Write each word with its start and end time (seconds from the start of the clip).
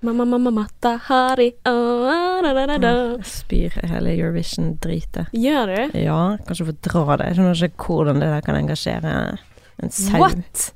Mamma, 0.00 0.24
mamma, 0.24 0.50
matta, 0.50 0.94
hari, 1.04 1.50
ah, 1.68 2.40
da, 2.40 2.54
da, 2.56 2.62
da, 2.66 2.76
da. 2.80 2.92
Jeg 3.18 3.26
spyr 3.28 3.74
hele 3.84 4.14
Eurovision-dritet. 4.14 5.28
Gjør 5.36 5.68
du? 5.68 5.98
Ja, 6.00 6.20
kanskje 6.48 6.70
få 6.70 6.74
dra 6.86 7.18
det. 7.20 7.26
Jeg 7.28 7.36
skjønner 7.36 7.64
ikke 7.68 7.88
hvordan 7.98 8.22
det 8.22 8.30
der 8.32 8.46
kan 8.46 8.56
engasjere 8.56 9.12
en 9.82 9.92
sau. 9.92 10.22
What? 10.22 10.70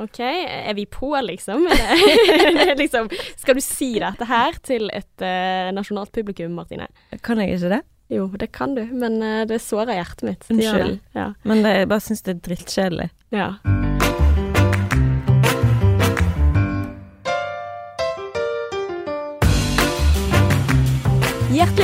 Ok, 0.00 0.22
er 0.22 0.72
vi 0.78 0.86
på, 0.88 1.12
liksom? 1.26 1.68
Det, 2.56 2.64
er 2.70 2.76
liksom 2.78 3.10
Skal 3.36 3.58
du 3.58 3.64
si 3.64 3.90
dette 4.00 4.28
her 4.30 4.56
til 4.64 4.88
et 4.96 5.24
uh, 5.26 5.68
nasjonalt 5.76 6.14
publikum, 6.16 6.56
Martine? 6.56 6.88
Kan 7.20 7.42
jeg 7.44 7.58
ikke 7.58 7.74
det? 7.76 7.82
Jo, 8.08 8.30
det 8.40 8.48
kan 8.56 8.78
du, 8.78 8.86
men 8.96 9.20
uh, 9.20 9.42
det 9.50 9.60
sårer 9.60 9.98
hjertet 9.98 10.24
mitt. 10.30 10.48
Unnskyld. 10.48 11.00
det. 11.02 11.18
Ja. 11.20 11.32
Men 11.44 11.66
det, 11.66 11.80
jeg 11.82 11.92
bare 11.92 12.06
syns 12.08 12.24
det 12.24 12.38
er 12.38 12.44
drittkjedelig. 12.48 13.10
ja. 13.36 13.50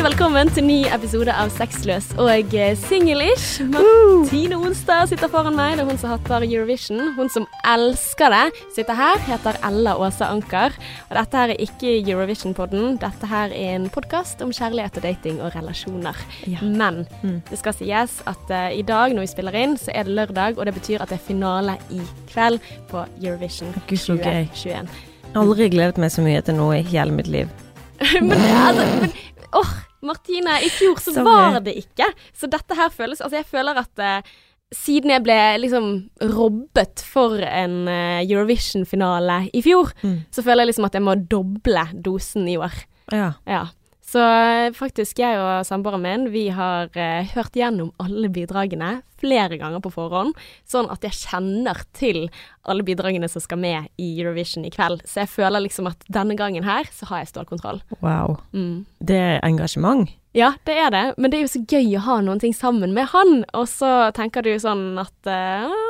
Velkommen 0.04 0.50
til 0.52 0.66
ny 0.66 0.82
episode 0.92 1.32
av 1.32 1.48
Sexløs 1.54 2.10
og 2.20 2.52
eh, 2.52 2.74
singlish. 2.76 3.62
Martine 3.72 4.58
Onstad 4.58 5.08
sitter 5.08 5.30
foran 5.32 5.54
meg. 5.56 5.78
Det 5.78 5.84
er 5.84 5.88
hun 5.88 6.00
som 6.00 6.10
hater 6.12 6.44
Eurovision. 6.44 7.14
Hun 7.16 7.30
som 7.32 7.46
elsker 7.70 8.34
det, 8.34 8.42
sitter 8.76 8.98
her, 8.98 9.22
heter 9.24 9.56
Ella 9.64 9.94
Åse 9.96 10.26
Anker. 10.28 10.76
Og 11.06 11.14
dette 11.16 11.40
her 11.40 11.54
er 11.54 11.62
ikke 11.64 11.94
Eurovision-podden. 12.02 12.98
Dette 13.00 13.30
her 13.30 13.54
er 13.56 13.78
en 13.78 13.86
podkast 13.94 14.44
om 14.44 14.52
kjærlighet 14.52 14.98
og 15.00 15.06
dating 15.06 15.38
og 15.40 15.56
relasjoner. 15.56 16.20
Ja. 16.52 16.60
Men 16.60 17.06
Mm. 17.22 17.40
det 17.48 17.58
skal 17.58 17.72
sies 17.72 18.18
at 18.28 18.50
uh, 18.50 18.68
i 18.76 18.82
dag 18.82 19.14
når 19.14 19.24
vi 19.24 19.30
spiller 19.32 19.56
inn, 19.56 19.78
så 19.80 19.90
er 19.94 20.04
det 20.04 20.16
lørdag, 20.18 20.58
og 20.58 20.66
det 20.66 20.74
betyr 20.74 21.00
at 21.00 21.08
det 21.08 21.16
er 21.16 21.24
finale 21.24 21.78
i 21.90 22.02
kveld 22.28 22.60
på 22.90 23.06
Eurovision 23.22 23.72
Gud, 23.88 23.96
så 23.96 24.18
gøy. 24.20 24.44
2021. 24.52 24.88
Aldri 25.34 25.70
gledet 25.72 25.98
meg 25.98 26.12
så 26.12 26.22
mye 26.22 26.44
til 26.44 26.58
noe 26.60 26.76
i 26.82 26.84
hele 26.92 27.10
mitt 27.16 27.30
liv. 27.30 27.48
men 28.20 28.36
altså 28.36 28.84
men, 29.00 29.12
åh, 29.54 29.74
Martine, 30.04 30.58
i 30.64 30.68
fjor 30.70 30.96
så 31.00 31.12
Sorry. 31.14 31.24
var 31.26 31.60
det 31.64 31.74
ikke. 31.80 32.08
Så 32.36 32.50
dette 32.50 32.74
her 32.78 32.90
føles 32.94 33.20
Altså, 33.20 33.36
jeg 33.40 33.46
føler 33.50 33.78
at 33.80 33.98
eh, 33.98 34.34
siden 34.74 35.10
jeg 35.12 35.22
ble 35.22 35.36
liksom 35.62 35.88
robbet 36.34 37.02
for 37.06 37.38
en 37.46 37.88
eh, 37.88 38.24
Eurovision-finale 38.26 39.50
i 39.54 39.62
fjor, 39.62 39.92
Mm. 40.02 40.24
så 40.32 40.42
føler 40.42 40.64
jeg 40.64 40.72
liksom 40.72 40.84
at 40.88 40.94
jeg 40.94 41.02
må 41.02 41.14
doble 41.28 41.84
dosen 42.02 42.48
i 42.48 42.56
år. 42.56 42.72
Ja. 43.12 43.32
Ja. 43.46 43.66
Så 44.14 44.22
eh, 44.22 44.70
faktisk, 44.76 45.18
jeg 45.18 45.40
og 45.42 45.64
samboeren 45.66 46.02
min, 46.04 46.28
vi 46.30 46.46
har 46.54 46.92
eh, 46.94 47.26
hørt 47.34 47.56
gjennom 47.58 47.90
alle 47.98 48.28
bidragene 48.30 49.00
flere 49.18 49.56
ganger 49.58 49.80
på 49.82 49.90
forhånd, 49.90 50.36
sånn 50.70 50.86
at 50.92 51.02
jeg 51.02 51.16
kjenner 51.24 51.80
til 51.96 52.28
alle 52.62 52.84
bidragene 52.86 53.26
som 53.30 53.42
skal 53.42 53.58
med 53.58 53.88
i 53.98 54.12
Eurovision 54.20 54.66
i 54.68 54.70
kveld. 54.70 55.02
Så 55.08 55.24
jeg 55.24 55.32
føler 55.32 55.64
liksom 55.64 55.88
at 55.90 56.06
denne 56.12 56.36
gangen 56.38 56.66
her, 56.66 56.86
så 56.94 57.08
har 57.10 57.24
jeg 57.24 57.32
stålkontroll. 57.32 57.80
Wow. 58.04 58.36
Mm. 58.54 58.84
Det 59.02 59.18
er 59.18 59.42
engasjement. 59.42 60.12
Ja, 60.34 60.52
det 60.68 60.76
er 60.78 60.94
det, 60.94 61.02
men 61.18 61.32
det 61.32 61.40
er 61.40 61.44
jo 61.48 61.52
så 61.56 61.64
gøy 61.66 61.90
å 61.98 62.04
ha 62.06 62.20
noen 62.22 62.42
ting 62.42 62.54
sammen 62.54 62.94
med 62.94 63.10
han, 63.10 63.42
og 63.50 63.66
så 63.70 64.12
tenker 64.14 64.46
du 64.46 64.52
sånn 64.62 64.92
at 65.02 65.30
eh, 65.30 65.80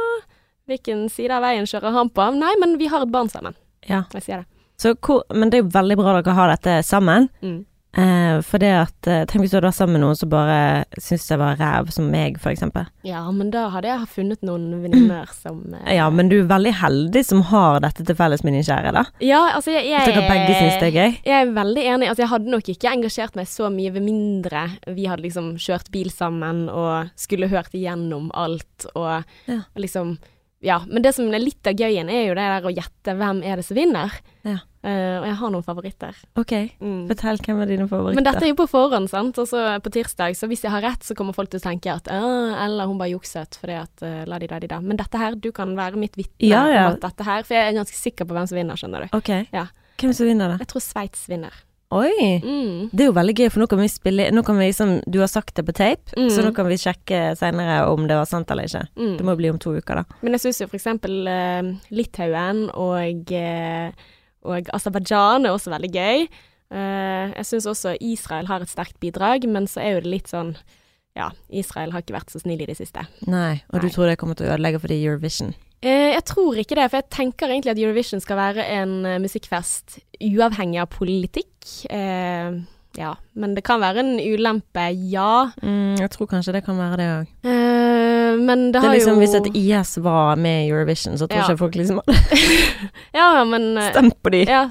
Hvilken 0.65 1.11
side 1.13 1.29
av 1.29 1.43
veien 1.45 1.67
kjører 1.69 1.93
han 1.93 2.09
på? 2.09 2.25
Nei, 2.41 2.55
men 2.57 2.79
vi 2.81 2.87
har 2.89 3.03
et 3.05 3.11
barn 3.13 3.29
sammen. 3.29 3.53
Ja. 3.85 4.07
Jeg 4.17 4.25
sier 4.25 4.39
det. 4.41 4.47
Så 4.81 4.95
men 5.37 5.51
det 5.53 5.59
er 5.59 5.67
jo 5.67 5.75
veldig 5.75 5.97
bra 6.01 6.15
dere 6.17 6.37
har 6.39 6.49
dette 6.55 6.79
sammen. 6.89 7.29
Mm. 7.45 7.67
Eh, 7.97 8.41
for 8.43 8.59
det 8.63 8.71
at 8.75 9.07
eh, 9.11 9.23
Tenk 9.31 9.45
hvis 9.45 9.53
du 9.53 9.57
hadde 9.59 9.69
vært 9.69 9.79
sammen 9.79 9.97
med 9.99 10.03
noen 10.05 10.19
som 10.19 10.31
bare 10.33 10.57
syntes 10.99 11.29
jeg 11.31 11.39
var 11.41 11.59
ræv, 11.61 11.93
som 11.95 12.09
meg, 12.11 12.39
for 12.43 12.51
eksempel. 12.51 12.89
Ja, 13.07 13.23
men 13.31 13.53
da 13.55 13.69
hadde 13.75 13.91
jeg 13.93 14.09
funnet 14.15 14.43
noen 14.47 14.83
venninner 14.83 15.31
som 15.43 15.61
eh, 15.79 15.95
Ja, 15.99 16.09
men 16.11 16.29
du 16.33 16.41
er 16.41 16.49
veldig 16.51 16.75
heldig 16.81 17.25
som 17.29 17.45
har 17.53 17.81
dette 17.85 18.07
til 18.09 18.19
felles 18.19 18.43
med 18.47 18.57
din 18.59 18.67
kjære, 18.67 18.93
da. 18.97 19.05
Ja, 19.25 19.41
altså 19.55 19.75
jeg, 19.77 19.87
jeg 19.93 20.11
dere 20.11 20.27
begge 20.29 20.59
syns 20.59 20.79
det 20.83 20.91
er 20.91 20.99
gøy. 20.99 21.17
Jeg 21.31 21.39
er 21.49 21.55
veldig 21.61 21.87
enig. 21.95 22.11
Altså, 22.11 22.25
jeg 22.27 22.33
hadde 22.35 22.55
nok 22.57 22.69
ikke 22.75 22.93
engasjert 22.93 23.39
meg 23.39 23.49
så 23.51 23.71
mye 23.73 23.95
ved 23.95 24.07
mindre 24.07 24.67
vi 24.95 25.07
hadde 25.11 25.25
liksom 25.25 25.55
kjørt 25.61 25.91
bil 25.95 26.11
sammen 26.13 26.67
og 26.73 27.11
skulle 27.21 27.49
hørt 27.53 27.75
igjennom 27.77 28.31
alt 28.35 28.89
og 28.95 29.23
Ja. 29.47 29.61
liksom 29.79 30.17
Ja. 30.65 30.79
Men 30.89 31.03
det 31.05 31.15
som 31.15 31.29
er 31.29 31.43
litt 31.43 31.67
av 31.69 31.77
gøyen, 31.77 32.09
er 32.09 32.23
jo 32.31 32.35
det 32.39 32.45
der 32.49 32.65
å 32.65 32.73
gjette 32.73 33.15
hvem 33.19 33.43
er 33.45 33.61
det 33.61 33.65
som 33.67 33.77
vinner. 33.77 34.15
Ja. 34.49 34.59
Eh, 34.85 35.17
og 35.19 35.25
jeg 35.25 35.37
har 35.41 35.51
noen 35.55 35.65
favoritter. 35.65 36.15
Ok, 36.37 36.53
Mm. 36.81 37.07
fortell 37.09 37.39
hvem 37.41 37.63
er 37.63 37.67
dine 37.71 37.87
favoritter. 37.89 38.15
Men 38.21 38.25
dette 38.27 38.43
er 38.45 38.51
jo 38.53 38.55
på 38.59 38.67
forhånd, 38.69 39.09
sant. 39.09 39.39
Og 39.41 39.47
så 39.49 39.81
på 39.81 39.91
tirsdag, 39.91 40.37
så 40.37 40.47
hvis 40.47 40.61
jeg 40.63 40.71
har 40.75 40.83
rett, 40.85 41.01
så 41.03 41.15
kommer 41.17 41.33
folk 41.33 41.49
til 41.49 41.59
å 41.61 41.65
tenke 41.65 41.89
at 41.95 42.07
eller 42.13 42.87
hun 42.87 42.99
bare 43.01 43.15
jukset 43.17 43.57
fordi 43.61 43.79
at 43.81 44.03
uh, 44.05 44.25
la 44.29 44.39
de 44.39 44.47
da 44.47 44.59
de 44.61 44.69
da. 44.69 44.81
Men 44.85 44.97
dette 45.01 45.17
her, 45.19 45.35
du 45.35 45.51
kan 45.53 45.75
være 45.75 45.97
mitt 45.97 46.17
vitne 46.17 46.51
Ja, 46.53 46.67
ja. 46.69 46.89
om 46.93 46.99
dette 47.01 47.25
her 47.25 47.43
For 47.45 47.55
jeg 47.55 47.73
er 47.73 47.79
ganske 47.81 47.97
sikker 47.97 48.25
på 48.29 48.35
hvem 48.37 48.47
som 48.47 48.57
vinner, 48.61 48.77
skjønner 48.77 49.09
du. 49.09 49.17
Ok. 49.17 49.49
Ja. 49.53 49.67
Hvem 49.97 50.13
som 50.13 50.27
vinner, 50.27 50.49
da? 50.53 50.59
Jeg 50.59 50.69
tror 50.69 50.83
Sveits 50.85 51.27
vinner. 51.29 51.53
Oi! 51.95 52.41
Mm. 52.43 52.91
Det 52.91 53.05
er 53.05 53.07
jo 53.07 53.13
veldig 53.15 53.35
gøy, 53.39 53.51
for 53.53 53.61
nå 53.63 53.67
kan 53.71 53.79
vi 53.79 53.87
spille 53.93 54.25
Nå 54.33 54.43
kan 54.43 54.57
vi 54.59 54.65
liksom 54.67 54.97
Du 55.09 55.21
har 55.21 55.29
sagt 55.29 55.55
det 55.55 55.65
på 55.65 55.73
tape, 55.73 56.13
Mm. 56.17 56.29
så 56.31 56.43
nå 56.43 56.53
kan 56.55 56.67
vi 56.67 56.75
sjekke 56.81 57.37
seinere 57.39 57.87
om 57.93 58.09
det 58.09 58.17
var 58.17 58.25
sant 58.27 58.51
eller 58.51 58.65
ikke. 58.65 58.89
Mm. 58.97 59.17
Det 59.19 59.25
må 59.25 59.37
bli 59.37 59.51
om 59.51 59.59
to 59.59 59.71
uker, 59.77 59.95
da. 60.01 60.05
Men 60.23 60.33
jeg 60.33 60.41
syns 60.41 60.61
jo 60.61 60.67
for 60.67 60.77
eksempel 60.77 61.29
uh, 61.29 61.75
Litauen 61.93 62.69
og, 62.75 63.31
eh, 63.33 63.93
og 64.45 64.71
Aserbajdsjan 64.77 65.47
er 65.47 65.55
også 65.55 65.73
veldig 65.73 65.91
gøy. 65.95 66.27
Eh, 66.75 67.35
jeg 67.37 67.49
syns 67.49 67.69
også 67.71 67.95
Israel 68.03 68.49
har 68.49 68.65
et 68.65 68.73
sterkt 68.73 68.99
bidrag, 69.03 69.47
men 69.51 69.69
så 69.71 69.83
er 69.85 69.97
jo 69.97 70.05
det 70.07 70.17
litt 70.19 70.33
sånn 70.33 70.57
Ja, 71.15 71.29
Israel 71.55 71.93
har 71.95 72.03
ikke 72.03 72.17
vært 72.17 72.33
så 72.33 72.41
snill 72.43 72.65
i 72.65 72.67
det 72.67 72.75
siste. 72.75 73.05
Nei, 73.31 73.63
og 73.71 73.85
du 73.85 73.87
tror 73.87 74.09
det 74.11 74.17
kommer 74.19 74.35
til 74.35 74.49
å 74.49 74.57
ødelegge 74.57 74.81
for 74.83 74.91
de 74.91 74.97
Eurovision? 74.99 75.53
Eh, 75.79 76.11
jeg 76.11 76.25
tror 76.27 76.59
ikke 76.59 76.75
det, 76.75 76.89
for 76.89 76.99
jeg 76.99 77.13
tenker 77.15 77.53
egentlig 77.53 77.71
at 77.71 77.79
Eurovision 77.79 78.23
skal 78.25 78.41
være 78.41 78.65
en 78.81 78.97
eh, 79.07 79.21
musikkfest 79.23 80.01
uavhengig 80.19 80.81
av 80.83 80.91
politikk. 80.91 81.53
Ja, 82.95 83.17
men 83.35 83.55
det 83.57 83.65
kan 83.67 83.83
være 83.83 84.05
en 84.05 84.13
ulempe, 84.23 84.85
ja. 85.11 85.51
Mm, 85.63 85.97
jeg 85.99 86.11
tror 86.15 86.29
kanskje 86.31 86.55
det 86.55 86.65
kan 86.67 86.79
være 86.79 86.99
det 87.01 87.09
òg. 87.11 87.33
Men 88.47 88.67
det 88.73 88.81
Det 88.83 88.89
er 88.91 88.95
liksom 88.99 89.15
jo 89.19 89.21
Hvis 89.25 89.35
et 89.41 89.49
IS 89.57 89.95
var 90.05 90.37
med 90.37 90.67
i 90.67 90.71
Eurovision, 90.71 91.17
så 91.19 91.27
tror 91.29 91.39
Ja. 91.41 91.47
ikke 91.49 91.59
folk 91.65 91.75
liksom 91.81 92.01
Ja, 93.15 93.45
men 93.45 93.77
eh, 93.79 93.91
stemt 93.91 94.23
på 94.23 94.31
de. 94.31 94.45
Ja, 94.49 94.71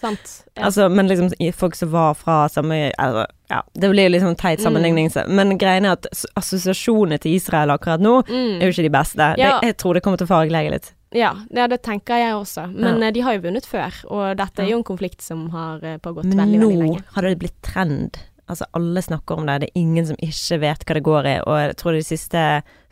sant. 0.00 0.44
Ja. 0.56 0.64
Altså, 0.68 0.88
men 0.88 1.08
liksom 1.08 1.30
folk 1.56 1.74
som 1.74 1.90
var 1.90 2.14
fra 2.14 2.48
samme 2.48 2.92
altså, 2.98 3.26
Ja, 3.50 3.62
det 3.74 3.90
blir 3.90 4.06
jo 4.08 4.12
liksom 4.16 4.36
teit 4.36 4.60
sammenligning, 4.62 5.10
mm. 5.14 5.30
men 5.34 5.58
greien 5.58 5.84
er 5.88 5.96
at 5.96 6.06
assosiasjonene 6.36 7.18
til 7.18 7.34
Israel 7.38 7.70
akkurat 7.74 8.00
nå 8.00 8.18
Mm. 8.28 8.60
er 8.60 8.66
jo 8.68 8.72
ikke 8.74 8.82
de 8.88 8.90
beste. 8.98 9.34
Ja. 9.38 9.58
Det, 9.60 9.66
jeg 9.72 9.76
tror 9.80 9.94
det 9.94 10.02
kommer 10.04 10.18
til 10.20 10.26
å 10.28 10.32
fargelegge 10.34 10.70
litt. 10.76 10.92
Ja, 11.16 11.30
det 11.50 11.80
tenker 11.82 12.18
jeg 12.20 12.34
også. 12.36 12.66
Men 12.76 13.02
eh, 13.02 13.10
de 13.16 13.20
har 13.24 13.32
jo 13.38 13.40
vunnet 13.46 13.64
før, 13.66 13.94
og 14.12 14.36
dette 14.36 14.60
er 14.62 14.68
jo 14.74 14.76
en 14.82 14.84
konflikt 14.84 15.22
som 15.24 15.46
har 15.54 15.80
eh, 15.82 15.96
pågått 16.04 16.24
Men 16.28 16.36
veldig, 16.44 16.58
lenge. 16.60 16.68
veldig 16.68 16.82
lenge. 16.84 17.02
har 17.14 17.22
det 17.22 17.38
blitt 17.40 17.62
trend. 17.64 18.18
Altså, 18.48 18.66
alle 18.76 19.02
snakker 19.04 19.38
om 19.38 19.48
det. 19.48 19.58
Det 19.62 19.70
er 19.70 19.80
ingen 19.80 20.06
som 20.08 20.20
ikke 20.24 20.60
vet 20.64 20.84
hva 20.84 20.96
det 20.96 21.06
går 21.06 21.28
i, 21.28 21.38
og 21.44 21.58
jeg 21.60 21.78
tror 21.80 21.96
de 21.96 22.04
siste 22.06 22.44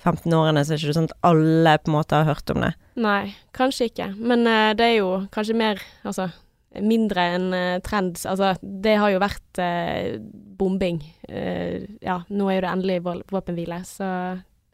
15 0.04 0.34
årene 0.36 0.62
så 0.62 0.74
er 0.74 0.78
det 0.78 0.86
ikke 0.86 0.98
sånn 0.98 1.10
at 1.10 1.20
alle 1.26 1.76
på 1.82 1.90
en 1.90 1.96
måte 1.96 2.18
har 2.20 2.28
hørt 2.28 2.52
om 2.52 2.64
det. 2.66 2.72
Nei, 3.00 3.22
kanskje 3.56 3.88
ikke. 3.90 4.10
Men 4.16 4.44
uh, 4.48 4.72
det 4.76 4.90
er 4.90 4.98
jo 4.98 5.14
kanskje 5.34 5.56
mer 5.58 5.80
Altså 6.06 6.28
mindre 6.76 7.22
enn 7.36 7.46
uh, 7.54 7.78
trend. 7.84 8.20
Altså, 8.28 8.52
det 8.60 8.96
har 9.00 9.12
jo 9.12 9.22
vært 9.22 9.60
uh, 9.62 10.18
bombing. 10.60 11.00
Uh, 11.28 11.86
ja, 12.04 12.20
nå 12.28 12.50
er 12.50 12.58
jo 12.58 12.64
det 12.66 12.72
endelig 12.72 12.98
våpenhvile, 13.32 13.80
så 13.88 14.10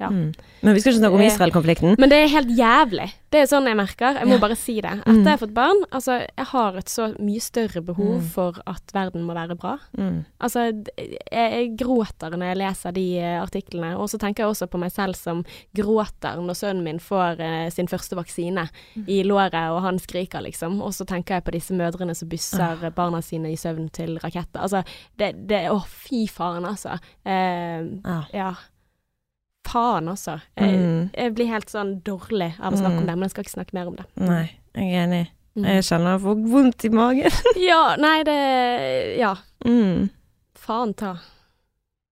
Ja. 0.02 0.08
Mm. 0.10 0.32
Men 0.62 0.74
vi 0.76 0.80
skal 0.82 0.92
ikke 0.92 1.00
snakke 1.02 1.14
om 1.18 1.22
Eh, 1.22 1.30
Israel-konflikten. 1.32 1.96
Men 1.98 2.10
det 2.10 2.18
er 2.24 2.28
helt 2.34 2.50
jævlig. 2.58 3.08
Det 3.32 3.40
er 3.40 3.46
sånn 3.48 3.64
jeg 3.66 3.76
merker. 3.78 4.18
Jeg 4.18 4.26
må 4.28 4.34
Ja. 4.36 4.38
bare 4.42 4.56
si 4.58 4.74
det. 4.80 4.90
Etter 4.98 5.12
Mm. 5.12 5.24
jeg 5.24 5.32
har 5.32 5.38
fått 5.46 5.54
barn, 5.54 5.80
altså, 5.92 6.18
jeg 6.36 6.46
har 6.52 6.76
et 6.76 6.88
så 6.90 7.06
mye 7.18 7.40
større 7.40 7.80
behov 7.82 8.20
Mm. 8.20 8.26
for 8.34 8.52
at 8.66 8.92
verden 8.92 9.22
må 9.24 9.32
være 9.34 9.56
bra. 9.56 9.78
Mm. 9.96 10.24
Altså, 10.40 10.84
jeg, 10.98 11.18
jeg 11.32 11.76
gråter 11.78 12.30
når 12.36 12.46
jeg 12.52 12.56
leser 12.58 12.92
de 12.92 13.18
eh, 13.18 13.40
artiklene, 13.42 13.96
og 13.96 14.08
så 14.10 14.18
tenker 14.18 14.42
jeg 14.44 14.50
også 14.52 14.66
på 14.68 14.78
meg 14.78 14.90
selv 14.92 15.14
som 15.16 15.44
gråter 15.74 16.36
når 16.42 16.54
sønnen 16.58 16.82
min 16.84 16.98
får 16.98 17.40
eh, 17.40 17.70
sin 17.70 17.86
første 17.88 18.16
vaksine 18.18 18.68
i 19.08 19.22
låret, 19.22 19.54
og 19.70 19.82
han 19.82 19.98
skriker, 19.98 20.42
liksom. 20.42 20.80
Og 20.82 20.92
så 20.92 21.06
tenker 21.06 21.34
jeg 21.36 21.44
på 21.44 21.52
disse 21.52 21.72
mødrene 21.72 22.14
som 22.16 22.28
busser 22.28 22.90
barna 22.94 23.20
sine 23.22 23.50
i 23.52 23.56
søvn 23.56 23.90
til 23.90 24.18
raketter. 24.18 24.60
Altså, 24.62 24.84
det, 25.18 25.34
Å, 25.72 25.78
fy 25.86 26.26
faen, 26.28 26.64
altså. 26.64 26.98
Eh, 27.24 27.82
Ja. 28.04 28.24
ja. 28.34 28.54
Faen, 29.66 30.08
altså. 30.08 30.40
Jeg, 30.58 30.74
Mm. 30.78 31.10
jeg 31.16 31.34
blir 31.34 31.46
helt 31.46 31.70
sånn 31.70 32.02
dårlig 32.02 32.52
av 32.60 32.72
å 32.74 32.76
snakke 32.76 32.96
Mm. 32.96 32.98
om 32.98 33.06
det, 33.06 33.14
men 33.16 33.22
jeg 33.22 33.30
skal 33.30 33.44
ikke 33.44 33.56
snakke 33.56 33.74
mer 33.74 33.86
om 33.86 33.96
det. 33.96 34.04
Nei, 34.16 34.50
jeg 34.74 34.92
er 34.92 35.06
enig. 35.06 35.26
Mm. 35.56 35.64
Jeg 35.64 35.82
kjenner 35.84 36.12
jeg 36.16 36.20
får 36.20 36.50
vondt 36.50 36.84
i 36.84 36.88
magen. 36.88 37.30
Ja, 37.68 37.96
nei, 37.96 38.22
det 38.24 39.18
Ja. 39.18 39.34
Mm. 39.64 40.10
Faen 40.58 40.94
ta. 40.94 41.16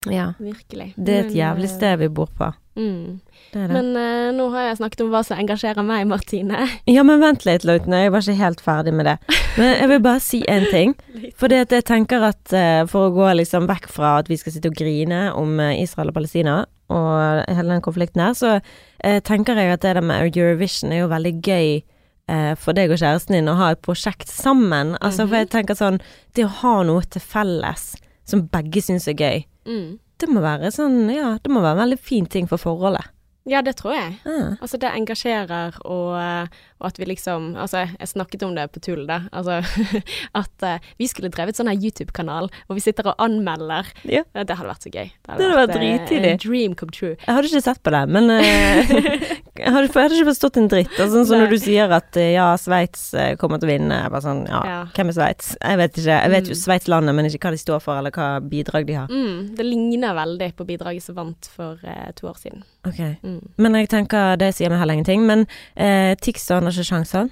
Ja. 0.09 0.33
Virkelig. 0.41 0.95
Det 0.97 1.09
er 1.15 1.27
et 1.27 1.35
jævlig 1.37 1.65
eh, 1.69 1.77
sted 1.77 1.99
vi 1.99 2.09
bor 2.09 2.29
på. 2.39 2.55
Mm. 2.77 3.21
Det 3.53 3.69
det. 3.69 3.71
Men 3.75 3.91
uh, 3.97 4.31
nå 4.33 4.47
har 4.55 4.63
jeg 4.71 4.79
snakket 4.79 5.01
om 5.05 5.11
hva 5.11 5.21
som 5.27 5.37
engasjerer 5.37 5.85
meg, 5.85 6.07
Martine. 6.09 6.57
ja, 6.87 7.03
men 7.03 7.21
vent 7.21 7.45
litt, 7.45 7.65
Lautne. 7.69 8.05
Jeg 8.07 8.13
var 8.15 8.21
ikke 8.25 8.39
helt 8.41 8.61
ferdig 8.65 8.95
med 8.95 9.05
det. 9.11 9.19
Men 9.59 9.75
jeg 9.77 9.89
vil 9.89 10.01
bare 10.01 10.21
si 10.25 10.41
én 10.49 10.65
ting. 10.71 10.95
For 11.39 11.49
det 11.53 11.67
at 11.67 11.71
jeg 11.77 11.85
tenker 11.85 12.25
at 12.31 12.55
uh, 12.57 12.87
for 12.89 13.11
å 13.11 13.15
gå 13.15 13.29
liksom 13.43 13.69
vekk 13.69 13.89
fra 13.93 14.19
at 14.23 14.29
vi 14.33 14.37
skal 14.41 14.53
sitte 14.55 14.71
og 14.73 14.79
grine 14.81 15.35
om 15.37 15.59
uh, 15.61 15.75
Israel 15.77 16.09
og 16.09 16.15
Palestina 16.17 16.65
og 16.91 17.45
hele 17.49 17.71
den 17.77 17.83
konflikten 17.85 18.21
her, 18.25 18.35
så 18.35 18.61
eh, 19.05 19.21
tenker 19.23 19.55
jeg 19.57 19.73
at 19.73 19.81
det 19.85 19.95
der 19.97 20.03
med 20.03 20.27
Eurovision 20.37 20.93
er 20.93 21.05
jo 21.05 21.09
veldig 21.13 21.33
gøy 21.47 21.83
eh, 22.29 22.55
for 22.59 22.77
deg 22.77 22.91
og 22.91 22.99
kjæresten 23.01 23.35
din 23.39 23.49
å 23.51 23.57
ha 23.59 23.71
et 23.75 23.83
prosjekt 23.83 24.29
sammen. 24.31 24.97
Altså, 25.01 25.25
for 25.27 25.35
Mhm. 25.37 25.39
jeg 25.41 25.51
tenker 25.51 25.75
sånn 25.79 26.01
Det 26.35 26.45
å 26.45 26.49
ha 26.61 26.83
noe 26.83 27.03
til 27.03 27.21
felles 27.23 27.95
som 28.25 28.43
begge 28.47 28.83
syns 28.83 29.09
er 29.09 29.15
gøy, 29.15 29.45
Mm. 29.67 29.99
det 30.19 30.29
må 30.29 30.41
være 30.41 30.71
sånn 30.73 31.09
Ja, 31.15 31.39
det 31.43 31.51
må 31.51 31.61
være 31.63 31.79
en 31.81 31.91
veldig 31.91 31.99
fin 31.99 32.27
ting 32.27 32.47
for 32.47 32.57
forholdet. 32.59 33.05
Ja, 33.49 33.63
det 33.65 33.79
tror 33.79 33.95
jeg. 33.95 34.19
Mm. 34.29 34.59
Altså, 34.61 34.77
det 34.77 34.91
engasjerer, 34.93 35.79
og, 35.89 36.11
eh, 36.21 36.59
og 36.81 36.87
at 36.91 36.99
vi 37.01 37.07
liksom 37.09 37.55
Altså, 37.57 37.87
jeg 37.99 38.09
snakket 38.09 38.43
om 38.45 38.53
det 38.57 38.67
på 38.75 38.83
tull, 38.85 39.07
da. 39.09 39.23
Altså 39.33 39.61
at 40.43 40.67
uh, 40.67 40.91
vi 41.01 41.09
skulle 41.09 41.31
drevet 41.33 41.57
sånn 41.57 41.71
her 41.71 41.81
YouTube-kanal, 41.81 42.51
hvor 42.67 42.77
vi 42.77 42.85
sitter 42.85 43.09
og 43.11 43.17
anmelder. 43.23 43.89
Ja. 44.05 44.23
Eh, 44.35 44.45
Det 44.45 44.57
hadde 44.59 44.71
vært 44.71 44.85
så 44.85 44.93
gøy. 44.93 45.09
Det 45.09 45.33
hadde 45.33 45.49
vært 45.49 45.61
vært 45.63 45.77
drittidlig. 45.79 46.35
Dream 46.45 46.77
come 46.77 46.93
true. 46.95 47.17
Jeg 47.17 47.33
hadde 47.37 47.51
ikke 47.51 47.65
sett 47.65 47.83
på 47.83 47.95
det, 47.95 48.03
men 48.13 48.31
eh, 48.37 48.93
jeg, 49.65 49.73
hadde, 49.75 49.89
jeg 49.93 50.03
hadde 50.03 50.19
ikke 50.19 50.29
forstått 50.31 50.59
en 50.61 50.69
dritt. 50.73 50.93
Altså, 50.97 51.11
sånn 51.15 51.29
som 51.31 51.43
når 51.43 51.55
du 51.55 51.59
sier 51.63 51.93
at 51.97 52.17
eh, 52.21 52.33
ja, 52.35 52.49
Sveits 52.61 53.03
eh, 53.15 53.35
kommer 53.41 53.61
til 53.61 53.69
å 53.69 53.73
vinne. 53.73 54.01
Jeg 54.05 54.15
Bare 54.15 54.25
sånn, 54.25 54.43
ja, 54.49 54.61
Ja. 54.67 54.79
hvem 54.97 55.13
er 55.13 55.17
Sveits? 55.19 55.53
Jeg 55.61 55.81
vet 55.83 56.01
ikke. 56.01 56.17
Jeg 56.17 56.35
vet 56.35 56.51
jo 56.51 56.57
Sveitslandet, 56.57 56.65
Sveits 56.65 56.89
landet, 56.93 57.15
men 57.19 57.31
ikke 57.31 57.49
hva 57.51 57.55
de 57.57 57.63
står 57.63 57.83
for, 57.85 57.99
eller 58.01 58.15
hva 58.17 58.29
bidrag 58.43 58.87
de 58.89 58.99
har. 58.99 59.11
Mm, 59.13 59.55
det 59.59 59.67
ligner 59.67 60.17
veldig 60.17 60.51
på 60.59 60.67
bidraget 60.69 61.03
som 61.07 61.19
vant 61.19 61.51
for 61.55 61.79
eh, 61.85 62.11
to 62.19 62.29
år 62.31 62.39
siden. 62.41 62.65
Ok. 62.89 63.01
Mm. 63.23 63.41
Men 63.61 63.79
jeg 63.81 63.91
tenker, 63.93 64.37
det 64.41 64.55
sier 64.57 64.73
meg 64.73 64.81
heller 64.83 64.99
ingenting. 64.99 65.27
Men 65.29 65.47
eh, 65.77 66.15
Tix 66.21 66.49
har 66.51 66.65
ikke 66.65 66.87
sjanser. 66.87 67.31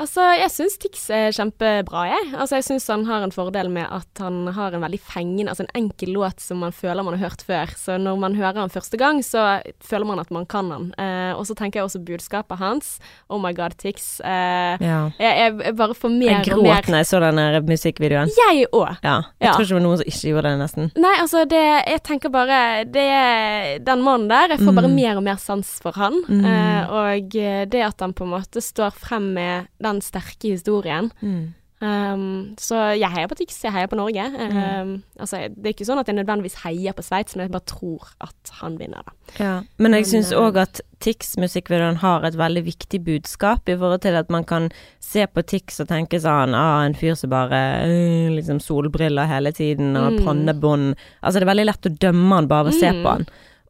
Altså, 0.00 0.24
jeg 0.40 0.50
syns 0.54 0.76
Tix 0.80 1.02
er 1.12 1.30
kjempebra, 1.36 2.04
jeg. 2.08 2.30
Altså, 2.34 2.56
jeg 2.58 2.64
syns 2.70 2.86
han 2.88 3.04
har 3.08 3.22
en 3.26 3.34
fordel 3.34 3.68
med 3.72 3.86
at 3.92 4.22
han 4.22 4.46
har 4.56 4.72
en 4.76 4.80
veldig 4.84 5.00
fengende, 5.04 5.50
altså 5.52 5.66
en 5.66 5.74
enkel 5.82 6.14
låt 6.16 6.40
som 6.40 6.62
man 6.64 6.72
føler 6.72 7.04
man 7.04 7.18
har 7.18 7.28
hørt 7.28 7.42
før. 7.46 7.72
Så 7.76 7.98
når 8.00 8.18
man 8.22 8.34
hører 8.38 8.62
han 8.62 8.72
første 8.72 8.96
gang, 9.00 9.20
så 9.26 9.60
føler 9.84 10.08
man 10.08 10.22
at 10.22 10.30
man 10.34 10.46
kan 10.50 10.70
han. 10.72 10.88
Eh, 10.96 11.32
og 11.36 11.44
så 11.48 11.54
tenker 11.58 11.80
jeg 11.80 11.88
også 11.90 12.00
budskapet 12.08 12.58
hans. 12.62 12.94
Oh 13.28 13.40
my 13.42 13.52
god, 13.56 13.76
Tix. 13.80 14.20
Eh, 14.24 14.76
Ja. 14.80 15.10
jeg, 15.18 15.32
jeg, 15.42 15.58
jeg 15.66 15.76
bare 15.76 15.94
får 15.94 16.08
mer 16.08 16.16
og 16.16 16.22
mer 16.22 16.44
Jeg 16.46 16.46
gråt 16.54 16.88
når 16.94 17.02
jeg 17.02 17.08
så 17.10 17.20
den 17.20 17.66
musikkvideoen. 17.68 18.30
Jeg 18.40 18.66
òg. 18.72 18.96
Ja. 19.04 19.16
Jeg 19.40 19.48
Ja. 19.50 19.52
tror 19.52 19.64
ikke 19.64 19.68
det 19.74 19.78
var 19.80 19.84
noen 19.86 19.98
som 20.00 20.06
ikke 20.06 20.30
gjorde 20.32 20.48
det, 20.48 20.58
nesten. 20.64 20.90
Nei, 20.96 21.14
altså 21.20 21.44
det 21.48 21.60
Jeg 21.90 22.02
tenker 22.06 22.30
bare 22.30 22.84
det 22.84 23.84
Den 23.84 24.02
mannen 24.06 24.28
der, 24.30 24.48
jeg 24.54 24.60
får 24.64 24.74
bare 24.74 24.88
Mm. 24.88 24.94
mer 24.96 25.16
og 25.16 25.22
mer 25.26 25.36
sans 25.36 25.66
for 25.82 25.92
han. 25.92 26.22
Mm. 26.28 26.44
Eh, 26.44 26.90
og 26.90 27.36
eh, 27.36 27.64
det 27.66 27.82
at 27.82 28.00
han 28.00 28.12
på 28.14 28.24
en 28.24 28.30
måte 28.30 28.62
står 28.62 28.92
frem 28.96 29.32
med 29.34 29.66
den 29.82 29.89
sterke 29.98 30.54
historien. 30.54 31.10
Mm. 31.20 31.54
Um, 31.82 32.54
så 32.60 32.76
jeg 33.00 33.08
heier 33.08 33.26
på 33.26 33.38
Tix, 33.38 33.54
jeg 33.64 33.72
heier 33.72 33.88
på 33.88 33.96
Norge. 33.96 34.20
Um, 34.20 34.90
altså, 35.18 35.38
det 35.48 35.64
er 35.64 35.72
ikke 35.72 35.86
sånn 35.88 35.98
at 36.02 36.06
jeg 36.06 36.18
nødvendigvis 36.18 36.58
heier 36.60 36.92
på 36.92 37.00
Sveits, 37.02 37.34
men 37.34 37.46
jeg 37.46 37.52
bare 37.54 37.64
tror 37.72 38.10
at 38.20 38.52
han 38.60 38.76
vinner, 38.76 39.00
da. 39.06 39.14
Ja. 39.40 39.54
Men 39.80 39.96
jeg 39.96 40.04
syns 40.10 40.30
eh, 40.30 40.36
òg 40.38 40.58
at 40.60 40.82
Tix-musikkvideoen 41.00 41.96
har 42.02 42.26
et 42.28 42.36
veldig 42.36 42.62
viktig 42.66 43.00
budskap 43.06 43.68
i 43.72 43.78
forhold 43.80 44.02
til 44.04 44.18
at 44.20 44.28
man 44.28 44.44
kan 44.44 44.68
se 45.00 45.24
på 45.24 45.42
Tix 45.48 45.80
og 45.80 45.88
tenke 45.88 46.20
sånn 46.20 46.52
ah, 46.54 46.82
en 46.84 46.92
fyr 46.98 47.16
som 47.16 47.32
bare 47.32 47.60
øh, 47.88 48.28
liksom 48.36 48.60
solbriller 48.60 49.24
hele 49.30 49.52
tiden 49.56 49.96
og 49.96 50.18
Mm. 50.20 50.24
pannebånd 50.26 50.96
Altså 51.22 51.38
det 51.40 51.46
er 51.48 51.52
veldig 51.54 51.66
lett 51.70 51.86
å 51.88 51.96
dømme 51.96 52.34
han 52.42 52.48
bare 52.50 52.64
ved 52.68 52.74
å 52.74 52.80
se 52.80 52.90
Mm. 52.92 53.02
på 53.02 53.08
han. 53.16 53.26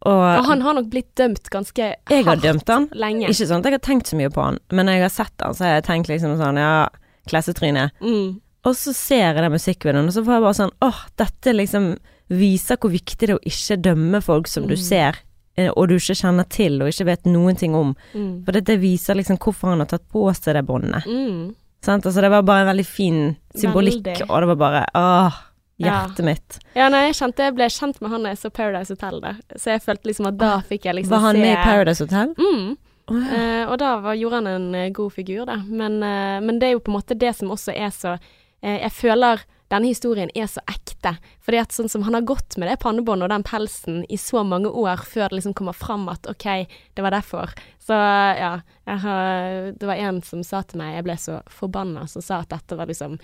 Og, 0.07 0.17
Og 0.41 0.45
han 0.49 0.63
har 0.65 0.75
nok 0.79 0.87
blitt 0.89 1.11
dømt 1.21 1.51
ganske 1.53 1.77
jeg 1.77 2.25
har 2.25 2.25
hardt 2.25 2.43
dømt 2.43 2.69
han. 2.73 2.89
lenge. 2.97 3.29
Ikke 3.29 3.47
sånn 3.51 3.61
at 3.61 3.67
jeg 3.69 3.73
har 3.77 3.85
tenkt 3.85 4.07
så 4.09 4.17
mye 4.17 4.31
på 4.33 4.41
han, 4.47 4.59
men 4.73 4.87
når 4.89 4.93
jeg 4.97 5.03
har 5.03 5.13
sett 5.13 5.45
han, 5.45 5.55
så 5.55 5.65
har 5.67 5.75
jeg 5.77 5.85
tenkt 5.91 6.09
liksom 6.09 6.39
sånn 6.41 6.57
ja, 6.57 6.89
klassetryne. 7.29 7.91
Mm. 8.01 8.41
Og 8.65 8.75
så 8.77 8.93
ser 8.97 9.23
jeg 9.27 9.37
den 9.41 9.53
musikkvideoen, 9.53 10.09
og 10.09 10.15
så 10.17 10.25
får 10.25 10.37
jeg 10.39 10.45
bare 10.47 10.59
sånn 10.61 10.73
åh, 10.85 11.03
dette 11.21 11.53
liksom 11.57 11.91
viser 12.31 12.77
hvor 12.81 12.93
viktig 12.95 13.19
det 13.27 13.31
er 13.35 13.39
å 13.39 13.45
ikke 13.53 13.77
dømme 13.83 14.21
folk 14.25 14.49
som 14.49 14.67
du 14.69 14.75
Mm. 14.77 14.83
ser, 14.85 15.17
eh, 15.57 15.69
og 15.77 15.89
du 15.89 15.97
ikke 15.97 16.17
kjenner 16.17 16.49
til 16.49 16.81
og 16.83 16.89
ikke 16.89 17.05
vet 17.09 17.25
noen 17.27 17.57
ting 17.57 17.75
om. 17.75 17.95
Mm. 18.15 18.45
For 18.45 18.53
det, 18.53 18.65
det 18.65 18.79
viser 18.81 19.15
liksom 19.17 19.37
hvorfor 19.39 19.69
han 19.75 19.81
har 19.81 19.87
tatt 19.91 20.09
på 20.09 20.25
seg 20.35 20.55
det 20.55 20.65
båndet. 20.69 21.05
Mm. 21.07 21.55
Sant? 21.83 22.05
Altså 22.07 22.21
det 22.21 22.31
var 22.31 22.43
bare 22.43 22.61
en 22.67 22.73
veldig 22.77 22.87
fin 22.87 23.37
symbolikk, 23.57 24.05
Veldig. 24.05 24.31
og 24.31 24.41
det 24.41 24.49
var 24.53 24.57
bare 24.57 24.87
åh, 24.95 25.39
Ja. 25.81 26.03
hjertet 26.05 26.25
mitt. 26.27 26.59
Ja, 26.77 26.89
nei, 26.93 27.07
jeg 27.09 27.17
kjente 27.21 27.47
jeg 27.47 27.57
ble 27.57 27.69
kjent 27.73 28.01
med 28.05 28.13
han 28.13 28.27
da 28.27 28.35
jeg 28.35 28.43
så 28.43 28.51
Paradise 28.53 28.95
Hotel, 28.95 29.21
da. 29.25 29.35
Så 29.57 29.75
jeg 29.75 29.85
følte 29.85 30.11
liksom 30.11 30.29
at 30.31 30.41
da 30.41 30.53
fikk 30.69 30.89
jeg 30.91 30.99
liksom 31.01 31.15
var 31.17 31.25
han 31.31 31.39
se 31.39 31.45
med 31.45 31.55
i 31.55 31.63
Paradise 31.65 32.05
Hotel? 32.05 32.35
Mm. 32.37 32.77
Oh, 33.11 33.23
ja. 33.23 33.39
Eh, 33.39 33.63
og 33.67 33.79
da 33.83 33.95
var, 34.05 34.19
gjorde 34.19 34.43
han 34.43 34.51
en 34.51 34.75
eh, 34.75 34.91
god 34.95 35.15
figur, 35.17 35.47
da. 35.49 35.57
Men, 35.67 36.03
eh, 36.05 36.37
men 36.45 36.61
det 36.61 36.69
er 36.69 36.77
jo 36.77 36.85
på 36.85 36.93
en 36.93 36.99
måte 37.01 37.17
det 37.19 37.33
som 37.39 37.51
også 37.51 37.75
er 37.75 37.91
så 37.95 38.13
eh, 38.17 38.77
Jeg 38.77 38.93
føler 38.95 39.43
denne 39.71 39.87
historien 39.87 40.31
er 40.35 40.49
så 40.51 40.63
ekte. 40.67 41.15
Fordi 41.47 41.61
at 41.63 41.75
sånn 41.75 41.91
som 41.91 42.03
han 42.03 42.17
har 42.19 42.27
gått 42.27 42.57
med 42.59 42.67
det 42.67 42.81
pannebåndet 42.83 43.29
og 43.29 43.33
den 43.33 43.47
pelsen 43.47 44.01
i 44.11 44.19
så 44.19 44.43
mange 44.43 44.69
år 44.69 45.05
før 45.07 45.31
det 45.31 45.39
liksom 45.39 45.55
kommer 45.59 45.77
fram 45.79 46.09
at 46.11 46.27
OK, 46.31 46.47
det 46.67 47.05
var 47.07 47.15
derfor. 47.15 47.55
Så 47.79 47.95
ja, 47.95 48.57
har, 48.87 49.71
det 49.71 49.87
var 49.87 50.03
en 50.03 50.19
som 50.27 50.43
sa 50.47 50.65
til 50.67 50.83
meg, 50.83 50.97
jeg 50.99 51.07
ble 51.07 51.17
så 51.23 51.39
forbanna, 51.55 52.09
som 52.11 52.23
sa 52.23 52.41
at 52.43 52.51
dette 52.51 52.79
var 52.79 52.91
liksom 52.91 53.15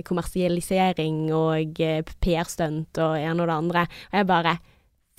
kommersialisering 0.00 1.26
og 1.36 1.80
eh, 1.84 2.00
PR-stunt 2.24 3.00
og 3.02 3.16
ene 3.20 3.44
og 3.44 3.50
det 3.50 3.58
andre. 3.58 3.88
Og 4.12 4.20
jeg 4.22 4.30
bare 4.32 4.58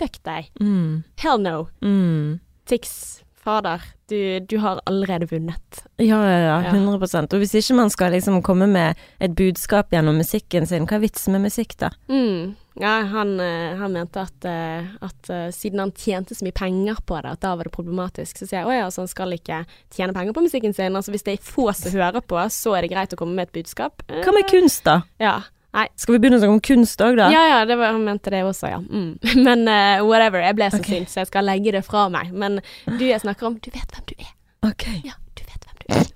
Fuck 0.01 0.23
deg. 0.25 0.47
Mm. 0.57 1.03
Hell 1.21 1.37
no. 1.37 1.67
Mm. 1.85 2.39
Tix, 2.65 3.21
fader, 3.43 3.83
du, 4.09 4.39
du 4.39 4.57
har 4.63 4.81
allerede 4.89 5.27
vunnet. 5.31 5.83
Ja, 5.97 6.19
ja, 6.29 6.39
ja, 6.39 6.57
Ja. 6.63 6.73
100 6.73 7.33
Og 7.33 7.39
hvis 7.41 7.55
ikke 7.55 7.75
man 7.75 7.89
skal 7.89 8.11
liksom 8.11 8.41
komme 8.43 8.67
med 8.67 8.99
et 9.19 9.35
budskap 9.35 9.91
gjennom 9.91 10.17
musikken 10.17 10.67
sin, 10.67 10.87
hva 10.87 10.97
er 10.97 11.05
vitsen 11.07 11.35
med 11.35 11.47
musikk 11.47 11.77
da? 11.77 11.91
Mm. 12.07 12.55
Ja, 12.79 13.01
han, 13.05 13.39
eh, 13.39 13.75
han 13.77 13.93
mente 13.93 14.21
at, 14.21 14.45
eh, 14.45 14.85
at 15.05 15.29
eh, 15.29 15.49
siden 15.53 15.79
han 15.79 15.91
tjente 15.91 16.35
så 16.35 16.45
mye 16.45 16.55
penger 16.57 16.97
på 17.05 17.19
det, 17.21 17.35
at 17.35 17.43
da 17.45 17.53
var 17.55 17.69
det 17.69 17.73
problematisk. 17.75 18.39
Så 18.39 18.47
sier 18.47 18.63
jeg 18.63 18.69
å 18.69 18.73
ja, 18.73 18.87
så 18.89 19.03
han 19.03 19.11
skal 19.11 19.35
ikke 19.35 19.63
tjene 19.93 20.15
penger 20.15 20.33
på 20.33 20.45
musikken 20.45 20.73
sin. 20.73 20.97
Altså 20.97 21.13
hvis 21.13 21.25
det 21.27 21.37
er 21.37 21.43
få 21.45 21.69
som 21.77 21.93
hører 21.93 22.25
på, 22.25 22.39
så 22.49 22.73
er 22.77 22.85
det 22.85 22.93
greit 22.95 23.13
å 23.13 23.19
komme 23.19 23.37
med 23.37 23.51
et 23.51 23.59
budskap. 23.59 24.01
Hva 24.09 24.33
med 24.33 24.49
kunst 24.49 24.87
da? 24.89 25.03
Ja. 25.21 25.41
Nei. 25.73 25.87
Skal 25.97 26.15
vi 26.15 26.21
begynne 26.21 26.37
å 26.37 26.43
snakke 26.43 26.53
om 26.53 26.63
kunst 26.67 27.01
òg 27.01 27.15
da? 27.17 27.31
Ja 27.33 27.43
ja, 27.49 27.61
det 27.65 27.79
var, 27.79 27.95
han 27.95 28.05
mente 28.05 28.29
det 28.33 28.43
også, 28.45 28.69
ja. 28.69 28.79
Mm. 28.83 29.17
Men 29.47 29.65
uh, 29.65 30.03
whatever, 30.05 30.43
jeg 30.45 30.57
ble 30.59 30.69
så 30.69 30.79
okay. 30.81 30.99
sint, 30.99 31.13
så 31.13 31.23
jeg 31.23 31.31
skal 31.31 31.49
legge 31.49 31.73
det 31.73 31.81
fra 31.87 32.05
meg. 32.13 32.33
Men 32.33 32.59
du 32.85 33.05
jeg 33.07 33.23
snakker 33.23 33.49
om, 33.49 33.57
du 33.57 33.71
vet 33.73 33.95
hvem 33.95 34.09
du 34.11 34.13
er. 34.19 34.33
Ok. 34.69 34.85
Ja, 35.01 35.17
du 35.33 35.41
vet 35.47 35.65
hvem 35.65 35.79
du 35.81 35.87
er. 35.97 36.11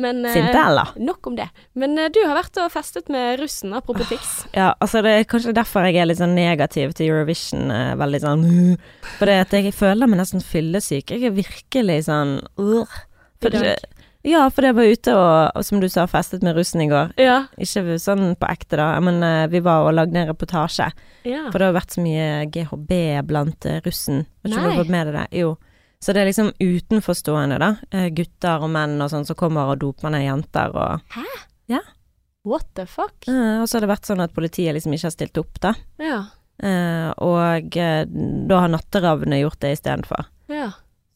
Men 0.00 0.24
eh, 0.26 0.32
Sinte, 0.34 0.58
eller? 0.58 0.94
nok 0.98 1.28
om 1.28 1.36
det. 1.38 1.46
Men 1.78 1.92
eh, 2.00 2.08
du 2.10 2.18
har 2.24 2.32
vært 2.34 2.56
og 2.58 2.72
festet 2.72 3.12
med 3.12 3.36
russen, 3.38 3.76
apropos 3.76 4.08
Tix. 4.10 4.32
Ja, 4.56 4.72
altså 4.82 5.04
det 5.04 5.12
er 5.12 5.28
kanskje 5.30 5.54
derfor 5.54 5.86
jeg 5.86 6.00
er 6.00 6.08
litt 6.08 6.18
sånn 6.18 6.34
negativ 6.34 6.96
til 6.96 7.12
Eurovision. 7.12 7.68
Veldig 8.00 8.22
sånn 8.24 8.46
For 9.20 9.30
det 9.30 9.36
at 9.44 9.54
jeg 9.54 9.76
føler 9.76 10.10
meg 10.10 10.24
nesten 10.24 10.42
fyllesyk. 10.42 11.12
Jeg 11.12 11.28
er 11.28 11.36
virkelig 11.36 12.06
sånn 12.08 12.38
uh, 12.58 12.98
det, 13.44 13.76
Ja, 14.24 14.46
for 14.48 14.64
jeg 14.64 14.72
var 14.78 14.88
ute 14.88 15.12
og, 15.12 15.34
og 15.52 15.64
som 15.66 15.82
du 15.82 15.86
sa, 15.92 16.06
festet 16.08 16.44
med 16.44 16.56
russen 16.56 16.80
i 16.80 16.88
går. 16.88 17.12
Ja. 17.20 17.42
Ikke 17.60 17.98
sånn 18.00 18.32
på 18.40 18.48
ekte, 18.48 18.78
da, 18.80 18.86
men 19.04 19.20
uh, 19.20 19.44
vi 19.52 19.60
var 19.64 19.84
og 19.84 19.92
lagde 19.98 20.16
en 20.16 20.30
reportasje. 20.30 20.86
ja. 21.28 21.42
For 21.50 21.60
det 21.60 21.68
har 21.68 21.76
vært 21.76 21.92
så 21.92 22.04
mye 22.04 22.28
GHB 22.54 22.94
blant 23.28 23.68
uh, 23.68 23.82
russen. 23.84 24.22
Vet 24.40 24.54
ikke 24.54 24.62
om 24.62 24.64
du 24.64 24.70
har 24.72 24.80
fått 24.80 24.92
med 24.94 25.10
deg 25.10 25.18
det? 25.18 25.26
Jo. 25.42 25.50
Så 26.00 26.12
det 26.12 26.22
er 26.22 26.28
liksom 26.30 26.48
utenforstående, 26.56 27.58
da. 27.60 27.68
Uh, 27.92 28.06
Gutter 28.16 28.64
og 28.64 28.72
menn 28.72 28.96
og 29.04 29.12
sånn 29.12 29.28
som 29.28 29.36
kommer 29.36 29.74
og 29.74 29.82
doper 29.84 30.14
ned 30.16 30.24
jenter 30.24 30.72
og 30.72 31.20
What 32.44 32.66
the 32.76 32.84
fuck? 32.84 33.24
Og 33.24 33.62
så 33.64 33.78
har 33.78 33.86
det 33.86 33.88
vært 33.88 34.04
sånn 34.04 34.20
at 34.20 34.34
politiet 34.36 34.74
liksom 34.76 34.92
ikke 34.92 35.06
har 35.06 35.12
stilt 35.14 35.38
opp, 35.40 35.54
da. 35.64 35.70
Ja. 35.96 36.18
Og 37.24 37.70
da 37.72 38.58
har 38.60 38.68
Natteravnene 38.68 39.38
gjort 39.40 39.62
det 39.64 39.70
istedenfor. 39.78 40.26
Ja. 40.52 40.66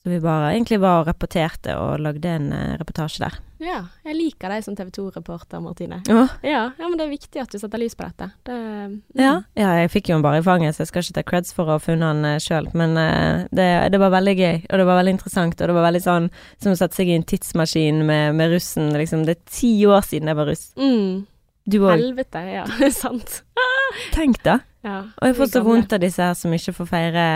Så 0.08 0.12
vi 0.12 0.20
bare 0.20 0.54
egentlig 0.54 0.78
var 0.80 1.02
og 1.02 1.08
rapporterte 1.10 1.74
og 1.76 1.98
lagde 2.00 2.30
en 2.32 2.46
eh, 2.56 2.76
reportasje 2.80 3.20
der. 3.20 3.34
Ja, 3.60 3.82
jeg 4.06 4.14
liker 4.16 4.48
deg 4.48 4.62
som 4.64 4.72
TV 4.78 4.88
2-reporter, 4.94 5.60
Martine. 5.60 5.98
Ja. 6.08 6.22
Ja, 6.40 6.62
men 6.78 6.94
det 6.96 7.04
er 7.04 7.10
viktig 7.10 7.42
at 7.42 7.52
du 7.52 7.58
setter 7.60 7.82
lys 7.82 7.92
på 7.98 8.06
dette. 8.06 8.30
Det, 8.48 8.56
mm. 8.56 8.94
Ja, 9.20 9.34
ja, 9.52 9.74
jeg 9.82 9.90
fikk 9.92 10.08
jo 10.08 10.16
den 10.16 10.24
bare 10.24 10.40
i 10.40 10.46
fanget, 10.46 10.78
så 10.78 10.86
jeg 10.86 10.88
skal 10.88 11.04
ikke 11.04 11.16
ta 11.18 11.24
creds 11.28 11.52
for 11.52 11.68
å 11.68 11.76
ha 11.76 11.82
funnet 11.84 12.08
den 12.08 12.24
uh, 12.24 12.38
sjøl. 12.40 12.70
Men 12.72 12.96
eh, 13.02 13.42
det, 13.52 13.66
det 13.92 14.00
var 14.00 14.14
veldig 14.16 14.34
gøy, 14.38 14.56
og 14.62 14.80
det 14.80 14.86
var 14.88 15.00
veldig 15.02 15.14
interessant, 15.18 15.60
og 15.60 15.72
det 15.72 15.76
var 15.76 15.86
veldig 15.90 16.02
sånn 16.06 16.30
som 16.56 16.72
å 16.72 16.80
sette 16.80 17.00
seg 17.02 17.12
i 17.12 17.18
en 17.18 17.28
tidsmaskin 17.34 18.00
med, 18.08 18.38
med 18.40 18.54
russen. 18.54 18.88
Liksom, 18.96 19.28
det 19.28 19.36
er 19.36 19.44
ti 19.58 19.74
år 19.92 20.08
siden 20.08 20.32
jeg 20.32 20.40
var 20.40 20.48
russ. 20.54 20.64
Mm. 20.80 21.26
Du 21.68 21.78
òg. 21.82 21.92
Helvete, 21.98 22.46
ja. 22.48 22.64
Sant. 23.02 23.42
Tenk 24.16 24.40
da. 24.48 24.62
Ja. 24.88 25.02
Og 25.20 25.28
jeg 25.28 25.36
får 25.42 25.52
så 25.52 25.66
vondt 25.68 25.92
av 25.92 26.00
disse 26.00 26.24
her 26.24 26.38
som 26.38 26.56
ikke 26.56 26.78
får 26.80 26.92
feire 26.94 27.28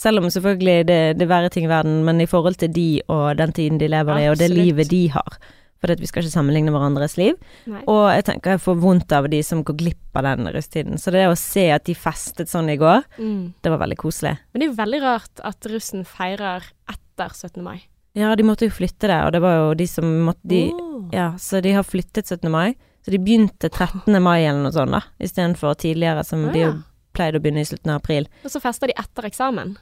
Selv 0.00 0.18
om 0.20 0.30
selvfølgelig 0.32 0.86
det, 0.88 1.00
det 1.18 1.22
er 1.26 1.30
verre 1.30 1.50
ting 1.54 1.66
i 1.68 1.70
verden, 1.70 2.00
men 2.04 2.20
i 2.20 2.26
forhold 2.26 2.56
til 2.60 2.72
de 2.74 2.88
og 3.08 3.36
den 3.38 3.52
tiden 3.54 3.78
de 3.78 3.88
lever 3.88 4.18
i, 4.24 4.28
og 4.32 4.38
det 4.40 4.50
livet 4.50 4.88
de 4.90 5.06
har. 5.14 5.38
For 5.84 5.92
vi 6.00 6.08
skal 6.08 6.24
ikke 6.24 6.32
sammenligne 6.32 6.72
hverandres 6.72 7.16
liv. 7.20 7.34
Nei. 7.68 7.82
Og 7.92 8.06
jeg 8.14 8.24
tenker 8.24 8.54
jeg 8.54 8.62
får 8.64 8.78
vondt 8.80 9.12
av 9.12 9.28
de 9.28 9.42
som 9.44 9.60
går 9.66 9.76
glipp 9.82 10.16
av 10.16 10.24
den 10.30 10.48
rusttiden. 10.54 10.96
Så 10.98 11.12
det 11.12 11.26
å 11.28 11.36
se 11.36 11.66
at 11.74 11.84
de 11.84 11.94
festet 11.94 12.48
sånn 12.48 12.70
i 12.72 12.78
går, 12.80 13.04
Mm. 13.20 13.52
det 13.62 13.70
var 13.70 13.78
veldig 13.84 13.98
koselig. 14.00 14.38
Men 14.52 14.60
det 14.60 14.66
er 14.66 14.72
jo 14.72 14.82
veldig 14.82 15.02
rart 15.02 15.40
at 15.44 15.60
russen 15.68 16.04
feirer 16.08 16.62
etter 16.88 17.28
17. 17.36 17.62
mai. 17.62 17.82
Ja, 18.16 18.34
de 18.34 18.42
måtte 18.46 18.64
jo 18.64 18.70
flytte 18.70 19.08
det, 19.10 19.20
og 19.26 19.32
det 19.32 19.42
var 19.42 19.54
jo 19.58 19.74
de 19.74 19.86
som 19.86 20.04
måtte 20.24 20.46
de, 20.48 20.70
oh. 20.72 21.08
Ja, 21.12 21.32
så 21.36 21.60
de 21.60 21.72
har 21.72 21.82
flyttet 21.82 22.24
17. 22.26 22.50
mai. 22.50 22.74
Så 23.04 23.10
de 23.12 23.18
begynte 23.18 23.68
13. 23.68 24.22
mai 24.22 24.46
eller 24.46 24.62
noe 24.62 24.72
sånt, 24.72 24.90
da. 24.94 25.02
Istedenfor 25.20 25.74
tidligere, 25.76 26.24
som 26.24 26.46
Å, 26.48 26.52
de 26.54 26.60
jo 26.60 26.72
pleide 27.14 27.38
å 27.38 27.42
begynne 27.44 27.62
i 27.64 27.68
slutten 27.68 27.90
av 27.94 28.02
april. 28.02 28.26
Og 28.44 28.50
så 28.52 28.60
fester 28.62 28.90
de 28.90 28.96
etter 29.00 29.28
eksamen. 29.30 29.76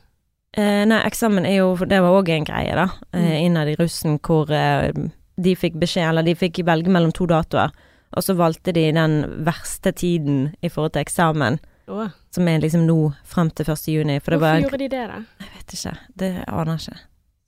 Eh, 0.55 0.85
nei, 0.85 0.99
eksamen 1.09 1.47
er 1.49 1.57
jo 1.63 1.71
Det 1.89 1.99
var 2.05 2.13
òg 2.23 2.29
en 2.29 2.45
greie, 2.45 2.75
da. 2.77 2.89
Eh, 3.13 3.21
Mm. 3.21 3.45
innad 3.47 3.69
i 3.73 3.77
russen 3.81 4.19
hvor 4.21 4.51
eh, 4.53 4.93
de 5.41 5.55
fikk 5.57 5.79
beskjed, 5.81 6.09
eller 6.11 6.23
de 6.23 6.35
fikk 6.35 6.63
velge 6.65 6.89
mellom 6.93 7.13
to 7.13 7.27
datoer, 7.27 7.73
og 8.15 8.23
så 8.23 8.35
valgte 8.37 8.73
de 8.77 8.93
den 8.93 9.45
verste 9.45 9.93
tiden 9.97 10.55
i 10.63 10.69
forhold 10.69 10.93
til 10.93 11.03
eksamen, 11.07 11.59
Oh. 11.89 12.09
som 12.31 12.47
er 12.49 12.61
liksom 12.61 12.87
nå 12.87 13.15
frem 13.25 13.51
til 13.51 13.65
1. 13.67 13.89
juni, 13.93 14.19
det 14.19 14.23
hvorfor 14.23 14.39
var 14.41 14.61
gjorde 14.61 14.79
de 14.79 14.89
det, 14.89 15.09
da? 15.09 15.25
Jeg 15.41 15.49
vet 15.57 15.73
ikke, 15.75 15.99
det 16.17 16.45
aner 16.49 16.77
jeg 16.77 16.89
ikke. 16.89 17.01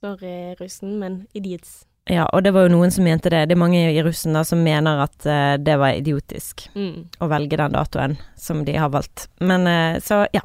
Sorry, 0.03 0.55
russen, 0.59 0.99
men 0.99 1.27
idiots. 1.33 1.85
Ja, 2.09 2.27
og 2.33 2.43
det 2.45 2.51
var 2.53 2.67
jo 2.67 2.73
noen 2.75 2.91
som 2.93 3.03
mente 3.07 3.31
det. 3.33 3.47
Det 3.49 3.55
er 3.55 3.61
mange 3.63 3.79
i 3.89 4.01
russen 4.05 4.35
da 4.37 4.43
som 4.45 4.59
mener 4.61 4.99
at 5.07 5.15
uh, 5.25 5.55
det 5.57 5.77
var 5.81 5.95
idiotisk 5.97 6.67
Mm. 6.75 7.07
å 7.19 7.29
velge 7.31 7.57
den 7.57 7.73
datoen 7.73 8.17
som 8.37 8.61
de 8.65 8.75
har 8.77 8.91
valgt. 8.93 9.27
Men 9.41 9.65
uh, 9.65 9.97
så, 10.05 10.25
ja. 10.35 10.43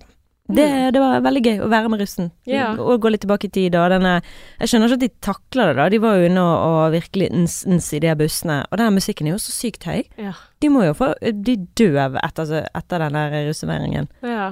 Det, 0.51 0.65
det 0.97 0.99
var 0.99 1.21
veldig 1.23 1.43
gøy 1.47 1.61
å 1.63 1.69
være 1.71 1.91
med 1.93 2.01
russen. 2.03 2.31
Ja. 2.49 2.73
Og 2.75 2.99
gå 3.05 3.13
litt 3.13 3.21
tilbake 3.23 3.47
i 3.47 3.53
tid. 3.55 3.77
Og 3.79 3.91
denne 3.93 4.17
Jeg 4.59 4.67
skjønner 4.73 4.89
ikke 4.91 4.97
at 4.99 5.05
de 5.05 5.09
takler 5.23 5.69
det, 5.71 5.77
da. 5.79 5.85
De 5.93 6.01
var 6.03 6.17
jo 6.19 6.27
inne 6.27 6.43
og, 6.43 6.65
og 6.67 6.97
virkelig 6.97 7.29
ns-ns 7.31 7.93
i 7.95 8.01
de 8.03 8.17
bussene. 8.19 8.57
Og 8.73 8.81
den 8.81 8.97
musikken 8.97 9.29
er 9.31 9.37
jo 9.37 9.43
så 9.45 9.53
sykt 9.55 9.87
høy. 9.87 10.01
Ja. 10.19 10.33
De 10.65 10.73
må 10.75 10.83
jo 10.89 10.97
få 10.99 11.13
De 11.23 11.55
døv 11.79 12.19
etter, 12.25 12.65
etter 12.67 13.05
den 13.05 13.21
der 13.21 13.37
russeveringen. 13.53 14.11
ja. 14.27 14.49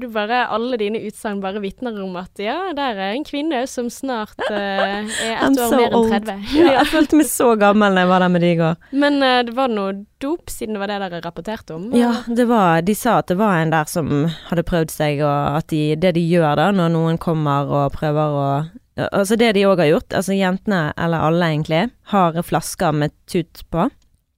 Du 0.00 0.06
bare, 0.12 0.46
alle 0.48 0.78
dine 0.80 1.00
utsagn 1.04 1.42
bare 1.42 1.60
vitner 1.60 1.98
om 2.00 2.14
at 2.20 2.40
ja, 2.40 2.56
der 2.76 2.96
er 2.96 3.14
en 3.14 3.24
kvinne 3.26 3.62
som 3.68 3.90
snart 3.92 4.38
uh, 4.46 4.56
er 4.56 5.04
ett 5.04 5.58
år 5.60 5.72
so 5.72 5.76
mer 5.76 5.96
enn 5.96 6.08
30. 6.14 6.46
Ja, 6.56 6.72
jeg 6.78 6.88
følte 6.92 7.20
meg 7.20 7.28
så 7.28 7.50
gammel 7.60 7.98
da 7.98 8.06
jeg 8.06 8.12
var 8.12 8.24
der 8.24 8.32
med 8.32 8.44
de 8.44 8.52
i 8.54 8.58
går. 8.60 8.80
Men 9.04 9.20
uh, 9.20 9.36
det 9.44 9.56
var 9.58 9.72
noe 9.72 9.94
dop, 10.22 10.52
siden 10.52 10.76
det 10.76 10.82
var 10.82 10.92
det 10.92 10.98
dere 11.04 11.22
rapporterte 11.24 11.76
om? 11.76 11.88
Ja, 11.96 12.14
det 12.26 12.48
var, 12.48 12.80
de 12.86 12.96
sa 12.96 13.18
at 13.20 13.28
det 13.32 13.38
var 13.40 13.60
en 13.60 13.72
der 13.74 13.88
som 13.90 14.10
hadde 14.48 14.66
prøvd 14.68 14.92
seg, 14.94 15.24
og 15.24 15.60
at 15.60 15.68
de, 15.72 15.82
det 16.00 16.14
de 16.16 16.24
gjør 16.24 16.56
da, 16.60 16.70
når 16.76 16.92
noen 16.96 17.20
kommer 17.20 17.68
og 17.68 17.96
prøver 17.96 18.42
å 18.44 18.52
Altså 19.00 19.36
det 19.38 19.54
de 19.56 19.62
òg 19.64 19.80
har 19.80 19.86
gjort, 19.88 20.12
altså 20.18 20.34
jentene, 20.36 20.80
eller 21.00 21.22
alle 21.24 21.46
egentlig, 21.54 21.86
har 22.12 22.34
flasker 22.44 22.92
med 22.92 23.14
tut 23.30 23.62
på. 23.72 23.86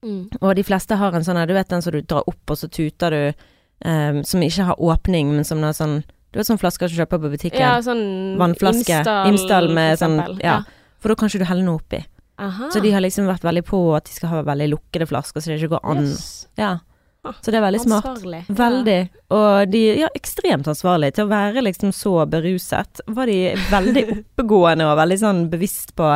Mm. 0.06 0.28
Og 0.40 0.54
de 0.58 0.64
fleste 0.66 0.98
har 0.98 1.14
en 1.14 1.24
sånn 1.26 1.40
du 1.46 1.54
vet 1.56 1.70
den 1.70 1.82
som 1.82 1.94
du 1.94 2.02
drar 2.02 2.26
opp, 2.28 2.42
og 2.50 2.58
så 2.58 2.68
tuter 2.70 3.14
du, 3.14 3.48
ehm, 3.84 4.22
som 4.24 4.42
ikke 4.42 4.66
har 4.70 4.80
åpning, 4.80 5.32
men 5.36 5.44
som 5.48 5.62
har 5.62 5.72
sånn 5.76 6.02
Du 6.32 6.38
vet 6.40 6.48
sånn 6.48 6.60
flasker 6.60 6.88
du 6.88 6.94
kjøper 6.96 7.20
på 7.20 7.28
butikken? 7.34 7.60
Ja, 7.60 7.74
sånn 7.84 8.38
Vannflaske. 8.40 9.02
Imsdal, 9.28 9.68
med 9.74 9.98
sånn 10.00 10.16
ja. 10.40 10.62
For 11.02 11.12
da 11.12 11.16
kan 11.18 11.28
ikke 11.28 11.42
du 11.42 11.48
helle 11.50 11.66
noe 11.66 11.76
oppi. 11.82 11.98
Aha. 12.40 12.70
Så 12.72 12.80
de 12.80 12.92
har 12.94 13.02
liksom 13.04 13.26
vært 13.28 13.44
veldig 13.44 13.64
på 13.68 13.80
at 13.96 14.06
de 14.08 14.14
skal 14.16 14.30
ha 14.32 14.40
veldig 14.46 14.70
lukkede 14.72 15.06
flasker, 15.10 15.42
så 15.42 15.52
det 15.52 15.58
ikke 15.60 15.74
går 15.74 15.84
an. 15.92 16.06
Yes. 16.08 16.46
Ja. 16.56 16.78
Ah, 17.24 17.36
Så 17.38 17.52
det 17.52 17.60
er 17.60 17.66
veldig 17.66 17.80
smart. 17.84 18.22
Veldig. 18.48 18.96
Og 19.30 19.68
de 19.70 19.82
ja, 20.00 20.08
ekstremt 20.16 20.66
ansvarlig. 20.66 21.12
til 21.14 21.28
å 21.28 21.30
være 21.30 21.62
liksom 21.62 21.92
så 21.94 22.24
beruset. 22.26 23.02
Var 23.06 23.26
de 23.30 23.36
veldig 23.70 24.02
oppegående 24.16 24.88
og 24.90 24.96
veldig 24.98 25.18
sånn 25.20 25.44
bevisst 25.52 25.94
på 25.94 26.08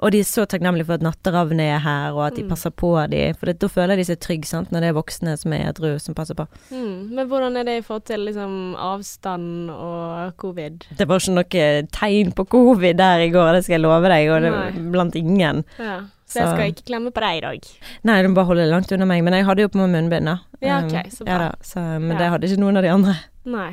Og 0.00 0.12
de 0.12 0.20
er 0.22 0.24
så 0.24 0.46
takknemlige 0.48 0.86
for 0.88 0.94
at 0.96 1.02
natteravnene 1.04 1.66
er 1.74 1.78
her, 1.84 2.12
og 2.16 2.26
at 2.26 2.36
de 2.36 2.42
Mm. 2.42 2.48
passer 2.48 2.70
på 2.70 2.92
dem. 3.10 3.34
For 3.34 3.46
det, 3.46 3.58
da 3.60 3.66
føler 3.68 3.96
de 3.96 4.04
seg 4.04 4.18
trygge, 4.20 4.46
sant, 4.48 4.70
når 4.72 4.80
det 4.80 4.88
er 4.88 4.96
voksne 4.96 5.36
som 5.38 5.52
er 5.52 5.68
edru, 5.68 5.98
som 6.00 6.14
passer 6.14 6.34
på. 6.34 6.46
Mm. 6.72 7.10
Men 7.14 7.28
hvordan 7.28 7.56
er 7.60 7.64
det 7.64 7.78
i 7.78 7.82
forhold 7.84 8.04
til 8.08 8.20
liksom 8.24 8.54
avstand 8.76 9.70
og 9.70 10.32
covid? 10.40 10.86
Det 10.98 11.06
var 11.08 11.18
ikke 11.20 11.34
noe 11.36 11.88
tegn 11.92 12.32
på 12.32 12.46
covid 12.48 12.96
der 12.96 13.18
i 13.26 13.30
går, 13.30 13.52
det 13.52 13.64
skal 13.64 13.74
jeg 13.74 13.84
love 13.84 14.08
deg, 14.08 14.30
og 14.30 14.40
det 14.42 14.90
blant 14.92 15.14
ingen. 15.20 15.64
Ja. 15.78 16.00
Så 16.30 16.38
jeg 16.44 16.48
skal 16.54 16.70
ikke 16.70 16.84
klemme 16.86 17.10
på 17.10 17.20
deg 17.24 17.38
i 17.38 17.40
dag. 17.42 17.64
Nei, 18.06 18.16
du 18.22 18.28
må 18.30 18.36
bare 18.38 18.46
holde 18.52 18.62
det 18.62 18.70
langt 18.70 18.92
unna 18.94 19.06
meg. 19.10 19.24
Men 19.26 19.34
jeg 19.34 19.46
hadde 19.48 19.64
jo 19.64 19.70
på 19.74 19.80
meg 19.82 19.90
munnbind, 19.96 20.30
da. 20.30 20.36
Ja, 20.62 20.76
Um, 20.80 20.86
ok, 20.86 21.10
så 21.10 21.24
bra. 21.26 21.32
Ja, 21.32 21.38
da, 21.38 21.50
så, 21.66 21.82
men 21.98 22.12
Ja. 22.12 22.18
det 22.20 22.28
hadde 22.30 22.46
ikke 22.50 22.60
noen 22.62 22.76
av 22.78 22.82
de 22.86 22.92
andre. 22.94 23.14
Nei. 23.50 23.70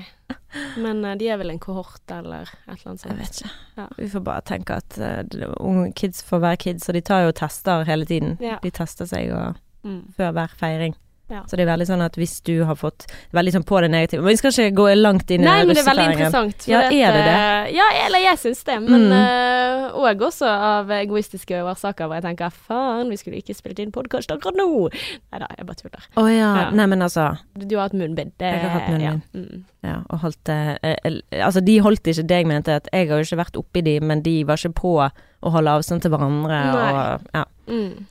Men 0.82 1.04
uh, 1.06 1.14
de 1.20 1.28
er 1.30 1.38
vel 1.38 1.52
en 1.54 1.60
kohort 1.60 2.14
eller 2.16 2.48
et 2.48 2.72
eller 2.80 2.90
annet 2.94 3.04
Jeg 3.06 3.18
vet 3.20 3.42
ikke. 3.42 3.52
Ja. 3.78 3.88
Vi 3.98 4.08
får 4.10 4.24
bare 4.24 4.42
tenke 4.48 4.78
at 4.82 4.98
uh, 4.98 5.92
kids 5.94 6.24
får 6.24 6.40
være 6.42 6.58
kids, 6.58 6.90
og 6.90 6.96
de 6.98 7.02
tar 7.02 7.26
jo 7.28 7.32
tester 7.36 7.84
hele 7.86 8.06
tiden. 8.10 8.38
De 8.64 8.72
tester 8.72 9.06
seg 9.06 9.32
og, 9.38 9.56
Mm. 9.86 10.02
før 10.18 10.32
hver 10.34 10.50
feiring. 10.58 10.96
Ja. 11.30 11.42
Så 11.44 11.58
det 11.60 11.66
er 11.66 11.72
veldig 11.74 11.88
sånn 11.90 12.02
at 12.06 12.16
hvis 12.16 12.38
du 12.48 12.64
har 12.64 12.76
fått 12.80 13.04
Veldig 13.36 13.52
sånn 13.52 13.64
på 13.68 13.82
det 13.84 13.90
negative. 13.92 14.22
Men 14.24 14.32
vi 14.32 14.38
skal 14.40 14.52
ikke 14.54 14.76
gå 14.78 14.86
langt 14.96 15.30
inn 15.30 15.42
i 15.42 15.44
Nei, 15.44 15.58
men 15.66 15.76
det 15.76 15.82
er 15.84 15.88
veldig 15.90 16.06
interessant. 16.14 16.68
Ja, 16.72 16.80
er 16.88 17.12
det 17.18 17.24
det? 17.26 17.34
eh, 17.36 17.72
Ja, 17.76 17.88
eller 18.06 18.20
jeg 18.24 18.38
syns 18.40 18.64
det. 18.64 18.78
Men 18.86 19.10
Mm. 19.10 19.12
uh, 19.12 20.24
også 20.28 20.48
av 20.48 20.88
egoistiske 20.90 21.52
årsaker 21.68 22.08
hvor 22.08 22.16
jeg 22.16 22.24
tenker 22.24 22.50
faen, 22.56 23.10
vi 23.10 23.18
skulle 23.20 23.42
ikke 23.42 23.56
spilt 23.56 23.80
inn 23.80 23.92
podkast 23.92 24.32
akkurat 24.32 24.56
nå. 24.56 24.90
Nei 25.32 25.40
da, 25.44 25.48
jeg 25.58 25.68
bare 25.68 25.76
tuller. 25.82 26.08
Å 26.16 26.26
ja. 26.32 26.50
Ja. 26.62 26.70
Nei, 26.72 26.86
men 26.86 27.02
altså 27.02 27.38
Du 27.58 27.76
har 27.76 27.90
hatt 27.90 27.94
munnbind. 28.00 28.32
Det, 28.40 28.48
Jeg 28.48 28.62
har 28.64 28.70
hatt 28.80 28.90
munnbind. 28.90 29.22
Ja. 29.34 29.40
Mm. 29.42 29.64
Ja, 29.84 29.98
og 30.10 30.20
holdt 30.20 30.44
det 30.46 30.80
eh, 30.84 31.44
Altså, 31.44 31.62
de 31.64 31.78
holdt 31.84 32.08
ikke 32.08 32.24
det 32.28 32.38
jeg 32.42 32.48
mente, 32.48 32.76
at 32.80 32.88
jeg 32.94 33.10
har 33.10 33.18
jo 33.20 33.28
ikke 33.28 33.44
vært 33.44 33.58
oppi 33.60 33.84
de, 33.84 34.00
men 34.00 34.22
de 34.24 34.44
var 34.48 34.56
ikke 34.56 34.74
på 34.80 34.96
å 35.44 35.52
holde 35.52 35.70
avstand 35.76 36.02
til 36.02 36.12
hverandre 36.12 36.64
Nei. 36.72 36.92
og 36.94 37.22
Ja. 37.36 37.44
Mm. 37.68 38.06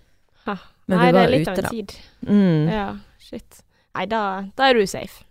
Ha. 0.46 0.56
Men 0.86 0.98
Nei, 1.00 1.06
vi 1.06 1.12
det 1.16 1.22
er 1.22 1.32
litt 1.32 1.48
ute, 1.48 1.52
av 1.52 1.58
en 1.58 1.70
tid. 1.70 1.94
Mm. 2.28 2.68
Ja, 2.70 2.88
shit. 3.18 3.62
Nei, 3.96 4.06
da, 4.10 4.22
da 4.54 4.68
er 4.70 4.78
du 4.78 4.86
safe. 4.86 5.24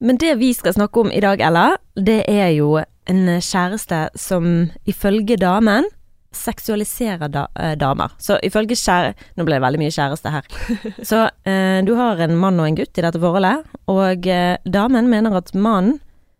Men 0.00 0.16
det 0.22 0.36
vi 0.38 0.52
skal 0.54 0.76
snakke 0.76 1.02
om 1.02 1.12
i 1.12 1.20
dag, 1.20 1.40
Ella, 1.42 1.72
det 1.98 2.22
er 2.30 2.52
jo 2.54 2.78
en 3.08 3.22
kjæreste 3.42 4.08
som 4.16 4.68
ifølge 4.88 5.36
damen 5.40 5.88
seksualiserer 6.32 7.28
da, 7.32 7.46
eh, 7.58 7.74
damer. 7.76 8.12
Så 8.20 8.38
ifølge 8.44 8.76
kjære... 8.76 9.14
Nå 9.36 9.44
ble 9.48 9.56
det 9.56 9.64
veldig 9.64 9.80
mye 9.80 9.94
kjæreste 9.94 10.32
her. 10.32 10.48
Så 11.10 11.24
eh, 11.48 11.80
du 11.84 11.94
har 11.98 12.20
en 12.22 12.36
mann 12.38 12.60
og 12.60 12.68
en 12.68 12.78
gutt 12.78 13.00
i 13.00 13.04
dette 13.04 13.20
forholdet, 13.20 13.64
og 13.90 14.28
eh, 14.28 14.56
damen 14.64 15.08
mener 15.10 15.40
at 15.40 15.54
mannen 15.56 15.98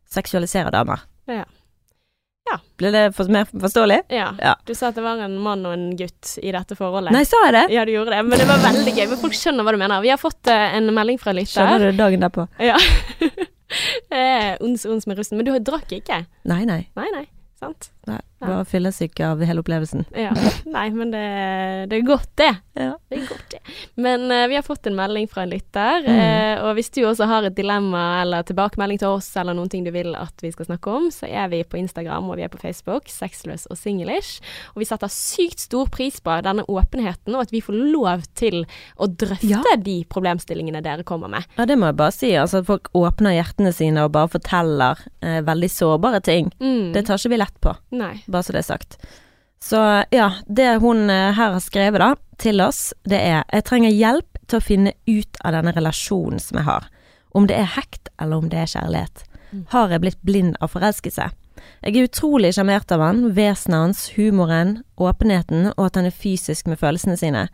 seksualiserer 0.09 0.73
damer. 0.73 1.03
Ja. 1.29 1.45
Ja. 2.49 2.59
Ble 2.81 2.91
det 2.95 3.03
for, 3.17 3.29
mer 3.33 3.49
forståelig? 3.51 3.99
Ja. 4.15 4.31
Ja. 4.41 4.55
Du 4.65 4.75
sa 4.77 4.91
at 4.91 4.99
det 4.99 5.05
var 5.05 5.21
en 5.25 5.37
mann 5.43 5.67
og 5.69 5.75
en 5.77 5.91
gutt 5.99 6.35
i 6.41 6.53
dette 6.55 6.77
forholdet. 6.79 7.13
Nei, 7.15 7.25
sa 7.29 7.43
jeg 7.47 7.57
det? 7.59 7.65
Ja, 7.75 7.85
du 7.85 7.93
gjorde 7.93 8.15
det, 8.17 8.23
men 8.29 8.41
det 8.41 8.49
var 8.49 8.63
veldig 8.65 8.95
gøy. 8.95 9.05
Men 9.13 9.23
folk 9.23 9.37
skjønner 9.37 9.67
hva 9.67 9.75
du 9.75 9.81
mener. 9.83 10.05
Vi 10.05 10.13
har 10.13 10.21
fått 10.21 10.51
uh, 10.51 10.77
en 10.79 10.93
melding 10.97 11.21
fra 11.21 11.35
lytter. 11.37 11.59
Skjønner 11.59 11.89
du 11.91 12.01
dagen 12.01 12.25
derpå? 12.25 12.49
Ja. 12.63 12.79
Ons, 14.65 14.87
ons 14.89 15.05
med 15.05 15.19
russen. 15.19 15.37
Men 15.37 15.45
du 15.49 15.53
drakk 15.61 15.93
ikke? 15.93 16.23
Nei, 16.49 16.63
nei. 16.69 16.83
Nei, 16.97 17.09
nei. 17.13 17.27
Sant? 17.61 17.91
Nei. 18.09 18.21
bare 18.41 18.65
fylles 18.69 18.99
fyllesyk 18.99 19.21
av 19.27 19.41
hele 19.45 19.61
opplevelsen. 19.63 20.05
Ja. 20.15 20.31
Nei, 20.71 20.87
men 20.95 21.11
det, 21.11 21.23
det 21.91 21.99
er 21.99 22.05
godt, 22.07 22.31
det. 22.39 22.51
Ja. 22.79 22.93
Det 23.11 23.19
er 23.19 23.25
godt, 23.29 23.49
det. 23.51 23.61
Men 23.99 24.27
uh, 24.31 24.45
vi 24.51 24.55
har 24.59 24.63
fått 24.67 24.87
en 24.87 24.97
melding 24.99 25.29
fra 25.31 25.43
en 25.45 25.51
lytter, 25.53 26.05
Mm. 26.09 26.19
uh, 26.19 26.65
og 26.69 26.75
hvis 26.79 26.91
du 26.95 27.01
også 27.07 27.27
har 27.29 27.47
et 27.49 27.57
dilemma 27.57 28.21
eller 28.23 28.45
tilbakemelding 28.47 29.01
til 29.03 29.17
oss 29.17 29.29
eller 29.41 29.57
noen 29.57 29.69
ting 29.73 29.85
du 29.87 29.91
vil 29.95 30.15
at 30.19 30.43
vi 30.43 30.51
skal 30.55 30.69
snakke 30.69 30.91
om, 30.95 31.09
så 31.15 31.27
er 31.29 31.49
vi 31.53 31.63
på 31.67 31.79
Instagram 31.81 32.29
og 32.31 32.39
vi 32.39 32.45
er 32.47 32.53
på 32.53 32.61
Facebook, 32.63 33.09
sexløs 33.13 33.67
og 33.71 33.79
singlish. 33.81 34.39
Og 34.75 34.83
vi 34.83 34.89
setter 34.89 35.11
sykt 35.13 35.65
stor 35.67 35.91
pris 35.93 36.21
på 36.25 36.39
denne 36.47 36.65
åpenheten, 36.71 37.35
og 37.35 37.47
at 37.47 37.53
vi 37.55 37.63
får 37.65 37.77
lov 37.93 38.25
til 38.39 38.63
å 38.97 39.09
drøfte 39.11 39.49
Ja. 39.49 39.63
de 39.77 39.99
problemstillingene 40.09 40.83
dere 40.85 41.05
kommer 41.09 41.29
med. 41.33 41.45
Ja, 41.59 41.67
det 41.67 41.77
må 41.79 41.91
jeg 41.91 41.99
bare 41.99 42.15
si. 42.15 42.33
Altså, 42.39 42.63
folk 42.67 42.89
åpner 42.95 43.35
hjertene 43.37 43.73
sine 43.75 44.05
og 44.07 44.13
bare 44.15 44.31
forteller 44.33 45.03
uh, 45.25 45.41
veldig 45.47 45.71
sårbare 45.73 46.23
ting. 46.25 46.53
Mm. 46.61 46.93
Det 46.95 47.05
tar 47.09 47.19
ikke 47.21 47.35
vi 47.35 47.41
lett 47.43 47.59
på, 47.65 47.75
Nei. 47.99 48.15
bare 48.27 48.47
så 48.47 48.55
det 48.55 48.63
er 48.63 48.69
sagt. 48.69 48.99
Så 49.61 49.81
ja, 50.15 50.31
det 50.47 50.79
hun 50.85 51.11
eh, 51.11 51.35
her 51.35 51.57
har 51.57 51.63
skrevet 51.63 52.03
da, 52.03 52.13
til 52.39 52.63
oss, 52.63 52.93
det 53.03 53.19
er 53.19 53.43
Jeg 53.51 53.67
trenger 53.67 53.91
hjelp 53.91 54.39
til 54.47 54.61
å 54.61 54.65
finne 54.65 54.93
ut 55.09 55.41
av 55.45 55.57
denne 55.57 55.75
relasjonen 55.75 56.39
som 56.43 56.61
jeg 56.61 56.69
har. 56.69 56.87
Om 57.35 57.49
det 57.51 57.59
er 57.59 57.75
hekt, 57.75 58.09
eller 58.21 58.39
om 58.39 58.49
det 58.49 58.63
er 58.63 58.71
kjærlighet. 58.71 59.25
Mm. 59.51 59.67
Har 59.75 59.93
jeg 59.93 60.05
blitt 60.05 60.23
blind 60.23 60.57
av 60.63 60.73
forelskelse? 60.73 61.29
Jeg 61.83 61.97
er 61.97 62.07
utrolig 62.07 62.53
sjarmert 62.55 62.91
av 62.95 63.03
han, 63.03 63.25
vesenet 63.35 63.79
hans, 63.83 64.05
humoren, 64.17 64.79
åpenheten, 64.97 65.73
og 65.77 65.89
at 65.89 65.99
han 65.99 66.09
er 66.09 66.15
fysisk 66.15 66.71
med 66.71 66.81
følelsene 66.81 67.19
sine. 67.19 67.49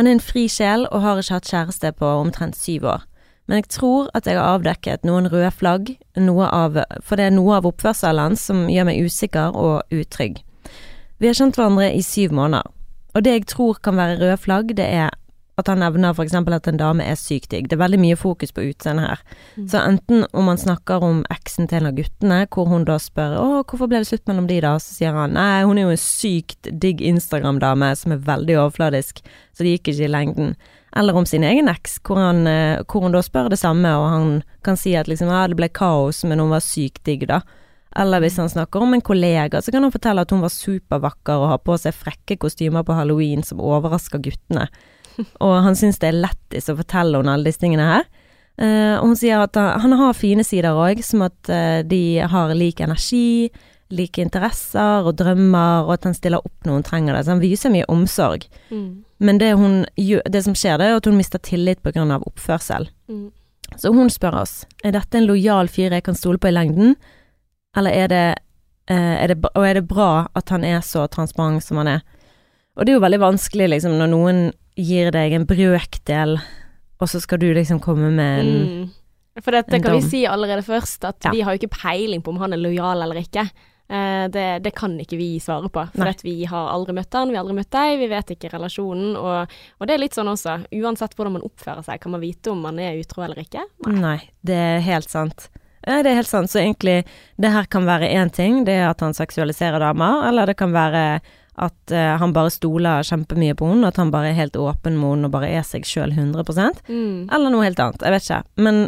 Han 0.00 0.08
er 0.08 0.16
en 0.16 0.24
fri 0.24 0.46
sjel 0.48 0.86
og 0.88 1.04
har 1.04 1.20
ikke 1.20 1.38
hatt 1.38 1.50
kjæreste 1.52 1.92
på 2.00 2.12
omtrent 2.22 2.56
syv 2.56 2.88
år. 2.94 3.06
Men 3.50 3.58
jeg 3.58 3.72
tror 3.74 4.10
at 4.16 4.28
jeg 4.28 4.38
har 4.38 4.56
avdekket 4.56 5.06
noen 5.08 5.26
røde 5.32 5.50
flagg, 5.54 5.94
noe 6.20 6.46
av, 6.46 6.78
for 7.02 7.18
det 7.18 7.28
er 7.28 7.34
noe 7.34 7.58
av 7.58 7.66
oppførselen 7.68 8.30
hans 8.30 8.44
som 8.48 8.68
gjør 8.70 8.88
meg 8.88 9.02
usikker 9.02 9.58
og 9.58 9.94
utrygg. 9.94 10.42
Vi 11.18 11.30
har 11.30 11.38
kjent 11.38 11.58
hverandre 11.58 11.90
i 11.94 12.04
syv 12.06 12.34
måneder, 12.34 12.70
og 13.12 13.24
det 13.24 13.34
jeg 13.34 13.50
tror 13.52 13.82
kan 13.82 13.98
være 13.98 14.20
røde 14.20 14.38
flagg, 14.40 14.72
det 14.78 14.86
er 14.86 15.10
at 15.60 15.68
han 15.68 15.82
nevner 15.82 16.16
eksempel 16.22 16.56
at 16.56 16.68
en 16.68 16.78
dame 16.80 17.04
er 17.04 17.18
sykt 17.18 17.50
digg. 17.52 17.68
Det 17.68 17.76
er 17.76 17.82
veldig 17.82 18.00
mye 18.00 18.16
fokus 18.16 18.54
på 18.56 18.64
utseendet 18.70 19.10
her. 19.10 19.22
Mm. 19.56 19.66
Så 19.68 19.82
enten 19.82 20.24
om 20.32 20.48
han 20.48 20.60
snakker 20.60 21.04
om 21.04 21.22
eksen 21.32 21.68
til 21.68 21.82
en 21.82 21.90
av 21.90 21.98
guttene, 21.98 22.38
hvor 22.52 22.70
hun 22.70 22.86
da 22.88 22.96
spør 23.02 23.36
å, 23.40 23.48
hvorfor 23.60 23.90
ble 23.90 24.00
det 24.00 24.08
slutt 24.08 24.24
mellom 24.30 24.48
de 24.48 24.60
da, 24.64 24.74
så 24.80 24.96
sier 24.96 25.16
han 25.16 25.36
nei, 25.36 25.64
hun 25.68 25.78
er 25.78 25.86
jo 25.86 25.96
en 25.96 26.00
sykt 26.00 26.70
digg 26.82 27.04
Instagram-dame 27.12 27.92
som 28.00 28.16
er 28.16 28.24
veldig 28.24 28.56
overfladisk, 28.62 29.20
så 29.52 29.66
det 29.66 29.76
gikk 29.76 29.92
ikke 29.92 30.08
i 30.08 30.12
lengden. 30.14 30.54
Eller 30.96 31.16
om 31.16 31.26
sin 31.26 31.44
egen 31.44 31.70
eks, 31.72 31.98
hvor, 32.04 32.20
eh, 32.20 32.82
hvor 32.84 33.06
hun 33.06 33.14
da 33.14 33.22
spør 33.24 33.48
det 33.52 33.60
samme, 33.60 33.88
og 33.96 34.08
han 34.12 34.30
kan 34.64 34.76
si 34.76 34.92
at 34.98 35.08
liksom 35.08 35.30
ja, 35.32 35.46
det 35.48 35.56
ble 35.56 35.70
kaos, 35.72 36.22
men 36.28 36.42
hun 36.42 36.52
var 36.52 36.64
sykt 36.64 37.04
digg, 37.08 37.24
da. 37.30 37.40
Eller 37.96 38.22
hvis 38.24 38.38
han 38.40 38.48
snakker 38.48 38.84
om 38.84 38.94
en 38.96 39.04
kollega, 39.04 39.60
så 39.60 39.72
kan 39.72 39.84
han 39.84 39.92
fortelle 39.92 40.24
at 40.24 40.32
hun 40.32 40.44
var 40.44 40.52
supervakker 40.52 41.40
og 41.40 41.50
har 41.50 41.62
på 41.64 41.76
seg 41.80 41.96
frekke 41.96 42.38
kostymer 42.40 42.84
på 42.88 42.96
halloween 42.96 43.44
som 43.44 43.60
overrasker 43.60 44.22
guttene. 44.24 44.68
Og 45.44 45.58
han 45.66 45.76
syns 45.76 46.00
det 46.00 46.08
er 46.08 46.22
lættis 46.22 46.70
å 46.72 46.76
fortelle 46.78 47.20
henne 47.20 47.34
alle 47.36 47.50
disse 47.50 47.60
tingene 47.60 47.88
her. 47.88 48.06
Eh, 48.60 48.94
og 48.96 49.10
hun 49.10 49.18
sier 49.18 49.42
at 49.44 49.56
han, 49.56 49.80
han 49.84 49.96
har 50.00 50.16
fine 50.16 50.44
sider 50.44 50.76
òg, 50.76 51.02
som 51.04 51.24
at 51.28 51.52
eh, 51.52 51.80
de 51.88 52.20
har 52.32 52.52
lik 52.56 52.80
energi, 52.84 53.52
like 53.92 54.22
interesser 54.22 55.04
og 55.06 55.16
drømmer, 55.20 55.84
og 55.86 55.94
at 55.98 56.08
han 56.08 56.16
stiller 56.16 56.40
opp 56.40 56.66
når 56.66 56.78
hun 56.78 56.86
trenger 56.86 57.16
det. 57.16 57.24
Så 57.26 57.34
han 57.34 57.42
viser 57.42 57.72
mye 57.74 57.88
omsorg. 57.92 58.46
Mm. 58.72 59.04
Men 59.22 59.38
det, 59.38 59.52
hun, 59.60 59.82
det 59.96 60.42
som 60.46 60.56
skjer, 60.56 60.80
det 60.80 60.88
er 60.88 60.96
at 60.98 61.08
hun 61.08 61.18
mister 61.20 61.42
tillit 61.42 61.82
pga. 61.84 62.06
oppførsel. 62.18 62.88
Mm. 63.08 63.30
Så 63.76 63.92
hun 63.94 64.10
spør 64.12 64.40
oss 64.42 64.64
er 64.84 64.92
dette 64.96 65.16
en 65.16 65.28
lojal 65.28 65.68
fyr 65.72 65.94
jeg 65.94 66.04
kan 66.04 66.16
stole 66.18 66.40
på 66.40 66.50
i 66.50 66.56
lengden, 66.56 66.96
eller 67.76 67.90
er 67.90 68.08
det, 68.08 68.24
eh, 68.90 69.22
er 69.22 69.28
det, 69.32 69.38
og 69.54 69.64
er 69.64 69.74
det 69.78 69.86
bra 69.88 70.28
at 70.36 70.48
han 70.52 70.64
er 70.64 70.80
så 70.84 71.06
transparent 71.08 71.64
som 71.64 71.80
han 71.80 71.88
er? 71.88 72.02
Og 72.76 72.84
det 72.84 72.92
er 72.92 72.98
jo 72.98 73.04
veldig 73.04 73.20
vanskelig 73.22 73.68
liksom 73.70 73.96
når 74.00 74.10
noen 74.12 74.42
gir 74.76 75.10
deg 75.12 75.32
en 75.36 75.46
brøkdel, 75.48 76.38
og 77.00 77.08
så 77.08 77.20
skal 77.20 77.40
du 77.40 77.48
liksom 77.52 77.80
komme 77.80 78.10
med 78.10 78.40
en 78.40 78.52
Mm. 78.52 78.90
For 79.40 79.50
det, 79.50 79.64
det 79.70 79.78
en 79.78 79.82
kan 79.82 79.94
vi 79.96 80.02
si 80.04 80.26
allerede 80.28 80.60
først, 80.62 81.04
at 81.08 81.24
Ja. 81.24 81.30
vi 81.32 81.40
har 81.40 81.54
jo 81.54 81.58
ikke 81.62 81.80
peiling 81.80 82.20
på 82.20 82.28
om 82.28 82.36
han 82.36 82.52
er 82.52 82.58
lojal 82.58 83.00
eller 83.00 83.16
ikke. 83.16 83.48
Eh, 83.92 84.24
det, 84.32 84.44
det 84.64 84.70
kan 84.72 84.94
ikke 85.02 85.18
vi 85.20 85.30
svare 85.42 85.68
på, 85.68 85.82
for 85.92 86.08
at 86.08 86.22
vi 86.24 86.38
har 86.48 86.70
aldri 86.72 86.94
møtt 86.96 87.12
han, 87.18 87.28
vi 87.28 87.36
har 87.36 87.42
aldri 87.44 87.58
møtt 87.58 87.72
deg, 87.74 87.98
vi 88.00 88.06
vet 88.08 88.30
ikke 88.32 88.52
relasjonen. 88.54 89.16
Og, 89.20 89.56
og 89.78 89.88
det 89.90 89.96
er 89.98 90.00
litt 90.00 90.16
sånn 90.16 90.30
også, 90.32 90.54
uansett 90.80 91.16
hvordan 91.18 91.36
man 91.36 91.44
oppfører 91.44 91.84
seg, 91.84 92.00
kan 92.00 92.14
man 92.14 92.22
vite 92.24 92.54
om 92.54 92.62
man 92.64 92.80
er 92.80 92.96
utro 93.02 93.26
eller 93.26 93.42
ikke? 93.44 93.66
Nei. 93.90 93.98
Nei, 94.00 94.16
det 94.48 94.56
er 94.56 94.80
helt 94.86 95.12
sant. 95.12 95.50
Ja, 95.82 95.98
det 96.06 96.12
er 96.12 96.20
helt 96.22 96.30
sant. 96.30 96.48
Så 96.52 96.60
egentlig, 96.62 97.02
det 97.42 97.50
her 97.52 97.66
kan 97.68 97.84
være 97.88 98.08
én 98.14 98.30
ting, 98.32 98.62
det 98.64 98.78
er 98.80 98.88
at 98.94 99.00
han 99.04 99.12
seksualiserer 99.18 99.82
damer, 99.82 100.22
eller 100.30 100.48
det 100.48 100.56
kan 100.62 100.72
være 100.72 101.04
at 101.62 101.92
uh, 101.92 102.14
han 102.22 102.32
bare 102.32 102.48
stoler 102.54 103.04
kjempemye 103.04 103.52
på 103.58 103.66
henne, 103.68 103.90
at 103.90 103.98
han 104.00 104.12
bare 104.14 104.30
er 104.30 104.38
helt 104.38 104.56
åpen 104.56 104.94
med 104.96 105.10
henne 105.18 105.28
og 105.28 105.34
bare 105.34 105.50
er 105.52 105.66
seg 105.68 105.84
sjøl 105.84 106.14
100 106.16 106.46
Mm. 106.88 107.28
eller 107.28 107.50
noe 107.52 107.66
helt 107.66 107.82
annet. 107.82 108.00
Jeg 108.00 108.14
vet 108.14 108.24
ikke. 108.30 108.40
Men 108.56 108.78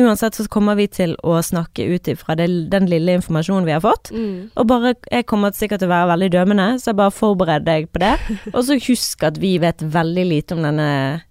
uansett 0.00 0.34
så 0.34 0.44
kommer 0.50 0.74
vi 0.74 0.88
til 0.90 1.12
å 1.22 1.36
snakke 1.44 1.84
ut 1.86 2.08
ifra 2.10 2.34
den 2.38 2.88
lille 2.90 3.14
informasjonen 3.18 3.66
vi 3.68 3.74
har 3.76 3.82
fått. 3.84 4.10
Mm. 4.10 4.50
Og 4.58 4.66
bare, 4.66 4.94
jeg 5.12 5.26
kommer 5.30 5.54
sikkert 5.54 5.82
til 5.84 5.86
å 5.90 5.92
være 5.92 6.08
veldig 6.10 6.30
dømmende, 6.34 6.66
så 6.82 6.90
jeg 6.90 6.98
bare 6.98 7.14
forbered 7.14 7.66
deg 7.68 7.86
på 7.94 8.02
det. 8.02 8.14
Og 8.56 8.64
så 8.66 8.78
husk 8.88 9.22
at 9.28 9.38
vi 9.42 9.52
vet 9.62 9.84
veldig 9.94 10.24
lite 10.26 10.56
om 10.56 10.64
denne, 10.66 10.88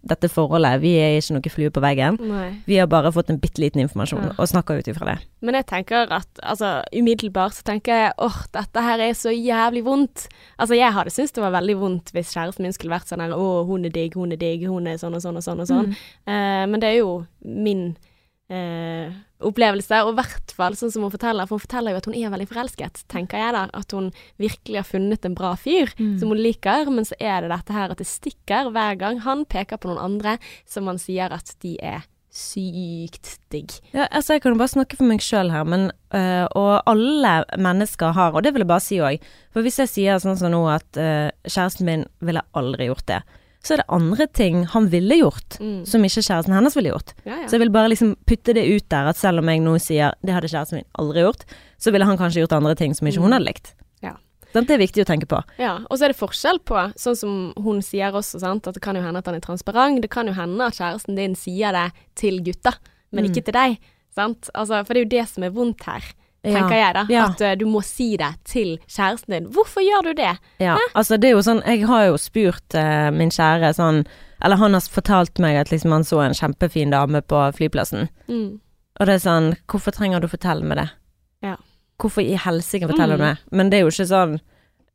dette 0.08 0.29
forholdet. 0.32 0.79
Vi 0.84 0.93
er 1.01 1.17
ikke 1.20 1.36
noe 1.36 1.51
flue 1.58 1.74
på 1.75 1.84
veggen. 1.84 2.20
Nei. 2.24 2.48
Vi 2.70 2.79
har 2.79 2.88
bare 2.91 3.12
fått 3.15 3.34
en 3.34 3.41
bitte 3.43 3.60
liten 3.63 3.84
informasjon, 3.84 4.24
Ja. 4.24 4.32
og 4.38 4.48
snakker 4.48 4.79
ut 4.79 4.88
ifra 4.88 5.10
det. 5.12 5.17
Men 5.43 5.58
jeg 5.60 5.67
tenker 5.67 6.08
at 6.15 6.39
altså, 6.39 6.70
umiddelbart 6.96 7.58
så 7.58 7.65
tenker 7.67 8.00
jeg 8.05 8.13
åh, 8.24 8.38
dette 8.55 8.86
her 8.86 9.03
er 9.03 9.12
så 9.20 9.34
jævlig 9.36 9.84
vondt. 9.84 10.29
Altså 10.55 10.77
jeg 10.79 10.96
hadde 10.96 11.12
syntes 11.12 11.36
det 11.36 11.43
var 11.43 11.51
veldig 11.58 11.75
vondt 11.82 12.13
hvis 12.15 12.32
kjæresten 12.32 12.63
min 12.63 12.72
skulle 12.75 12.96
vært 12.96 13.12
sånn 13.12 13.20
her 13.25 13.36
å, 13.36 13.50
hun 13.67 13.84
er 13.84 13.91
digg, 13.91 14.15
hun 14.15 14.32
er 14.32 14.39
digg, 14.39 14.63
hun 14.72 14.88
er 14.88 14.96
sånn 15.01 15.20
og 15.20 15.25
sånn 15.25 15.41
og 15.41 15.43
sånn 15.43 15.65
og 15.65 15.67
sånn. 15.67 15.91
Eh, 16.24 16.63
men 16.72 16.79
det 16.79 16.93
er 16.93 17.00
jo 17.01 17.12
min 17.43 17.89
eh, 18.53 19.15
opplevelse, 19.43 20.03
og 20.05 20.13
i 20.13 20.17
hvert 20.22 20.53
fall 20.55 20.77
sånn 20.79 20.93
som 20.93 21.05
hun 21.05 21.13
forteller, 21.13 21.50
for 21.50 21.57
hun 21.57 21.65
forteller 21.65 21.95
jo 21.95 22.01
at 22.01 22.07
hun 22.10 22.17
er 22.19 22.31
veldig 22.33 22.48
forelsket, 22.51 23.03
tenker 23.12 23.41
jeg 23.41 23.55
da. 23.57 23.65
At 23.74 23.95
hun 23.98 24.12
virkelig 24.41 24.79
har 24.79 24.88
funnet 24.88 25.27
en 25.27 25.38
bra 25.38 25.55
fyr 25.60 25.91
som 25.98 26.31
hun 26.31 26.39
liker, 26.39 26.89
men 26.93 27.07
så 27.10 27.17
er 27.19 27.43
det 27.43 27.51
dette 27.53 27.75
her 27.75 27.93
at 27.93 28.01
det 28.01 28.10
stikker 28.10 28.72
hver 28.74 28.98
gang 29.01 29.22
han 29.25 29.43
peker 29.50 29.81
på 29.81 29.91
noen 29.91 30.03
andre 30.05 30.38
som 30.69 30.88
han 30.91 31.01
sier 31.01 31.33
at 31.33 31.55
de 31.65 31.75
er 31.83 32.05
sykt 32.33 33.36
digg. 33.53 33.75
Ja, 33.93 34.07
altså 34.10 34.33
Jeg 34.33 34.41
kan 34.41 34.55
jo 34.55 34.62
bare 34.62 34.74
snakke 34.74 34.98
for 34.98 35.05
meg 35.05 35.22
sjøl 35.22 35.51
her, 35.53 35.67
men 35.69 35.91
øh, 36.17 36.48
Og 36.57 36.81
alle 36.89 37.33
mennesker 37.62 38.15
har, 38.17 38.33
og 38.33 38.43
det 38.43 38.55
vil 38.55 38.65
jeg 38.65 38.72
bare 38.72 38.83
si 38.83 38.98
òg 39.05 39.27
For 39.53 39.62
hvis 39.62 39.77
jeg 39.83 39.91
sier 39.91 40.22
sånn 40.22 40.39
som 40.39 40.50
nå 40.53 40.63
at 40.74 40.98
øh, 40.98 41.29
kjæresten 41.45 41.86
min 41.86 42.07
ville 42.25 42.41
aldri 42.57 42.89
gjort 42.89 43.05
det, 43.12 43.22
så 43.63 43.74
er 43.74 43.77
det 43.82 43.86
andre 43.96 44.27
ting 44.27 44.65
han 44.74 44.89
ville 44.91 45.15
gjort, 45.22 45.58
Mm. 45.60 45.86
som 45.88 46.03
ikke 46.03 46.22
kjæresten 46.25 46.53
hennes 46.53 46.75
ville 46.75 46.91
gjort. 46.91 47.13
Ja, 47.25 47.38
ja. 47.41 47.48
Så 47.48 47.51
jeg 47.55 47.60
vil 47.63 47.70
bare 47.72 47.89
liksom 47.89 48.15
putte 48.27 48.53
det 48.53 48.65
ut 48.67 48.89
der, 48.89 49.08
at 49.08 49.15
selv 49.17 49.39
om 49.39 49.48
jeg 49.48 49.62
nå 49.63 49.77
sier 49.79 50.13
det 50.24 50.34
hadde 50.36 50.50
kjæresten 50.51 50.82
min 50.82 50.89
aldri 51.00 51.24
gjort, 51.24 51.46
så 51.79 51.91
ville 51.91 52.05
han 52.05 52.17
kanskje 52.17 52.43
gjort 52.43 52.58
andre 52.60 52.75
ting 52.75 52.93
som 52.93 53.08
ikke 53.08 53.22
hun 53.24 53.32
hadde 53.32 53.46
likt. 53.48 53.74
Ja. 54.03 54.15
Det 54.53 54.70
er 54.70 54.77
viktig 54.77 55.01
å 55.01 55.08
tenke 55.10 55.25
på. 55.25 55.41
Ja, 55.58 55.79
og 55.89 55.98
så 55.98 56.03
er 56.05 56.08
det 56.13 56.20
forskjell 56.20 56.60
på, 56.60 56.93
sånn 57.00 57.15
som 57.17 57.53
hun 57.58 57.82
sier 57.82 58.12
også, 58.13 58.39
sant, 58.39 58.67
at 58.67 58.75
det 58.75 58.84
kan 58.84 58.96
jo 58.96 59.01
hende 59.01 59.17
at 59.17 59.25
han 59.25 59.36
er 59.36 59.39
transparent. 59.39 60.01
Det 60.01 60.12
kan 60.12 60.27
jo 60.27 60.34
hende 60.34 60.62
at 60.67 60.74
kjæresten 60.77 61.15
din 61.15 61.34
sier 61.34 61.72
det 61.72 61.91
til 62.15 62.39
gutta, 62.43 62.75
men 63.11 63.24
Mm. 63.25 63.31
ikke 63.31 63.46
til 63.46 63.53
deg. 63.53 63.79
Sant? 64.14 64.50
Altså, 64.53 64.85
for 64.85 64.94
det 64.94 65.01
er 65.01 65.05
jo 65.05 65.22
det 65.22 65.29
som 65.29 65.44
er 65.44 65.50
vondt 65.50 65.81
her. 65.87 66.03
Tenker 66.44 66.75
jeg 66.75 66.94
da. 66.98 67.06
Ja. 67.10 67.25
At 67.32 67.42
uh, 67.42 67.53
du 67.56 67.66
må 67.72 67.82
si 67.86 68.18
det 68.20 68.32
til 68.50 68.75
kjæresten 68.88 69.32
din. 69.38 69.46
Hvorfor 69.56 69.82
gjør 69.86 70.10
du 70.10 70.14
det? 70.20 70.34
Ja, 70.60 70.77
altså 70.94 71.18
det 71.18 71.29
er 71.29 71.38
jo 71.38 71.44
sånn 71.46 71.62
Jeg 71.66 71.86
har 71.88 72.06
jo 72.10 72.18
spurt 72.20 72.75
uh, 72.75 73.10
min 73.16 73.32
kjære 73.32 73.74
sånn 73.77 74.03
Eller 74.44 74.60
han 74.60 74.74
har 74.75 74.82
fortalt 74.92 75.40
meg 75.40 75.56
at 75.62 75.72
liksom 75.72 75.92
han 75.96 76.03
så 76.03 76.20
en 76.25 76.34
kjempefin 76.36 76.92
dame 76.92 77.22
på 77.22 77.44
flyplassen. 77.56 78.10
Mm. 78.27 78.60
Og 79.00 79.08
det 79.08 79.14
er 79.16 79.24
sånn 79.24 79.53
Hvorfor 79.72 79.96
trenger 79.96 80.20
du 80.20 80.27
å 80.27 80.34
fortelle 80.36 80.64
meg 80.68 80.77
det? 80.82 80.90
Ja. 81.48 81.56
Hvorfor 82.01 82.22
i 82.25 82.36
helsike 82.36 82.90
forteller 82.90 83.18
du 83.18 83.24
Mm. 83.24 83.29
meg? 83.29 83.38
Men 83.51 83.70
det 83.70 83.77
er 83.79 83.86
jo 83.88 83.94
ikke 83.94 84.10
sånn 84.12 84.40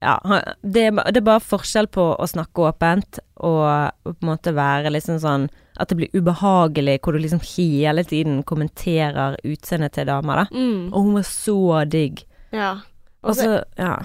Ja, 0.03 0.19
det 0.63 0.83
er, 0.91 0.93
det 1.11 1.17
er 1.23 1.25
bare 1.27 1.41
forskjell 1.43 1.89
på 1.91 2.05
å 2.21 2.27
snakke 2.31 2.69
åpent 2.69 3.19
og 3.41 3.65
på 4.05 4.13
en 4.23 4.29
måte 4.29 4.53
være 4.55 4.93
liksom 4.95 5.17
sånn 5.19 5.49
At 5.79 5.89
det 5.89 5.97
blir 6.01 6.15
ubehagelig 6.15 6.99
hvor 7.05 7.15
du 7.15 7.21
liksom 7.23 7.41
hele 7.57 8.03
tiden 8.05 8.43
kommenterer 8.43 9.37
utseendet 9.47 9.93
til 9.95 10.07
damer, 10.11 10.45
da. 10.45 10.47
Mm. 10.55 10.89
Og 10.93 11.03
hun 11.05 11.19
var 11.21 11.27
så 11.29 11.85
digg. 11.89 12.25
Ja. 12.53 12.73
Og 13.23 13.31
Og 13.31 13.37
så, 13.37 13.65
Ja. 13.79 13.97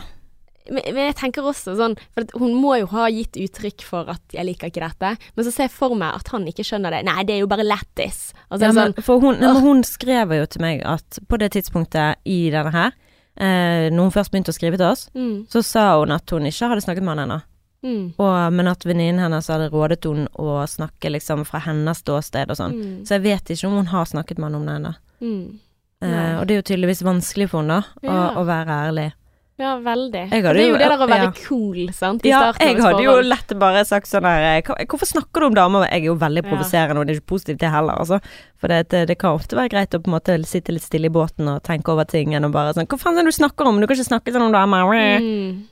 men, 0.72 0.84
jeg 0.96 1.16
tenker 1.16 1.44
også 1.44 1.76
sånn, 1.76 1.98
for 2.14 2.40
hun 2.40 2.54
må 2.56 2.80
jo 2.80 2.86
ha 2.88 3.08
gitt 3.10 3.36
uttrykk 3.36 3.82
for 3.84 4.10
at 4.10 4.22
jeg 4.32 4.46
liker 4.46 4.68
ikke 4.72 4.82
dette, 4.88 5.18
men 5.36 5.46
så 5.46 5.52
ser 5.52 5.64
jeg 5.68 5.72
for 5.72 5.96
meg 5.96 6.16
at 6.16 6.28
han 6.34 6.46
ikke 6.48 6.64
skjønner 6.64 6.92
det. 6.92 7.04
Nei, 7.06 7.24
det 7.24 7.36
er 7.36 7.40
jo 7.44 7.48
bare 7.52 7.66
lættis. 7.68 8.34
Altså, 8.50 8.70
Ja, 8.70 8.72
sånn, 8.72 8.96
for 9.04 9.20
hun, 9.20 9.40
men 9.40 9.62
hun 9.62 9.84
skrev 9.84 10.32
jo 10.38 10.46
til 10.46 10.62
meg 10.62 10.82
at 10.86 11.20
på 11.28 11.38
det 11.40 11.52
tidspunktet 11.54 12.16
i 12.26 12.50
denne 12.50 12.72
her, 12.72 12.92
eh, 13.38 13.90
når 13.90 14.10
hun 14.10 14.12
først 14.12 14.32
begynte 14.32 14.54
å 14.54 14.58
skrive 14.60 14.78
til 14.78 14.86
oss, 14.88 15.10
mm, 15.16 15.48
så 15.50 15.64
sa 15.64 16.00
hun 16.00 16.12
at 16.12 16.30
hun 16.30 16.46
ikke 16.46 16.70
hadde 16.70 16.86
snakket 16.86 17.04
med 17.04 17.18
han 17.18 17.30
ennå. 17.30 17.42
Mm, 17.84 18.14
Og- 18.18 18.54
Men 18.54 18.68
at 18.68 18.80
venninnen 18.84 19.20
hennes 19.20 19.48
hadde 19.48 19.70
rådet 19.72 20.04
hun 20.06 20.28
å 20.40 20.64
snakke 20.68 21.12
liksom 21.12 21.46
fra 21.46 21.60
hennes 21.60 21.98
ståsted 22.04 22.50
og 22.50 22.58
sånn. 22.58 22.74
mm, 22.74 23.02
Så 23.06 23.10
jeg 23.20 23.22
vet 23.24 23.46
ikke 23.46 23.68
om 23.68 23.76
hun 23.78 23.86
har 23.88 24.06
snakket 24.06 24.38
med 24.38 24.52
han 24.52 24.56
om 24.56 24.66
det 24.66 24.76
ennå. 24.82 24.96
mm. 25.22 25.60
Eh, 26.04 26.40
og 26.40 26.48
det 26.48 26.52
er 26.52 26.62
jo 26.62 26.76
tydeligvis 26.76 27.02
vanskelig 27.02 27.50
for 27.50 27.62
henne, 27.62 27.82
da, 28.02 28.10
Ja. 28.10 28.34
å 28.36 28.44
være 28.46 28.68
ærlig. 28.68 29.14
Ja, 29.58 29.78
veldig. 29.78 30.30
Det 30.32 30.44
er 30.44 30.68
jo 30.68 30.78
det 30.78 30.90
der 30.90 30.98
å 30.98 31.08
være 31.08 31.30
ja. 31.30 31.32
cool, 31.48 31.88
sant, 31.94 32.26
i 32.26 32.30
Ja, 32.30 32.40
starten 32.52 32.68
jeg 32.68 32.82
hadde 32.82 33.04
jo 33.04 33.22
lett 33.22 33.48
bare 33.60 33.86
sagt 33.86 34.08
sånn 34.08 34.24
her 34.24 34.58
eh, 34.58 34.62
Hvorfor 34.86 35.06
snakker 35.06 35.40
du 35.40 35.46
om 35.46 35.54
damer? 35.54 35.88
Jeg 35.92 36.02
er 36.02 36.06
jo 36.08 36.16
veldig 36.16 36.44
Ja. 36.44 36.50
provoserende, 36.50 36.98
og 37.00 37.06
det 37.08 37.16
er 37.16 37.20
ikke 37.22 37.36
positivt 37.38 37.60
det 37.60 37.70
heller, 37.72 37.94
altså. 38.00 38.20
For 38.58 38.68
det, 38.68 38.90
det 38.90 39.18
kan 39.20 39.38
ofte 39.38 39.56
være 39.56 39.70
greit 39.70 39.92
å 39.94 40.02
på 40.02 40.08
en 40.12 40.20
måte 40.20 40.44
sitte 40.46 40.74
litt 40.74 40.82
stille 40.82 41.06
i 41.06 41.10
båten 41.10 41.48
og 41.48 41.62
tenke 41.64 41.88
over 41.90 42.04
ting 42.04 42.34
enn 42.34 42.44
å 42.44 42.52
bare 42.52 42.74
sånn 42.74 42.88
Hva 42.88 42.98
faen 43.00 43.14
er 43.18 43.24
det 43.24 43.32
du 43.32 43.44
snakker 43.44 43.66
om? 43.68 43.80
Du 43.80 43.86
kan 43.88 43.96
ikke 43.96 44.10
snakke 44.10 44.34
sånn 44.34 44.42
om 44.42 44.52
damer. 44.52 45.22
Mm. 45.22 45.64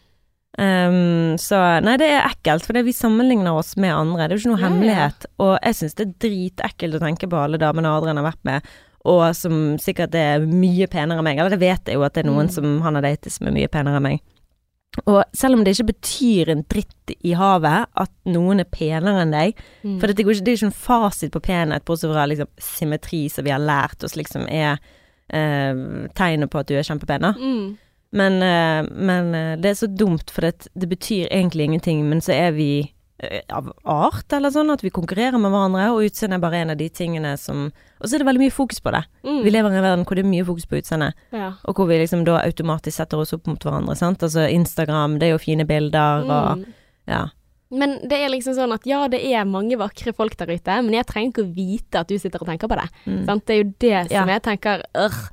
Um, 0.59 1.37
så 1.39 1.57
nei, 1.81 1.93
det 1.97 2.09
er 2.11 2.25
ekkelt, 2.27 2.65
for 2.67 2.75
vi 2.83 2.91
sammenligner 2.91 3.55
oss 3.55 3.75
med 3.79 3.93
andre. 3.95 4.27
Det 4.27 4.35
er 4.35 4.37
jo 4.37 4.41
ikke 4.43 4.51
noe 4.51 4.59
Ja, 4.59 4.63
ja. 4.65 4.69
hemmelighet. 4.69 5.25
Og 5.39 5.53
jeg 5.63 5.77
syns 5.79 5.95
det 5.95 6.07
er 6.07 6.15
dritekkelt 6.27 6.97
å 6.99 7.03
tenke 7.05 7.29
på 7.31 7.39
alle 7.39 7.57
damene 7.61 7.87
Adrian 7.87 8.17
har 8.19 8.27
vært 8.31 8.43
med, 8.43 8.67
og 9.07 9.23
som 9.35 9.77
sikkert 9.81 10.13
er 10.19 10.43
mye 10.45 10.87
penere 10.91 11.17
enn 11.17 11.23
meg. 11.25 11.39
Eller 11.39 11.55
det 11.55 11.61
vet 11.63 11.85
jeg 11.87 11.95
jo 11.95 12.03
at 12.03 12.13
det 12.13 12.25
er 12.25 12.29
noen 12.29 12.47
Mm. 12.49 12.51
som 12.51 12.81
han 12.81 12.95
har 12.95 13.01
datet 13.01 13.31
som 13.31 13.47
er 13.47 13.51
mye 13.55 13.67
penere 13.71 13.95
enn 13.97 14.03
meg. 14.03 14.19
Og 15.07 15.23
selv 15.33 15.55
om 15.55 15.63
det 15.63 15.71
ikke 15.79 15.93
betyr 15.93 16.49
en 16.51 16.63
dritt 16.67 17.15
i 17.23 17.31
havet 17.33 17.85
at 17.95 18.11
noen 18.27 18.59
er 18.59 18.65
penere 18.67 19.21
enn 19.23 19.31
deg, 19.31 19.55
Mm. 19.85 19.99
for 20.01 20.07
det, 20.07 20.17
går 20.25 20.35
ikke, 20.35 20.43
det 20.43 20.51
er 20.51 20.57
ikke 20.59 20.73
en 20.75 20.83
fasit 20.83 21.31
på 21.31 21.41
penhet, 21.41 21.85
bortsett 21.85 22.11
fra 22.11 22.25
liksom, 22.27 22.47
symmetri 22.59 23.29
som 23.31 23.45
vi 23.45 23.51
har 23.51 23.59
lært 23.59 24.03
oss 24.03 24.17
liksom 24.19 24.45
er 24.51 24.77
eh, 25.33 25.73
tegnet 26.13 26.49
på 26.51 26.59
at 26.59 26.67
du 26.67 26.75
er 26.75 26.83
kjempepen. 26.83 27.23
Mm. 27.39 27.77
Men, 28.13 28.41
eh, 28.43 28.89
men 28.91 29.35
eh, 29.35 29.53
det 29.61 29.69
er 29.71 29.77
så 29.79 29.87
dumt, 29.87 30.29
for 30.31 30.41
det, 30.41 30.67
det 30.75 30.89
betyr 30.91 31.29
egentlig 31.31 31.69
ingenting, 31.69 32.01
men 32.09 32.19
så 32.19 32.33
er 32.35 32.51
vi 32.51 32.91
eh, 33.23 33.39
av 33.49 33.69
art, 33.87 34.33
eller 34.35 34.51
sånn, 34.51 34.71
at 34.73 34.81
vi 34.83 34.89
konkurrerer 34.91 35.39
med 35.39 35.51
hverandre, 35.53 35.85
og 35.93 36.03
utseendet 36.09 36.35
er 36.39 36.43
bare 36.43 36.59
en 36.65 36.73
av 36.73 36.77
de 36.81 36.89
tingene 36.89 37.37
som 37.39 37.69
Og 38.01 38.09
så 38.09 38.15
er 38.15 38.23
det 38.23 38.25
veldig 38.27 38.41
mye 38.41 38.51
fokus 38.55 38.79
på 38.81 38.91
det. 38.91 39.03
Mm. 39.23 39.43
Vi 39.45 39.51
lever 39.53 39.71
i 39.71 39.77
en 39.77 39.83
verden 39.85 40.05
hvor 40.09 40.17
det 40.17 40.25
er 40.25 40.29
mye 40.31 40.43
fokus 40.47 40.65
på 40.65 40.79
utseendet, 40.81 41.13
Ja. 41.31 41.51
og 41.63 41.75
hvor 41.77 41.87
vi 41.87 41.99
liksom 42.01 42.23
da 42.25 42.39
automatisk 42.41 42.97
setter 42.97 43.21
oss 43.21 43.31
opp 43.37 43.45
mot 43.47 43.59
hverandre, 43.63 43.95
sant. 43.95 44.23
Altså 44.25 44.47
Instagram, 44.49 45.19
det 45.21 45.27
er 45.29 45.35
jo 45.37 45.43
fine 45.45 45.65
bilder, 45.69 46.25
og 46.25 46.57
Mm. 46.57 46.65
ja. 47.07 47.27
Men 47.71 47.99
det 48.09 48.17
er 48.19 48.27
liksom 48.33 48.53
sånn 48.57 48.73
at 48.73 48.83
ja, 48.85 49.07
det 49.07 49.21
er 49.23 49.45
mange 49.45 49.77
vakre 49.79 50.11
folk 50.13 50.35
der 50.35 50.47
ute, 50.51 50.81
men 50.83 50.91
jeg 50.91 51.05
trenger 51.07 51.29
ikke 51.31 51.45
å 51.45 51.53
vite 51.55 51.99
at 52.01 52.07
du 52.09 52.17
sitter 52.19 52.41
og 52.41 52.47
tenker 52.49 52.67
på 52.67 52.75
det. 52.75 52.89
Mm. 53.07 53.25
Sant? 53.25 53.45
Det 53.45 53.53
er 53.55 53.63
jo 53.63 53.73
det 53.79 54.11
som 54.11 54.27
Ja. 54.27 54.33
jeg 54.33 54.41
tenker 54.43 54.83
øh, 54.93 55.29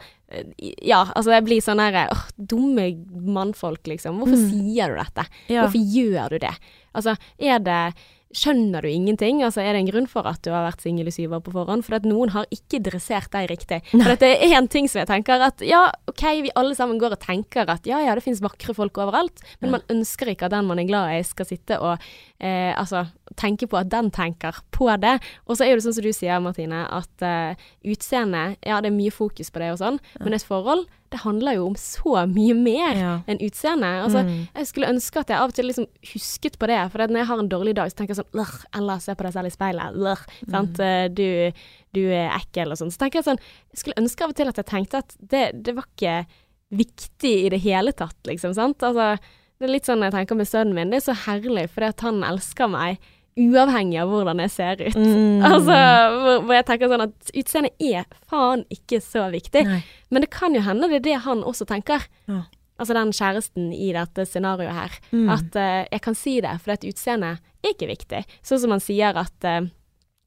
Ja, 0.85 1.07
altså 1.17 1.33
jeg 1.33 1.45
blir 1.47 1.63
sånn 1.65 1.81
her 1.81 1.95
øh, 2.11 2.25
Dumme 2.37 2.91
mannfolk, 3.33 3.87
liksom. 3.89 4.19
Hvorfor 4.21 4.37
Mm. 4.37 4.51
sier 4.51 4.89
du 4.93 4.99
dette? 5.01 5.25
ja. 5.49 5.63
Hvorfor 5.65 5.81
gjør 5.95 6.29
du 6.35 6.39
det? 6.39 6.55
Altså, 6.95 7.17
er 7.39 7.59
det 7.65 7.95
Skjønner 8.37 8.85
du 8.85 8.91
ingenting? 8.91 9.41
Altså, 9.41 9.63
Er 9.63 9.73
det 9.73 9.81
en 9.81 9.89
grunn 9.89 10.07
for 10.11 10.27
at 10.29 10.43
du 10.45 10.51
har 10.53 10.67
vært 10.67 10.83
singel 10.85 11.09
i 11.09 11.15
syv 11.15 11.33
år 11.39 11.41
på 11.47 11.55
forhånd? 11.55 11.85
For 11.87 11.97
at 11.97 12.05
noen 12.05 12.35
har 12.35 12.45
ikke 12.53 12.83
dressert 12.85 13.31
deg 13.33 13.49
riktig. 13.49 13.81
For 13.91 14.13
at 14.13 14.21
det 14.21 14.35
er 14.37 14.53
én 14.59 14.69
ting 14.69 14.89
som 14.89 15.01
jeg 15.01 15.09
tenker 15.09 15.41
at 15.47 15.65
ja, 15.65 15.87
OK, 16.11 16.25
vi 16.45 16.53
alle 16.59 16.77
sammen 16.77 17.01
går 17.01 17.17
og 17.17 17.23
tenker 17.25 17.69
at 17.73 17.89
ja, 17.89 18.03
ja, 18.05 18.13
det 18.15 18.27
finnes 18.27 18.45
vakre 18.45 18.77
folk 18.77 19.01
overalt, 19.01 19.41
men 19.63 19.73
man 19.79 19.87
ønsker 19.89 20.29
ikke 20.35 20.49
at 20.49 20.57
den 20.57 20.69
man 20.69 20.83
er 20.83 20.89
glad 20.91 21.15
i 21.17 21.23
skal 21.25 21.49
sitte 21.49 21.81
og 21.81 21.97
eh, 22.39 22.75
altså 22.77 23.07
tenke 23.39 23.69
på 23.71 23.81
at 23.81 23.89
den 23.93 24.13
tenker 24.13 24.61
på 24.77 24.91
det. 25.01 25.17
Og 25.49 25.57
så 25.57 25.65
er 25.65 25.77
det 25.77 25.87
sånn 25.87 25.97
som 25.97 26.05
du 26.05 26.13
sier, 26.13 26.41
Martine, 26.43 26.85
at 26.85 27.25
uh, 27.25 27.69
utseende 27.87 28.59
Ja, 28.67 28.83
det 28.83 28.91
er 28.91 28.97
mye 28.97 29.15
fokus 29.15 29.53
på 29.53 29.63
det 29.63 29.73
og 29.73 29.81
sånn, 29.81 30.01
men 30.21 30.37
et 30.37 30.45
forhold 30.45 30.87
det 31.11 31.21
handler 31.23 31.55
jo 31.57 31.67
om 31.71 31.75
så 31.75 32.27
mye 32.29 32.55
mer 32.55 32.95
Ja. 32.97 33.13
enn 33.27 33.39
utseende. 33.41 33.89
Altså, 34.05 34.25
Mm. 34.27 34.49
jeg 34.55 34.67
skulle 34.67 34.89
ønske 34.93 35.17
at 35.21 35.29
jeg 35.29 35.39
av 35.39 35.49
og 35.49 35.55
til 35.55 35.65
liksom 35.67 35.87
husket 36.13 36.59
på 36.59 36.67
det, 36.67 36.93
for 36.93 36.99
når 36.99 37.17
jeg 37.23 37.27
har 37.27 37.39
en 37.39 37.49
dårlig 37.49 37.75
dag, 37.75 37.89
så 37.91 37.97
tenker 37.97 38.15
jeg 38.17 38.25
sånn 38.25 38.59
Eller 38.75 38.99
se 39.01 39.15
på 39.15 39.23
deg 39.25 39.33
selv 39.33 39.47
i 39.47 39.51
speilet. 39.57 39.95
Lør, 39.97 40.19
sant? 40.51 40.79
Eh, 40.81 41.09
Du, 41.09 41.53
du 41.95 42.11
er 42.13 42.31
ekkel 42.39 42.71
og 42.71 42.77
sånn. 42.79 42.91
Så 42.93 42.99
tenker 42.99 43.23
jeg 43.23 43.25
sånn 43.25 43.39
Jeg 43.39 43.79
skulle 43.81 43.97
ønske 44.03 44.23
av 44.23 44.31
og 44.31 44.37
til 44.37 44.49
at 44.49 44.57
jeg 44.57 44.67
tenkte 44.67 44.99
at 44.99 45.17
det, 45.27 45.63
det 45.63 45.75
var 45.75 45.85
ikke 45.97 46.27
viktig 46.71 47.47
i 47.47 47.49
det 47.49 47.61
hele 47.65 47.93
tatt, 47.93 48.17
liksom. 48.27 48.55
Sant? 48.55 48.79
Altså, 48.85 49.19
det 49.59 49.69
er 49.69 49.73
litt 49.73 49.87
sånn 49.89 50.03
jeg 50.05 50.13
tenker 50.13 50.37
med 50.37 50.47
sønnen 50.47 50.75
min. 50.75 50.91
Det 50.91 51.01
er 51.03 51.13
så 51.13 51.17
herlig, 51.27 51.69
fordi 51.71 51.89
at 51.89 52.01
han 52.05 52.21
elsker 52.23 52.69
meg 52.71 52.99
uavhengig 53.39 54.01
av 54.03 54.13
hvordan 54.13 54.43
jeg 54.45 54.53
ser 54.55 54.83
ut. 54.83 54.99
Mm. 54.99 55.47
Altså, 55.47 55.79
hvor, 56.19 56.45
hvor 56.45 56.55
jeg 56.57 56.67
tenker 56.69 56.93
sånn 56.93 57.07
at 57.07 57.33
utseendet 57.33 57.89
er 57.89 58.07
faen 58.31 58.65
ikke 58.75 59.01
så 59.05 59.29
viktig. 59.33 59.65
Nei. 59.69 59.83
Men 60.13 60.25
det 60.25 60.33
kan 60.35 60.57
jo 60.57 60.65
hende 60.67 60.91
det 60.91 61.03
er 61.03 61.07
det 61.09 61.19
han 61.29 61.45
også 61.47 61.69
tenker. 61.69 62.07
Ja. 62.31 62.45
Altså 62.79 62.95
den 62.95 63.11
kjæresten 63.15 63.73
i 63.75 63.91
dette 63.95 64.27
scenarioet 64.29 64.77
her. 64.77 64.99
Mm. 65.11 65.29
At 65.35 65.57
uh, 65.59 65.83
jeg 65.91 66.03
kan 66.05 66.19
si 66.19 66.37
det, 66.45 66.55
for 66.63 66.75
dette 66.75 66.93
utseendet 66.93 67.43
er 67.65 67.75
ikke 67.75 67.91
viktig. 67.91 68.23
Sånn 68.47 68.63
som 68.63 68.75
han 68.75 68.83
sier 68.83 69.19
at 69.19 69.47
eh, 69.47 69.67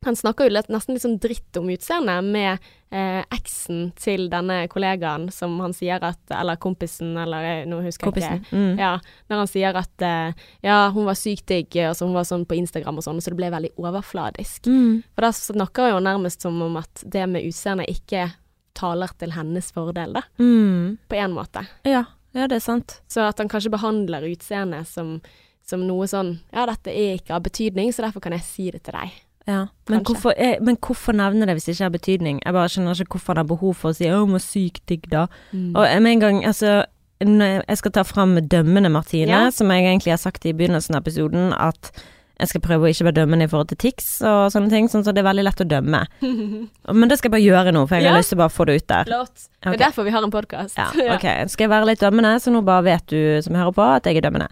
Han 0.04 0.16
snakker 0.18 0.48
jo 0.50 0.62
nesten 0.74 0.96
litt 0.96 1.04
sånn 1.04 1.20
dritt 1.22 1.58
om 1.60 1.68
utseendet 1.70 2.24
med 2.26 2.64
eh, 2.90 3.20
eksen 3.36 3.92
til 4.02 4.24
denne 4.32 4.64
kollegaen 4.72 5.28
som 5.30 5.60
han 5.62 5.76
sier 5.78 6.02
at 6.02 6.34
Eller 6.34 6.58
kompisen, 6.58 7.12
eller 7.22 7.46
eh, 7.46 7.66
nå 7.70 7.84
husker 7.86 8.10
jeg 8.18 8.40
ikke. 8.42 8.56
Mm. 8.58 8.80
Ja, 8.82 8.96
når 9.30 9.44
han 9.44 9.52
sier 9.52 9.78
at 9.78 10.02
eh, 10.08 10.34
ja, 10.66 10.80
hun 10.96 11.06
var 11.06 11.20
sykt 11.20 11.46
digg, 11.54 11.78
altså 11.86 12.10
hun 12.10 12.18
var 12.18 12.26
sånn 12.26 12.48
på 12.50 12.58
Instagram 12.58 12.98
og 12.98 13.06
sånn, 13.06 13.22
så 13.22 13.30
det 13.30 13.38
ble 13.44 13.52
veldig 13.54 13.72
overfladisk. 13.78 14.66
Mm. 14.66 15.04
For 15.14 15.28
da 15.28 15.32
snakker 15.38 15.94
jo 15.94 16.02
nærmest 16.02 16.42
som 16.42 16.58
om 16.66 16.82
at 16.82 17.06
det 17.06 17.28
med 17.30 17.46
utseendet 17.46 17.94
ikke 17.94 18.32
taler 18.74 19.14
til 19.22 19.38
hennes 19.38 19.70
fordel, 19.76 20.14
da, 20.18 20.26
Mm. 20.42 20.98
på 21.12 21.16
en 21.22 21.34
måte. 21.38 21.68
Ja. 21.86 22.06
ja, 22.34 22.48
det 22.48 22.58
er 22.58 22.66
sant. 22.66 23.02
Så 23.12 23.22
at 23.28 23.38
han 23.38 23.50
kanskje 23.52 23.70
behandler 23.78 24.26
utseendet 24.34 24.88
som, 24.90 25.20
som 25.62 25.86
noe 25.86 26.08
sånn 26.10 26.40
Ja, 26.50 26.66
dette 26.66 26.90
er 26.90 27.20
ikke 27.20 27.36
av 27.38 27.44
betydning, 27.46 27.94
så 27.94 28.02
derfor 28.08 28.24
kan 28.26 28.34
jeg 28.34 28.42
si 28.48 28.72
det 28.72 28.82
til 28.88 28.98
deg. 28.98 29.12
Ja. 29.48 29.66
Men, 29.90 30.04
hvorfor, 30.06 30.34
jeg, 30.38 30.58
men 30.62 30.78
hvorfor 30.78 31.14
nevne 31.18 31.46
det 31.48 31.56
hvis 31.58 31.66
det 31.66 31.74
ikke 31.76 31.84
har 31.88 31.96
betydning? 31.98 32.42
Jeg 32.46 32.54
bare 32.54 32.70
skjønner 32.70 33.00
ikke 33.02 33.18
hvorfor 33.18 33.34
han 33.34 33.38
har 33.42 33.50
behov 33.50 33.74
for 33.76 33.90
å 33.92 33.96
si 33.98 34.06
'Å, 34.06 34.20
hun 34.22 34.32
var 34.38 34.40
sykt 34.46 34.86
digg', 34.88 35.10
da. 35.10 35.28
Mm. 35.54 35.76
Og 35.76 36.02
med 36.02 36.12
en 36.12 36.20
gang, 36.20 36.46
altså 36.46 36.86
jeg- 37.22 37.78
skal 37.78 37.92
ta 37.92 38.04
fram 38.04 38.36
dømmende 38.48 38.92
Martine, 38.92 39.28
Ja. 39.30 39.50
som 39.50 39.70
jeg 39.70 39.84
egentlig 39.86 40.12
har 40.12 40.18
sagt 40.18 40.46
i 40.46 40.54
begynnelsen 40.54 40.96
av 40.96 41.02
episoden, 41.04 41.54
at 41.54 41.92
jeg 42.40 42.48
skal 42.50 42.62
prøve 42.62 42.86
å 42.86 42.90
ikke 42.90 43.06
være 43.06 43.14
dømmende 43.22 43.44
i 43.44 43.48
forhold 43.48 43.68
til 43.70 43.78
tics 43.78 44.22
og 44.22 44.50
sånne 44.52 44.70
ting, 44.70 44.88
sånn 44.88 45.04
så 45.06 45.14
det 45.14 45.20
er 45.24 45.30
veldig 45.30 45.44
lett 45.44 45.62
å 45.62 45.68
dømme. 45.68 46.06
Men 46.94 47.10
det 47.10 47.18
skal 47.20 47.30
jeg 47.30 47.36
bare 47.38 47.50
gjøre 47.66 47.74
nå, 47.74 47.88
for 47.88 47.96
jeg 47.96 48.04
Ja. 48.04 48.12
har 48.12 48.18
lyst 48.20 48.30
til 48.30 48.38
å 48.38 48.42
bare 48.42 48.50
få 48.50 48.66
det 48.66 48.76
ut 48.82 48.88
der. 48.88 49.04
Flott. 49.06 49.48
Det 49.62 49.74
er 49.74 49.78
derfor 49.78 50.04
vi 50.04 50.10
har 50.12 50.24
en 50.24 50.32
podkast. 50.32 50.78
Ja, 50.78 50.90
ok. 51.16 51.50
Skal 51.50 51.66
jeg 51.66 51.70
være 51.70 51.86
litt 51.86 52.00
dømmende, 52.00 52.40
så 52.42 52.52
nå 52.52 52.64
bare 52.66 52.84
vet 52.84 53.06
du 53.08 53.42
som 53.42 53.54
hører 53.54 53.74
på 53.74 53.96
at 53.96 54.04
jeg 54.06 54.18
er 54.18 54.22
dømmende. 54.22 54.48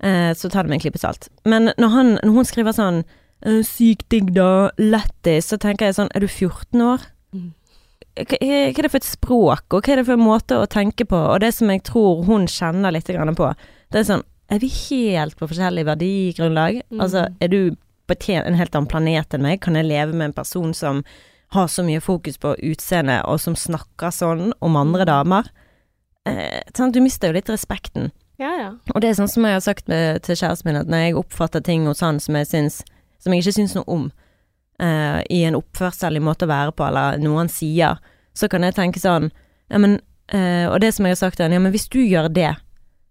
Eh, 0.00 0.32
så 0.34 0.50
ta 0.50 0.62
det 0.62 0.68
med 0.70 0.80
en 0.82 0.90
klype 0.90 0.98
salt. 0.98 1.28
Men 1.44 1.72
når, 1.78 1.88
han, 1.90 2.18
når 2.24 2.32
hun 2.32 2.44
skriver 2.44 2.72
sånn 2.72 2.98
eh, 3.04 3.04
Sykt 3.44 4.08
digg, 4.10 4.32
da. 4.34 4.70
Lættis. 4.78 5.50
Så 5.52 5.58
tenker 5.62 5.86
jeg 5.88 5.98
sånn 5.98 6.10
Er 6.14 6.24
du 6.24 6.28
14 6.28 6.82
år? 6.82 7.04
Mm. 7.34 7.52
Hva 8.18 8.38
hva 8.40 8.48
er 8.50 8.82
det 8.82 8.90
for 8.90 8.98
et 8.98 9.06
språk, 9.06 9.66
og 9.70 9.84
hva 9.86 9.92
er 9.92 10.00
det 10.00 10.06
for 10.08 10.18
en 10.18 10.24
måte 10.26 10.56
å 10.58 10.66
tenke 10.66 11.06
på? 11.06 11.18
Og 11.34 11.38
det 11.40 11.52
som 11.54 11.70
jeg 11.70 11.84
tror 11.86 12.24
hun 12.26 12.48
kjenner 12.50 12.90
litt 12.94 13.06
på, 13.06 13.52
det 13.92 14.00
er 14.00 14.08
sånn 14.08 14.24
Er 14.50 14.58
vi 14.58 14.70
helt 14.72 15.36
på 15.36 15.46
forskjellig 15.46 15.84
verdigrunnlag? 15.84 16.80
Mm. 16.90 17.00
Altså, 17.04 17.26
er 17.38 17.48
du 17.52 17.76
på 18.08 18.16
en 18.32 18.56
helt 18.56 18.74
annen 18.74 18.88
planet 18.88 19.34
enn 19.34 19.42
meg? 19.44 19.60
Kan 19.60 19.76
jeg 19.76 19.84
leve 19.84 20.14
med 20.16 20.30
en 20.30 20.32
person 20.32 20.72
som 20.74 21.04
har 21.52 21.68
så 21.68 21.84
mye 21.84 22.00
fokus 22.00 22.38
på 22.38 22.54
utseende, 22.56 23.20
og 23.28 23.40
som 23.40 23.54
snakker 23.54 24.10
sånn 24.10 24.54
om 24.64 24.76
andre 24.76 25.04
damer? 25.04 25.50
Eh, 26.24 26.62
sånn, 26.76 26.92
Du 26.92 27.00
mister 27.00 27.28
jo 27.28 27.34
litt 27.34 27.48
respekten. 27.48 28.10
ja, 28.38 28.50
ja. 28.56 28.70
Og 28.94 29.00
det 29.00 29.10
er 29.10 29.14
sånn 29.20 29.28
som 29.28 29.44
jeg 29.44 29.52
har 29.52 29.60
sagt 29.60 29.88
med, 29.88 30.22
til 30.22 30.34
kjæresten 30.34 30.64
min, 30.64 30.80
at 30.80 30.88
når 30.88 30.98
jeg 31.04 31.16
oppfatter 31.16 31.60
ting 31.60 31.86
hos 31.86 32.00
han 32.00 32.18
som 32.18 32.34
jeg 32.34 32.46
syns 32.46 32.82
Som 33.18 33.34
jeg 33.34 33.42
ikke 33.42 33.56
syns 33.58 33.74
noe 33.76 33.88
om, 33.90 34.06
uh, 34.82 35.20
i 35.30 35.42
en 35.48 35.58
oppførsel, 35.58 36.16
i 36.16 36.22
måte 36.22 36.46
å 36.46 36.52
være 36.52 36.74
på, 36.76 36.86
eller 36.86 37.18
noe 37.22 37.42
han 37.42 37.52
sier, 37.52 37.98
så 38.34 38.48
kan 38.48 38.62
jeg 38.62 38.76
tenke 38.76 39.02
sånn 39.02 39.32
Ja, 39.68 39.78
men 39.82 39.98
uh, 40.32 40.70
Og 40.70 40.78
det 40.80 40.94
som 40.94 41.04
jeg 41.04 41.16
har 41.16 41.20
sagt 41.20 41.36
til 41.36 41.48
ham, 41.48 41.52
ja, 41.56 41.60
men 41.60 41.74
hvis 41.74 41.88
du 41.92 42.00
gjør 42.00 42.30
det, 42.32 42.54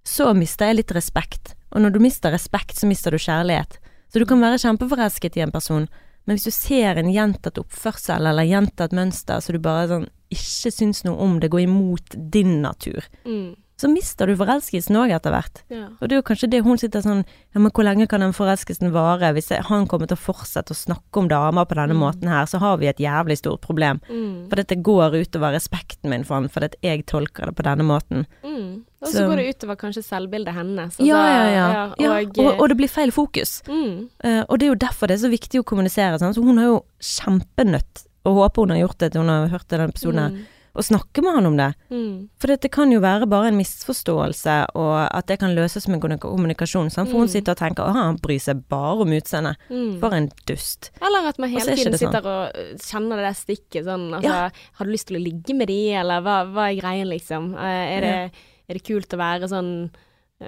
så 0.08 0.32
mister 0.34 0.70
jeg 0.72 0.80
litt 0.80 0.96
respekt. 0.96 1.54
Og 1.76 1.84
når 1.84 1.93
du 1.93 2.00
mister 2.00 2.32
respekt, 2.32 2.78
så 2.80 2.88
mister 2.88 3.12
du 3.12 3.20
kjærlighet. 3.20 3.78
Så 4.08 4.22
du 4.22 4.26
kan 4.26 4.39
være 4.39 4.62
kjempeforelsket 4.63 5.36
i 5.38 5.43
en 5.43 5.52
person, 5.52 5.88
men 6.26 6.38
hvis 6.38 6.48
du 6.48 6.52
ser 6.56 7.00
en 7.00 7.12
gjentatt 7.12 7.60
oppførsel 7.60 8.28
eller 8.28 8.48
gjentatt 8.48 8.96
mønster 8.96 9.43
så 9.43 9.54
du 9.56 9.60
bare 9.63 9.88
sånn 9.91 10.08
ikke 10.32 10.72
syns 10.76 11.04
noe 11.08 11.20
om 11.24 11.38
det, 11.39 11.52
går 11.52 11.65
imot 11.67 12.15
din 12.32 12.62
natur, 12.63 13.04
Mm. 13.28 13.56
Så 13.78 13.88
mister 13.92 14.26
du 14.26 14.36
forelskelsen 14.36 14.96
òg 14.98 15.12
etter 15.13 15.30
hvert. 15.32 15.62
ja. 15.70 15.88
Og 16.02 16.10
det 16.10 16.16
er 16.16 16.22
jo 16.22 16.26
kanskje 16.26 16.50
det 16.50 16.63
hun 16.66 16.78
sitter 16.78 17.02
sånn 17.06 17.24
Ja, 17.54 17.60
men 17.62 17.72
hvor 17.72 17.84
lenge 17.86 18.08
kan 18.10 18.20
den 18.22 18.34
forelskelsen 18.34 18.92
vare? 18.92 19.32
Hvis 19.34 19.50
han 19.66 19.86
kommer 19.88 20.08
til 20.08 20.18
å 20.18 20.20
fortsette 20.34 20.74
å 20.74 20.78
snakke 20.78 21.18
om 21.22 21.28
damer 21.28 21.66
på 21.66 21.76
denne 21.76 21.94
Mm. 21.94 22.02
måten 22.02 22.28
her, 22.30 22.46
så 22.46 22.60
har 22.60 22.78
vi 22.78 22.88
et 22.88 22.98
jævlig 22.98 23.38
stort 23.38 23.62
problem. 23.62 24.00
Mm. 24.10 24.50
For 24.50 24.56
dette 24.56 24.76
går 24.82 25.16
utover 25.22 25.54
respekten 25.54 26.10
min 26.10 26.24
for 26.24 26.36
han, 26.36 26.50
fordi 26.50 26.74
jeg 26.84 27.06
tolker 27.06 27.46
det 27.46 27.56
på 27.56 27.63
denne 27.63 27.84
måten. 27.86 28.26
Mm. 28.44 28.84
Og 29.02 29.08
Så- 29.08 29.28
går 29.30 29.36
det 29.38 29.56
utover 29.58 29.76
kanskje 29.78 30.04
selvbildet 30.04 30.54
hennes. 30.54 30.98
Altså, 30.98 31.06
ja, 31.06 31.22
ja, 31.28 31.50
ja. 31.50 31.94
ja 32.00 32.12
Og, 32.20 32.38
og, 32.40 32.60
og 32.62 32.70
det 32.70 32.78
blir 32.78 32.90
feil 32.90 33.12
fokus. 33.12 33.62
mm. 33.68 34.10
Eh, 34.24 34.44
og 34.50 34.58
det 34.60 34.66
er 34.68 34.74
jo 34.74 34.76
derfor 34.88 35.08
det 35.08 35.22
er 35.22 35.28
så 35.28 35.32
viktig 35.32 35.60
å 35.62 35.63
kommunisere. 35.63 36.18
Sånn. 36.20 36.34
Så 36.34 36.44
hun 36.44 36.58
har 36.58 36.66
jo 36.66 36.84
kjempenødt, 37.00 38.06
og 38.26 38.36
håper 38.42 38.62
hun 38.66 38.70
har 38.76 38.88
gjort 38.88 38.98
det 39.04 39.12
til 39.13 39.22
hun 39.22 39.30
har 39.30 39.48
hørt 39.54 39.68
denne 39.72 39.90
episoden 39.92 40.20
her, 40.20 40.38
Å 40.78 40.84
snakke 40.86 41.24
med 41.26 41.34
han 41.34 41.46
om 41.50 41.58
det. 41.58 41.74
Mm. 41.90 42.30
For 42.38 42.48
det 42.54 42.70
kan 42.72 42.92
jo 42.94 43.00
være 43.02 43.26
bare 43.28 43.48
en 43.50 43.58
misforståelse, 43.58 44.58
og 44.78 45.08
at 45.12 45.26
det 45.28 45.40
kan 45.42 45.56
løses 45.58 45.88
med 45.90 46.00
kommunik- 46.04 46.22
kommunikasjon. 46.22 46.92
Sant? 46.92 47.10
For 47.10 47.18
hun 47.18 47.28
Mm. 47.28 47.34
sitter 47.34 47.52
og 47.52 47.58
tenker 47.58 47.84
'Å, 47.84 47.94
han 47.94 48.18
bryr 48.18 48.40
seg 48.40 48.68
bare 48.70 49.02
om 49.02 49.10
utseendet'. 49.10 49.56
Mm. 49.72 50.00
For 50.00 50.13
en 50.13 50.30
dust. 50.46 50.92
Eller 51.02 51.28
at 51.28 51.40
man 51.40 51.50
hele 51.50 51.66
tiden 51.76 51.78
sitter 51.78 51.98
sånn. 51.98 52.13
sitter 52.13 52.26
og 52.26 52.56
øh, 52.56 52.78
kjenner 52.78 53.16
det 53.18 53.26
der 53.26 53.38
stikket 53.56 53.86
sånn 53.86 54.13
altså, 54.13 54.24
Ja. 54.24 54.50
Har 54.78 54.86
du 54.86 54.92
lyst 54.92 55.08
til 55.08 55.18
å 55.18 55.24
ligge 55.24 55.56
med 55.56 55.68
de, 55.68 55.94
eller 55.94 56.22
hva, 56.22 56.46
hva 56.54 56.70
er 56.72 56.80
greien, 56.82 57.08
liksom? 57.10 57.56
Eh, 57.56 57.98
er, 57.98 58.02
det, 58.02 58.32
er 58.70 58.74
det 58.74 58.84
kult 58.84 59.10
å 59.10 59.18
være 59.18 59.48
sånn 59.50 59.90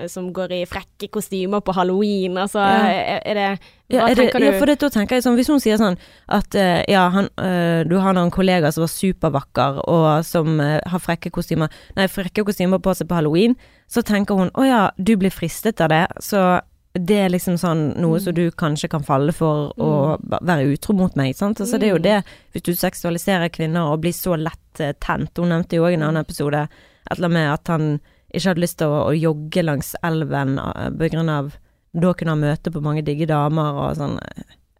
som 0.07 0.27
går 0.33 0.51
i 0.53 0.65
frekke 0.69 1.07
kostymer 1.09 1.61
på 1.65 1.73
halloween? 1.73 2.37
Altså, 2.37 2.59
Ja. 2.59 2.87
er, 2.87 3.21
er 3.25 3.33
det 3.33 3.59
Ja, 3.89 4.03
Hva 4.03 4.11
er 4.11 4.15
det, 4.15 4.25
tenker 4.27 4.39
du? 4.39 4.45
ja, 4.45 4.59
for 4.59 4.65
det, 4.69 4.79
da 4.79 4.89
tenker 4.89 5.15
jeg 5.15 5.23
sånn, 5.23 5.35
Hvis 5.35 5.47
hun 5.49 5.59
sier 5.59 5.77
sånn 5.81 5.97
at 6.29 6.53
uh, 6.53 6.83
ja, 6.87 7.09
han, 7.09 7.29
uh, 7.41 7.81
du 7.89 7.95
har 7.97 8.13
noen 8.13 8.29
kollegaer 8.29 8.69
som 8.71 8.83
var 8.85 8.91
supervakker, 8.93 9.79
og 9.89 10.25
som 10.25 10.59
uh, 10.59 10.79
har 10.85 10.99
frekke 11.01 11.31
kostymer 11.33 11.69
Nei, 11.97 12.05
frekke 12.07 12.45
kostymer 12.45 12.77
på 12.77 12.93
seg 12.93 13.07
på 13.09 13.15
halloween, 13.17 13.55
så 13.89 14.03
tenker 14.05 14.35
hun 14.37 14.51
å 14.53 14.65
ja, 14.67 14.91
du 14.97 15.15
blir 15.17 15.31
fristet 15.33 15.81
av 15.81 15.89
det, 15.89 16.05
så 16.21 16.61
det 16.93 17.17
er 17.25 17.29
liksom 17.29 17.57
sånn 17.57 17.95
noe 18.01 18.17
Mm. 18.17 18.23
som 18.23 18.33
du 18.33 18.51
kanskje 18.51 18.89
kan 18.89 19.03
falle 19.03 19.31
for 19.33 19.73
å 19.77 20.17
mm. 20.19 20.39
være 20.41 20.69
utro 20.73 20.93
mot 20.97 21.15
meg, 21.15 21.35
sant. 21.37 21.59
Altså 21.61 21.77
det 21.79 21.87
er 21.87 21.93
jo 21.93 21.99
Mm. 21.99 22.03
det, 22.03 22.23
hvis 22.53 22.63
du 22.63 22.73
seksualiserer 22.73 23.49
kvinner 23.49 23.91
og 23.93 24.01
blir 24.01 24.11
så 24.13 24.35
lett 24.37 24.79
eh, 24.79 24.93
tent 24.99 25.37
Hun 25.37 25.49
nevnte 25.49 25.77
jo 25.77 25.83
òg 25.85 25.91
i 25.91 25.93
en 25.99 26.03
annen 26.03 26.21
episode 26.25 26.63
et 26.67 27.17
eller 27.17 27.25
annet 27.29 27.33
med 27.33 27.53
at 27.53 27.67
han 27.67 27.99
ikke 28.33 28.47
hadde 28.51 28.63
lyst 28.65 28.77
til 28.81 28.87
å, 28.93 29.01
å 29.09 29.15
jogge 29.17 29.63
langs 29.65 29.95
elven 30.05 30.57
eh, 30.61 30.89
på 30.99 31.11
grunn 31.15 31.29
av 31.33 31.53
da 31.99 32.11
kunne 32.13 32.35
han 32.35 32.43
møte 32.43 32.69
på 32.69 32.83
mange 32.85 33.01
digge 33.01 33.25
damer 33.29 33.73
og 33.87 33.95
sånn. 33.97 34.19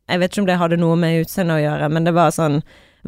Jeg 0.10 0.20
vet 0.22 0.32
ikke 0.34 0.44
om 0.44 0.50
det 0.50 0.60
hadde 0.62 0.78
noe 0.78 0.98
med 1.00 1.24
utseendet 1.24 1.58
å 1.58 1.64
gjøre, 1.64 1.88
men 1.90 2.06
det 2.06 2.14
var 2.14 2.30
sånn 2.36 2.60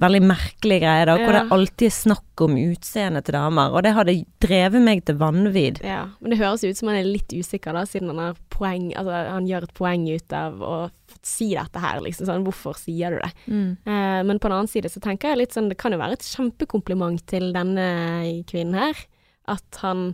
veldig 0.01 0.21
merkelig 0.23 0.77
greie 0.81 1.05
da, 1.05 1.17
hvor 1.19 1.35
Ja. 1.35 1.41
det 1.43 1.51
alltid 1.51 1.85
er 1.89 1.93
snakk 1.93 2.41
om 2.45 2.53
utseendet 2.55 3.25
til 3.27 3.35
damer, 3.35 3.73
og 3.75 3.83
det 3.83 3.91
hadde 3.93 4.15
drevet 4.39 4.81
meg 4.81 5.03
til 5.05 5.17
vanvidd. 5.19 5.81
Ja, 5.83 6.05
men 6.21 6.31
det 6.31 6.39
høres 6.39 6.63
ut 6.63 6.77
som 6.79 6.87
han 6.87 6.97
er 7.01 7.09
litt 7.09 7.27
usikker, 7.35 7.75
da, 7.75 7.83
siden 7.85 8.07
han 8.13 8.21
har 8.23 8.39
poeng 8.49 8.87
Altså, 8.95 9.11
han 9.35 9.47
gjør 9.49 9.63
et 9.67 9.73
poeng 9.77 10.07
ut 10.15 10.33
av 10.37 10.61
å 10.63 10.75
si 11.21 11.49
dette 11.53 11.81
her, 11.83 11.99
liksom. 12.01 12.25
Sånn, 12.29 12.45
hvorfor 12.47 12.77
sier 12.79 13.11
du 13.11 13.19
det? 13.19 13.31
Eh, 13.51 14.23
men 14.23 14.39
på 14.39 14.47
den 14.47 14.57
annen 14.61 14.71
side 14.71 14.89
så 14.89 15.01
tenker 15.03 15.29
jeg 15.33 15.37
litt 15.43 15.53
sånn, 15.57 15.67
det 15.69 15.77
kan 15.77 15.91
jo 15.91 15.99
være 16.01 16.13
et 16.17 16.25
kjempekompliment 16.29 17.25
til 17.27 17.51
denne 17.53 18.43
kvinnen 18.49 18.79
her, 18.79 19.05
at 19.51 19.81
han 19.83 20.13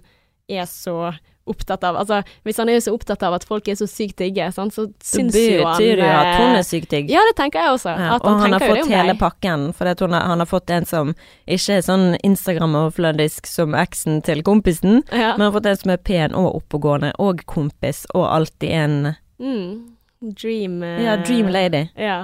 er 0.50 0.66
så 0.70 1.14
opptatt 1.48 1.84
av 1.88 1.96
Altså, 1.96 2.18
hvis 2.44 2.58
han 2.60 2.68
er 2.70 2.82
så 2.84 2.92
opptatt 2.92 3.22
av 3.24 3.38
at 3.38 3.46
folk 3.48 3.68
er 3.72 3.78
så 3.80 3.86
sykt 3.88 4.18
digge, 4.20 4.50
sant, 4.52 4.74
så 4.76 4.84
syns 5.04 5.36
jo 5.36 5.64
han 5.64 5.78
Det 5.80 5.94
betyr 5.96 6.02
jo 6.04 6.08
at 6.12 6.32
hun 6.36 6.50
eh, 6.50 6.58
er 6.60 6.66
sykt 6.68 6.90
digg. 6.92 7.12
Ja, 7.14 7.22
det 7.30 7.36
tenker 7.40 7.64
jeg 7.64 7.72
også. 7.78 7.94
Ja, 7.96 8.18
og 8.18 8.26
han 8.28 8.42
har 8.42 8.50
jo 8.52 8.58
det 8.58 8.82
fått 8.82 8.92
hele 8.92 9.16
pakken, 9.20 9.64
for 9.78 9.94
hun 10.04 10.16
har, 10.18 10.26
han 10.28 10.44
har 10.44 10.50
fått 10.50 10.74
en 10.76 10.88
som 10.90 11.14
ikke 11.48 11.78
er 11.78 11.86
sånn 11.88 12.08
Instagram-overfladisk 12.28 13.48
som 13.48 13.76
eksen 13.80 14.20
til 14.28 14.44
kompisen, 14.44 15.04
Ja. 15.12 15.38
men 15.38 15.48
har 15.48 15.56
fått 15.56 15.70
en 15.72 15.78
som 15.78 15.92
er 15.96 15.98
pen 16.04 16.36
og 16.36 16.50
oppegående, 16.62 17.14
og 17.20 17.46
kompis, 17.48 18.06
og 18.14 18.28
alltid 18.28 18.70
en 18.72 19.16
Mm. 19.40 19.94
Dream 20.34 20.82
uh, 20.82 20.98
ja, 21.04 21.16
dream 21.22 21.48
lady. 21.54 21.88
Ja. 21.96 22.24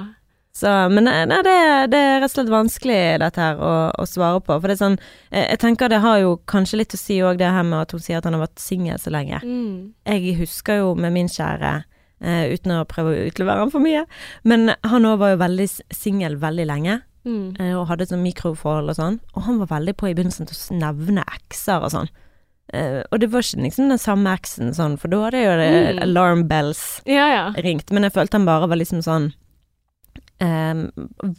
Så, 0.54 0.70
men 0.92 1.02
nei, 1.08 1.24
nei, 1.26 1.40
det, 1.42 1.54
det 1.90 1.98
er 1.98 2.20
rett 2.22 2.28
og 2.30 2.34
slett 2.36 2.50
vanskelig 2.52 2.98
dette 3.24 3.42
her 3.42 3.56
å, 3.58 3.70
å 3.98 4.04
svare 4.06 4.38
på. 4.38 4.54
For 4.54 4.70
det 4.70 4.76
er 4.76 4.82
sånn, 4.84 4.98
jeg, 5.32 5.48
jeg 5.50 5.60
tenker 5.64 5.90
det 5.90 5.98
har 6.04 6.20
jo 6.22 6.36
kanskje 6.50 6.78
litt 6.78 6.94
å 6.94 7.00
si 7.00 7.16
òg 7.26 7.40
det 7.40 7.48
her 7.50 7.66
med 7.66 7.80
at 7.80 7.94
hun 7.96 8.02
sier 8.04 8.20
at 8.20 8.28
han 8.28 8.36
har 8.38 8.44
vært 8.44 8.62
singel 8.62 9.00
så 9.02 9.10
lenge. 9.10 9.40
Mm. 9.42 9.94
Jeg 10.06 10.36
husker 10.38 10.78
jo 10.84 10.92
med 10.94 11.10
min 11.16 11.26
kjære, 11.32 11.72
eh, 12.22 12.44
uten 12.54 12.76
å 12.76 12.84
prøve 12.86 13.16
å 13.16 13.26
utlevere 13.32 13.64
han 13.64 13.74
for 13.74 13.82
mye, 13.82 14.04
men 14.46 14.70
han 14.86 15.10
òg 15.10 15.18
var 15.24 15.34
jo 15.34 15.42
veldig 15.42 15.66
singel 15.90 16.38
veldig 16.46 16.68
lenge. 16.70 17.00
Mm. 17.24 17.54
eh, 17.56 17.70
og 17.72 17.86
hadde 17.88 18.04
sånn 18.10 18.20
mikroforhold 18.20 18.92
og 18.92 18.96
sånn, 18.98 19.14
og 19.32 19.46
han 19.46 19.56
var 19.62 19.70
veldig 19.78 19.94
på 19.96 20.10
i 20.10 20.14
begynnelsen 20.14 20.44
til 20.50 20.58
å 20.60 20.76
nevne 20.76 21.22
ekser 21.34 21.80
og 21.82 21.94
sånn. 21.94 22.10
Uh, 22.72 23.00
og 23.12 23.18
det 23.20 23.28
var 23.32 23.44
ikke 23.44 23.60
liksom 23.64 23.90
den 23.92 24.00
samme 24.00 24.32
eksen 24.38 24.70
sånn, 24.76 24.94
for 25.00 25.08
da 25.12 25.18
hadde 25.26 25.40
jo 25.42 25.54
det 25.60 25.66
Mm. 25.94 25.98
alarm 26.06 26.42
bells 26.48 27.00
Ja, 27.08 27.26
ja. 27.32 27.42
ringt, 27.64 27.90
men 27.92 28.04
jeg 28.06 28.12
følte 28.14 28.38
han 28.38 28.46
bare 28.48 28.68
var 28.70 28.76
liksom 28.80 29.02
sånn 29.04 29.32
eh, 30.40 30.74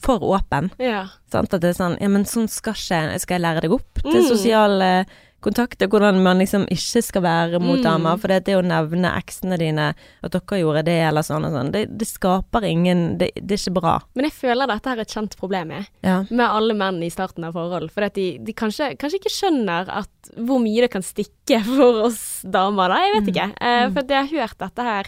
for 0.01 0.19
åpen. 0.23 0.71
Ja. 0.79 1.07
Sant? 1.31 1.53
At 1.53 1.61
det 1.61 1.73
er 1.75 1.79
sånn 1.83 1.97
Ja, 2.01 2.07
men 2.07 2.23
sånn 2.25 2.47
skal 2.49 2.73
ikke 2.73 3.19
Skal 3.19 3.39
jeg 3.39 3.45
lære 3.45 3.61
deg 3.61 3.71
opp 3.71 4.01
til 4.01 4.21
Mm. 4.21 4.27
sosial 4.29 4.81
eh, 4.81 5.05
kontakt, 5.45 5.77
og 5.83 5.91
hvordan 5.91 6.23
man 6.23 6.39
liksom 6.39 6.63
ikke 6.73 7.03
skal 7.03 7.21
være 7.21 7.59
mot 7.61 7.77
Mm. 7.77 7.83
damer? 7.83 8.17
For 8.17 8.27
det, 8.29 8.45
det 8.45 8.55
å 8.57 8.63
nevne 8.65 9.11
eksene 9.15 9.59
dine, 9.59 9.93
at 10.23 10.31
dere 10.31 10.57
gjorde 10.59 10.83
det, 10.85 10.95
eller 11.05 11.21
sånn 11.21 11.45
og 11.45 11.51
sånn, 11.53 11.71
det, 11.71 11.83
det 11.99 12.07
skaper 12.07 12.63
ingen 12.65 13.17
det, 13.19 13.29
det 13.35 13.51
er 13.53 13.61
ikke 13.69 13.79
bra. 13.79 13.99
Men 14.15 14.25
jeg 14.25 14.33
føler 14.33 14.65
dette 14.67 14.87
er 14.89 14.99
et 15.01 15.07
kjent 15.13 15.37
problem 15.37 15.69
jeg, 15.69 15.85
Ja. 16.01 16.23
med 16.31 16.49
alle 16.49 16.73
menn 16.73 17.03
i 17.03 17.09
starten 17.11 17.43
av 17.45 17.53
forhold. 17.53 17.91
For 17.91 18.09
de, 18.09 18.39
de 18.39 18.53
kanskje, 18.53 18.97
kanskje 18.97 19.19
ikke 19.21 19.35
skjønner 19.37 19.87
at 19.87 20.09
hvor 20.35 20.57
mye 20.59 20.81
det 20.81 20.89
kan 20.89 21.03
stikke 21.03 21.61
for 21.77 22.05
oss 22.07 22.41
damer, 22.41 22.89
da. 22.89 22.95
Jeg 23.05 23.13
vet 23.21 23.35
ikke. 23.35 23.47
Uh, 23.61 23.91
for 23.93 24.01
jeg 24.01 24.27
har 24.27 24.47
hørt 24.47 24.57
dette 24.57 24.81
her 24.81 25.05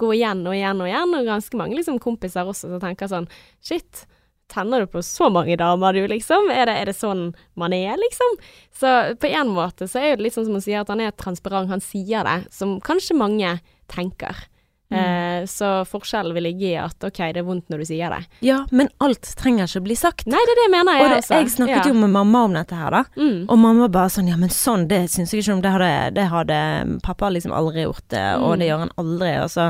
gå 0.00 0.14
igjen 0.16 0.46
og 0.46 0.56
igjen 0.56 0.80
og 0.80 0.88
igjen, 0.88 1.18
og 1.18 1.28
ganske 1.28 1.60
mange 1.60 1.76
liksom, 1.78 2.00
kompiser 2.02 2.48
også 2.48 2.72
som 2.72 2.82
tenker 2.82 3.10
sånn 3.10 3.28
Shit, 3.64 4.06
tenner 4.50 4.82
du 4.82 4.90
på 4.90 5.02
så 5.06 5.30
mange 5.32 5.56
damer, 5.60 5.94
du, 5.94 6.06
liksom? 6.10 6.50
Er 6.52 6.66
det, 6.68 6.76
er 6.80 6.90
det 6.90 6.96
sånn 6.98 7.28
man 7.60 7.74
er, 7.76 7.94
liksom? 8.00 8.38
Så 8.80 8.94
på 9.22 9.30
en 9.30 9.52
måte 9.54 9.88
så 9.90 10.02
er 10.02 10.16
det 10.16 10.26
litt 10.26 10.36
sånn 10.36 10.48
som 10.48 10.58
han 10.58 10.64
sier, 10.64 10.82
at 10.82 10.90
han 10.90 11.02
er 11.04 11.14
transparent. 11.14 11.70
Han 11.70 11.84
sier 11.84 12.26
det, 12.26 12.38
som 12.54 12.78
kanskje 12.84 13.18
mange 13.18 13.54
tenker. 13.92 14.46
Eh, 14.90 15.44
så 15.46 15.84
forskjellen 15.86 16.34
vil 16.34 16.42
ligge 16.48 16.66
i 16.72 16.74
at 16.82 17.04
OK, 17.06 17.18
det 17.32 17.38
er 17.38 17.46
vondt 17.46 17.68
når 17.70 17.78
du 17.78 17.84
sier 17.86 18.10
det. 18.10 18.24
ja, 18.42 18.56
men 18.74 18.88
alt 18.98 19.28
trenger 19.38 19.68
ikke 19.70 19.78
å 19.80 19.84
bli 19.86 19.94
sagt. 19.96 20.26
Nei, 20.26 20.40
det 20.48 20.50
er 20.56 20.58
det 20.58 20.64
jeg 20.66 20.72
mener, 20.74 20.96
jeg 20.98 21.04
og 21.04 21.10
det, 21.14 21.18
også. 21.22 21.38
jeg 21.38 21.50
snakket 21.54 21.86
jo 21.86 21.94
med 21.94 22.10
mamma 22.10 22.42
om 22.48 22.56
dette 22.58 22.74
her, 22.74 22.90
da. 22.90 23.04
mm. 23.16 23.38
Og 23.48 23.58
mamma 23.62 23.88
bare 23.88 24.10
sånn 24.10 24.28
Ja, 24.32 24.36
men 24.36 24.50
sånn, 24.50 24.88
det 24.90 25.04
syns 25.14 25.30
jeg 25.32 25.44
ikke 25.44 25.54
om. 25.54 25.62
Det 25.62 25.70
hadde, 25.76 25.90
det 26.18 26.24
hadde 26.32 26.60
pappa 27.06 27.30
liksom 27.30 27.52
aldri 27.54 27.86
gjort, 27.86 28.04
det, 28.10 28.24
og 28.42 28.50
Mm. 28.56 28.58
det 28.58 28.66
gjør 28.72 28.78
han 28.84 28.90
aldri. 28.98 29.30
Og 29.44 29.50
så, 29.54 29.68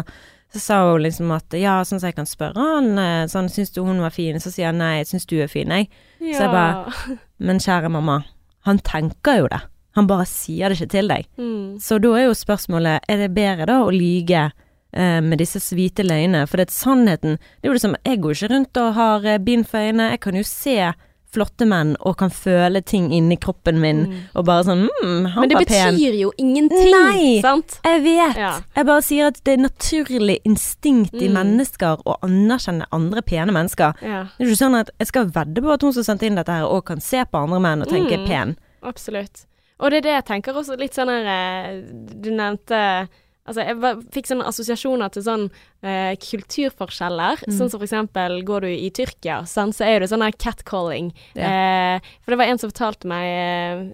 så 0.55 0.59
sa 0.65 0.79
hun 0.91 1.03
liksom 1.05 1.31
at 1.37 1.53
ja, 1.61 1.75
sånn 1.85 2.01
så 2.01 2.09
jeg 2.09 2.17
kan 2.17 2.27
spørre 2.27 2.57
han 2.57 2.99
eh, 2.99 3.27
sånn, 3.29 3.51
syns 3.53 3.71
du 3.77 3.83
hun 3.85 4.01
var 4.01 4.11
fin? 4.17 4.41
Så 4.41 4.51
sier 4.51 4.73
han 4.73 4.79
nei, 4.81 4.97
jeg 5.03 5.11
syns 5.13 5.27
du 5.29 5.37
er 5.45 5.53
fin, 5.53 5.69
jeg. 5.69 5.91
ja. 6.19 6.33
Så 6.39 6.47
jeg 6.49 6.55
bare 6.57 7.19
Men 7.51 7.61
kjære 7.61 7.93
mamma, 7.93 8.23
han 8.65 8.79
tenker 8.81 9.39
jo 9.45 9.53
det. 9.53 9.61
Han 9.99 10.07
bare 10.07 10.25
sier 10.25 10.71
det 10.71 10.81
ikke 10.81 10.91
til 10.97 11.09
deg. 11.13 11.29
mm. 11.37 11.79
Så 11.83 12.01
da 12.01 12.09
er 12.17 12.25
jo 12.29 12.35
spørsmålet, 12.35 13.01
er 13.09 13.17
det 13.27 13.31
bedre 13.37 13.67
da 13.67 13.79
å 13.85 13.91
lyge 13.93 14.49
eh, 14.93 15.21
med 15.21 15.39
disse 15.39 15.59
hvite 15.75 16.03
løgnene? 16.07 16.47
For 16.49 16.57
det 16.57 16.69
er 16.69 16.73
sannheten 16.73 17.39
Det 17.39 17.65
er 17.65 17.69
jo 17.69 17.73
det 17.79 17.81
som 17.87 17.97
Jeg 18.05 18.21
går 18.21 18.31
ikke 18.35 18.51
rundt 18.55 18.77
og 18.77 18.95
har 18.95 19.25
eh, 19.27 19.39
bind 19.39 19.67
for 19.67 19.79
øynene. 19.79 20.11
Jeg 20.11 20.21
kan 20.21 20.35
jo 20.35 20.43
se 20.43 20.93
flotte 21.31 21.63
menn 21.63 21.93
og 22.01 22.17
kan 22.19 22.29
føle 22.29 22.81
ting 22.83 23.13
inni 23.15 23.37
kroppen 23.39 23.79
min, 23.79 24.01
Mm. 24.09 24.15
og 24.35 24.45
bare 24.47 24.65
sånn 24.67 24.89
mm, 24.89 25.27
han 25.31 25.41
Men 25.41 25.49
det 25.49 25.55
var 25.61 25.65
pen. 25.65 25.95
betyr 25.95 26.17
jo 26.19 26.33
ingenting, 26.37 26.91
Nei. 26.91 27.41
sant? 27.41 27.77
Jeg 27.85 28.03
vet. 28.03 28.37
Ja. 28.37 28.61
Jeg 28.75 28.87
bare 28.87 29.01
sier 29.07 29.27
at 29.29 29.39
det 29.45 29.53
er 29.55 29.63
naturlig 29.63 30.41
instinkt 30.45 31.15
i 31.15 31.29
Mm. 31.29 31.35
mennesker 31.39 32.03
å 32.05 32.17
anerkjenne 32.27 32.85
andre 32.91 33.23
pene 33.23 33.53
mennesker. 33.53 33.95
Ja, 34.03 34.25
Det 34.39 34.43
er 34.45 34.51
ikke 34.51 34.59
sånn 34.65 34.81
at 34.81 34.91
jeg 34.99 35.07
skal 35.07 35.27
vedde 35.31 35.63
på 35.63 35.73
at 35.73 35.83
hun 35.83 35.93
som 35.93 36.03
sendte 36.03 36.27
inn 36.27 36.35
dette 36.35 36.51
her, 36.51 36.65
òg 36.67 36.85
kan 36.85 36.99
se 37.01 37.23
på 37.25 37.39
andre 37.39 37.61
menn 37.61 37.83
og 37.83 37.89
tenke 37.89 38.19
Mm. 38.19 38.27
pen. 38.27 38.57
absolutt. 38.83 39.47
Og 39.79 39.91
det 39.93 39.99
er 39.99 40.01
det 40.03 40.27
jeg 40.27 40.43
tenker 40.43 40.53
også 40.53 40.77
litt 40.81 40.95
sånn 40.95 41.07
her 41.09 41.27
eh, 41.27 41.83
Du 42.21 42.31
nevnte 42.33 43.09
Altså, 43.51 43.67
jeg 43.67 44.07
fikk 44.15 44.31
sånne 44.31 44.47
assosiasjoner 44.47 45.11
til 45.11 45.27
sånn 45.27 45.47
eh, 45.83 46.15
kulturforskjeller. 46.23 47.43
Mm. 47.49 47.57
Sånn 47.57 47.73
som 47.73 47.81
for 47.81 47.89
eksempel 47.89 48.39
går 48.47 48.67
du 48.67 48.71
i 48.71 48.91
Tyrkia, 48.95 49.41
sånn, 49.51 49.75
så 49.75 49.89
er 49.89 50.01
det 50.01 50.11
sånn 50.13 50.23
her 50.23 50.37
catcalling. 50.39 51.11
Ja. 51.35 51.51
Eh, 51.51 52.11
for 52.23 52.35
det 52.35 52.41
var 52.41 52.53
en 52.53 52.63
som 52.63 52.71
fortalte 52.71 53.11
meg, 53.11 53.27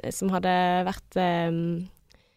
eh, 0.04 0.12
som 0.12 0.32
hadde 0.34 0.52
vært 0.90 1.20
eh, 1.20 1.62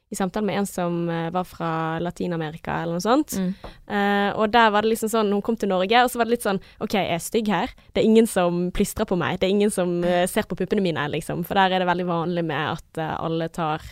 i 0.09 0.15
samtale 0.15 0.45
med 0.45 0.57
en 0.57 0.65
som 0.65 1.09
eh, 1.09 1.29
var 1.29 1.43
fra 1.45 1.99
Latin-Amerika 2.01 2.79
eller 2.81 2.97
noe 2.97 3.03
sånt. 3.03 3.35
Mm. 3.37 3.51
Uh, 3.85 4.29
og 4.41 4.49
der 4.49 4.71
var 4.73 4.81
det 4.81 4.95
liksom 4.95 5.11
sånn, 5.11 5.29
hun 5.35 5.43
kom 5.45 5.57
til 5.59 5.69
Norge, 5.69 6.01
og 6.01 6.09
så 6.09 6.17
var 6.17 6.25
det 6.25 6.33
litt 6.33 6.47
sånn 6.47 6.61
OK, 6.81 6.95
jeg 6.97 7.11
er 7.13 7.21
stygg 7.21 7.51
her. 7.53 7.75
Det 7.93 8.01
er 8.01 8.09
ingen 8.09 8.29
som 8.29 8.63
plystrer 8.73 9.05
på 9.09 9.17
meg. 9.19 9.37
Det 9.37 9.45
er 9.45 9.53
ingen 9.53 9.73
som 9.73 9.99
uh, 10.01 10.23
ser 10.29 10.49
på 10.49 10.57
puppene 10.57 10.81
mine, 10.81 11.05
liksom. 11.13 11.45
For 11.45 11.59
der 11.59 11.75
er 11.75 11.83
det 11.83 11.89
veldig 11.91 12.07
vanlig 12.09 12.45
med 12.49 12.79
at 12.79 13.01
uh, 13.01 13.13
alle 13.19 13.51
tar 13.53 13.85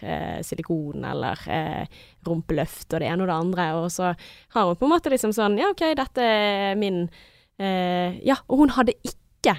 silikon 0.45 1.06
eller 1.06 1.39
rumpeløft 2.25 2.91
og 2.91 3.01
det 3.01 3.08
ene 3.08 3.23
og 3.23 3.30
det 3.30 3.38
andre. 3.38 3.67
Og 3.77 3.88
så 3.93 4.12
har 4.56 4.67
hun 4.67 4.77
på 4.80 4.88
en 4.88 4.93
måte 4.95 5.12
liksom 5.13 5.34
sånn 5.36 5.58
Ja, 5.62 5.69
OK, 5.73 5.84
dette 5.97 6.23
er 6.23 6.77
min 6.80 7.06
Ja, 7.58 8.36
og 8.45 8.62
hun 8.62 8.73
hadde 8.75 8.93
ikke 9.01 9.56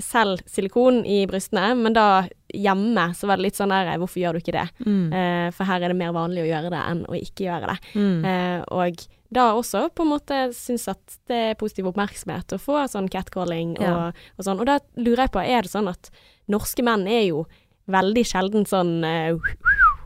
selv 0.00 0.40
silikon 0.48 1.02
i 1.04 1.22
brystene, 1.28 1.72
men 1.76 1.96
da 1.96 2.24
hjemme 2.52 3.08
så 3.16 3.28
var 3.30 3.40
det 3.40 3.48
litt 3.48 3.58
sånn 3.58 3.72
der 3.72 3.90
Hvorfor 4.00 4.20
gjør 4.20 4.36
du 4.36 4.42
ikke 4.42 4.54
det? 4.56 4.68
Mm. 4.84 5.12
Eh, 5.12 5.48
for 5.56 5.68
her 5.68 5.82
er 5.82 5.92
det 5.92 5.98
mer 5.98 6.14
vanlig 6.16 6.44
å 6.44 6.50
gjøre 6.50 6.72
det 6.74 6.84
enn 6.90 7.02
å 7.08 7.18
ikke 7.18 7.46
gjøre 7.48 7.72
det. 7.72 7.78
Mm. 7.96 8.24
Eh, 8.28 8.60
og 8.76 9.04
da 9.32 9.46
også 9.56 9.86
på 9.96 10.04
en 10.04 10.12
måte 10.12 10.38
syns 10.56 10.84
at 10.92 11.16
det 11.30 11.40
er 11.52 11.58
positiv 11.60 11.88
oppmerksomhet 11.88 12.52
å 12.52 12.60
få 12.60 12.82
sånn 12.92 13.08
catcalling 13.12 13.74
og, 13.78 13.86
Ja. 13.86 14.12
og 14.36 14.44
sånn. 14.44 14.60
Og 14.60 14.68
da 14.68 14.78
lurer 15.00 15.24
jeg 15.24 15.32
på, 15.32 15.40
er 15.40 15.64
det 15.64 15.72
sånn 15.72 15.88
at 15.88 16.10
norske 16.52 16.84
menn 16.84 17.06
er 17.08 17.24
jo 17.30 17.46
veldig 17.90 18.24
sjelden 18.28 18.66
sånn 18.68 19.00
uh, 19.02 19.32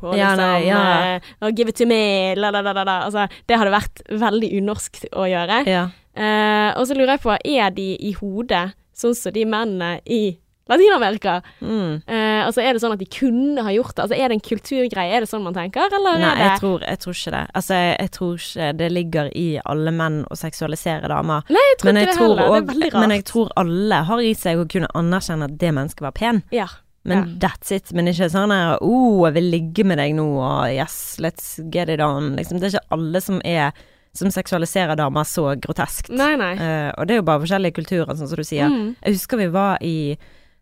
og 0.03 0.15
Ja, 0.17 0.31
liksom 0.33 0.41
nei, 0.41 0.63
ja. 0.69 0.81
Uh, 1.17 1.29
og 1.47 1.59
give 1.59 1.73
it 1.73 1.77
to 1.77 1.87
me, 1.89 2.35
la, 2.39 2.51
la, 2.55 2.63
la, 2.65 2.73
la, 2.73 2.85
la. 2.87 2.97
Altså, 3.09 3.27
det 3.49 3.59
hadde 3.59 3.75
vært 3.75 4.03
veldig 4.09 4.51
unorsk 4.61 5.03
å 5.13 5.27
gjøre. 5.29 5.61
Ja. 5.69 5.85
Uh, 6.17 6.71
og 6.79 6.87
så 6.89 6.97
lurer 6.97 7.17
jeg 7.17 7.25
på, 7.27 7.35
er 7.37 7.75
de 7.77 7.89
i 8.09 8.13
hodet 8.17 8.71
sånn 8.97 9.17
som 9.17 9.35
de 9.35 9.45
mennene 9.45 9.99
i 10.09 10.39
Latin-Amerika? 10.69 11.37
Mm. 11.61 12.01
Eh, 12.07 12.41
altså, 12.47 12.61
er 12.65 12.75
det 12.75 12.83
sånn 12.83 12.95
at 12.97 13.03
de 13.03 13.07
kunne 13.07 13.63
ha 13.63 13.71
gjort 13.75 13.95
det? 13.95 14.03
Altså, 14.07 14.17
er 14.19 14.29
det 14.33 14.39
en 14.39 14.45
kulturgreie? 14.49 15.13
Er 15.15 15.23
det 15.23 15.31
sånn 15.31 15.45
man 15.47 15.55
tenker, 15.55 15.93
eller 15.95 16.19
Nei, 16.23 16.33
jeg 16.43 16.61
tror, 16.63 16.81
jeg 16.83 16.99
tror 17.05 17.15
ikke 17.21 17.35
det. 17.37 17.43
Altså, 17.61 17.75
jeg, 17.79 17.93
jeg 18.01 18.13
tror 18.17 18.41
ikke 18.41 18.71
det 18.81 18.89
ligger 18.97 19.31
i 19.39 19.47
alle 19.65 19.95
menn 19.95 20.19
å 20.27 20.39
seksualisere 20.39 21.13
damer. 21.13 21.47
Nei, 21.55 21.67
jeg 21.73 21.79
tror 21.83 21.93
Men 21.93 22.01
ikke 22.03 22.11
det 22.11 22.17
tror 22.19 22.29
heller. 22.33 22.43
også, 22.49 22.57
det 22.57 22.63
er 22.65 22.73
veldig 22.73 22.91
rart. 22.93 23.01
men 23.07 23.17
jeg 23.17 23.25
tror 23.31 23.55
alle 23.63 24.03
har 24.11 24.25
i 24.27 24.35
seg 24.35 24.59
å 24.65 24.67
kunne 24.75 24.91
anerkjenne 25.03 25.51
at 25.51 25.59
det 25.63 25.75
mennesket 25.79 26.07
var 26.09 26.17
pen. 26.19 26.43
Ja. 26.55 26.67
Men 27.07 27.19
Ja. 27.19 27.49
that's 27.49 27.71
it. 27.71 27.93
Men 27.95 28.09
ikke 28.11 28.27
sånn 28.33 28.51
her 28.51 28.79
oh, 28.83 29.25
jeg 29.29 29.35
vil 29.37 29.51
ligge 29.53 29.85
med 29.87 29.99
deg 30.03 30.17
nå, 30.19 30.27
og 30.43 30.73
yes, 30.75 31.19
let's 31.23 31.61
get 31.71 31.89
it 31.89 32.01
on. 32.03 32.35
Liksom, 32.35 32.59
det 32.59 32.73
er 32.73 32.81
ikke 32.81 32.97
alle 32.99 33.21
som 33.23 33.39
er 33.45 33.71
som 34.17 34.31
seksualiserer 34.33 34.97
damer 34.97 35.27
så 35.29 35.53
groteskt. 35.61 36.09
Nei, 36.09 36.33
nei. 36.41 36.55
Uh, 36.57 36.89
og 36.97 37.07
det 37.07 37.15
er 37.15 37.21
jo 37.21 37.27
bare 37.29 37.43
forskjellige 37.43 37.77
kulturer, 37.77 38.15
sånn 38.17 38.31
som 38.31 38.41
du 38.41 38.47
sier. 38.49 38.71
Mm. 38.73 38.95
Jeg 39.05 39.13
husker 39.19 39.37
vi 39.43 39.49
var 39.53 39.77
i 39.85 40.17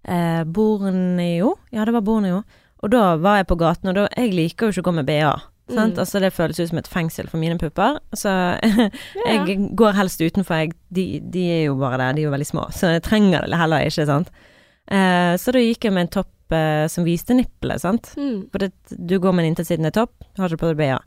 eh, 0.05 0.45
Borneo. 0.45 1.57
Ja, 1.75 1.85
det 1.85 1.95
var 1.97 2.05
Borneo. 2.07 2.43
Og 2.85 2.93
da 2.93 3.15
var 3.17 3.41
jeg 3.41 3.49
på 3.49 3.59
gaten, 3.61 3.89
og 3.91 3.97
da 3.97 4.09
Jeg 4.17 4.35
liker 4.35 4.67
jo 4.69 4.75
ikke 4.75 4.85
å 4.85 4.91
gå 4.91 4.97
med 5.01 5.09
BA. 5.09 5.35
Sant? 5.73 5.97
Mm. 5.97 6.01
Altså 6.03 6.21
Det 6.21 6.33
føles 6.37 6.61
ut 6.61 6.69
som 6.69 6.79
et 6.79 6.91
fengsel 6.91 7.29
for 7.31 7.41
mine 7.41 7.57
pupper. 7.59 7.99
Så 8.13 8.33
jeg 9.27 9.57
går 9.73 9.97
helst 9.97 10.21
utenfor. 10.21 10.61
Jeg, 10.61 10.75
de, 10.93 11.07
de 11.33 11.45
er 11.59 11.63
jo 11.71 11.79
bare 11.81 12.01
der, 12.03 12.13
de 12.17 12.25
er 12.25 12.29
jo 12.29 12.35
veldig 12.35 12.51
små, 12.51 12.69
så 12.75 12.95
jeg 12.97 13.07
trenger 13.07 13.49
det 13.49 13.61
heller 13.61 13.89
ikke, 13.89 14.07
sant. 14.09 14.33
Eh, 14.93 15.33
så 15.41 15.55
da 15.55 15.63
gikk 15.63 15.87
jeg 15.89 15.97
med 15.97 16.07
en 16.07 16.15
topp 16.19 16.53
eh, 16.53 16.85
som 16.93 17.07
viste 17.09 17.37
nippelet, 17.37 17.81
sant. 17.81 18.13
Mm. 18.21 18.51
For 18.53 18.67
det, 18.67 18.73
du 18.93 19.17
går 19.17 19.33
med 19.33 19.47
en 19.47 19.55
inntilsittende 19.55 19.95
topp, 19.97 20.13
har 20.37 20.53
ikke 20.53 20.67
på 20.67 20.75
deg 20.75 20.83
BA. 20.83 21.01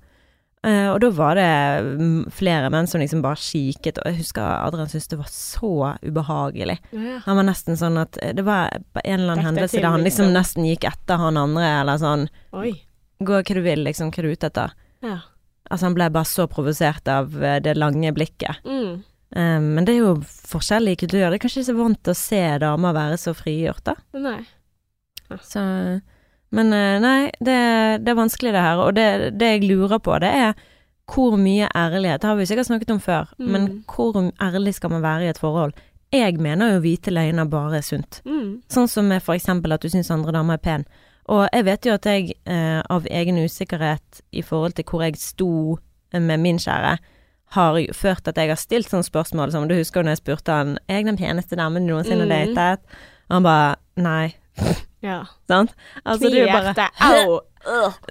Eh, 0.67 0.88
og 0.91 0.99
da 0.99 1.10
var 1.15 1.38
det 1.38 1.51
mm, 1.86 2.32
flere 2.34 2.71
menn 2.73 2.89
som 2.89 2.99
liksom 2.99 3.21
bare 3.23 3.39
kikket, 3.39 4.01
og 4.01 4.10
jeg 4.10 4.19
husker 4.19 4.43
Adrian 4.43 4.89
syntes 4.91 5.08
det 5.13 5.19
var 5.21 5.30
så 5.32 5.71
ubehagelig. 6.03 6.77
Ja. 6.91 7.21
Han 7.27 7.39
var 7.39 7.47
nesten 7.47 7.80
sånn 7.80 7.99
at 8.01 8.19
eh, 8.19 8.34
det 8.36 8.43
var 8.47 8.73
en 8.75 9.19
eller 9.19 9.38
annen 9.38 9.45
hendelse 9.45 9.80
der 9.80 9.93
han 9.93 10.03
liksom 10.03 10.34
nesten 10.36 10.67
gikk 10.67 10.89
etter 10.89 11.21
han 11.21 11.39
andre, 11.39 11.69
eller 11.82 12.01
sånn 12.01 12.27
Oi. 12.58 12.73
Gå 13.17 13.39
hva 13.39 13.56
du 13.58 13.63
vil, 13.65 13.86
liksom, 13.88 14.12
hva 14.13 14.21
er 14.21 14.30
ute 14.34 14.49
etter? 14.51 14.73
Ja. 15.06 15.21
Altså, 15.69 15.88
han 15.88 15.95
ble 15.95 16.10
bare 16.13 16.30
så 16.30 16.45
provosert 16.51 17.08
av 17.12 17.32
eh, 17.39 17.62
det 17.63 17.77
lange 17.80 18.12
blikket. 18.15 18.60
Mm. 18.67 18.99
Eh, 19.32 19.56
men 19.63 19.88
det 19.88 19.95
er 19.95 20.03
jo 20.03 20.13
forskjellige 20.51 21.06
kulturer. 21.06 21.32
Det 21.32 21.39
er 21.39 21.45
kanskje 21.45 21.63
ikke 21.63 21.71
så 21.71 21.80
vant 21.80 22.03
til 22.03 22.13
å 22.13 22.19
se 22.19 22.43
damer 22.65 22.99
være 22.99 23.17
så 23.23 23.34
frigjort, 23.38 23.86
da. 23.88 23.95
Nei. 24.19 24.39
Så 25.43 25.63
Men 26.51 26.71
eh, 26.73 26.99
nei, 27.03 27.31
det, 27.43 27.57
det 28.05 28.12
er 28.13 28.15
vanskelig 28.21 28.53
det 28.55 28.62
her. 28.63 28.77
Og 28.86 28.95
det, 28.95 29.07
det 29.39 29.47
jeg 29.51 29.63
lurer 29.69 29.99
på, 29.99 30.19
det 30.23 30.29
er 30.31 30.53
hvor 31.07 31.38
mye 31.39 31.67
ærlighet 31.75 32.19
Det 32.21 32.27
har 32.27 32.36
vi 32.36 32.45
sikkert 32.45 32.67
snakket 32.67 32.89
om 32.91 32.99
før, 32.99 33.29
Mm. 33.39 33.51
men 33.51 33.67
hvor 33.88 34.15
ærlig 34.43 34.73
skal 34.75 34.89
man 34.89 35.01
være 35.01 35.23
i 35.25 35.29
et 35.29 35.38
forhold? 35.39 35.73
Jeg 36.12 36.38
mener 36.39 36.73
jo 36.73 36.79
hvite 36.79 37.12
løgner 37.12 37.45
bare 37.49 37.77
er 37.77 37.81
sunt. 37.81 38.21
Mm. 38.25 38.62
Sånn 38.71 38.88
som 38.88 39.05
med 39.07 39.21
for 39.23 39.33
eksempel 39.36 39.71
at 39.75 39.81
du 39.83 39.89
syns 39.89 40.12
andre 40.12 40.31
damer 40.31 40.53
er 40.53 40.57
pen. 40.63 40.86
Og 41.27 41.47
jeg 41.53 41.65
vet 41.65 41.86
jo 41.86 41.93
at 41.93 42.05
jeg 42.05 42.31
eh, 42.47 42.81
av 42.89 43.05
egen 43.12 43.38
usikkerhet 43.43 44.21
i 44.31 44.41
forhold 44.41 44.73
til 44.77 44.86
hvor 44.88 45.03
jeg 45.03 45.15
sto 45.19 45.77
med 46.13 46.39
min 46.39 46.57
kjære, 46.60 46.97
har 47.55 47.77
jo 47.79 47.93
ført 47.95 48.27
at 48.27 48.36
jeg 48.38 48.49
har 48.49 48.55
stilt 48.60 48.88
sånne 48.91 49.03
spørsmål 49.07 49.51
som 49.51 49.67
Du 49.67 49.75
husker 49.75 49.99
jo 50.01 50.03
når 50.03 50.15
jeg 50.17 50.17
spurte 50.17 50.51
han 50.51 50.77
Er 50.89 50.95
jeg 50.99 51.05
den 51.05 51.17
peneste 51.17 51.55
damen 51.55 51.86
du 51.88 51.93
noensinne 51.93 52.27
har 52.27 52.45
Mm. 52.47 52.55
datet? 52.55 52.83
Og 53.29 53.36
han 53.36 53.43
bare 53.43 53.75
Nei. 53.95 54.33
Ja. 55.08 55.22
Sant? 55.48 55.72
Altså, 56.04 56.28
er 56.28 56.36
Knivhjerte. 56.36 56.89
Au! 57.08 57.39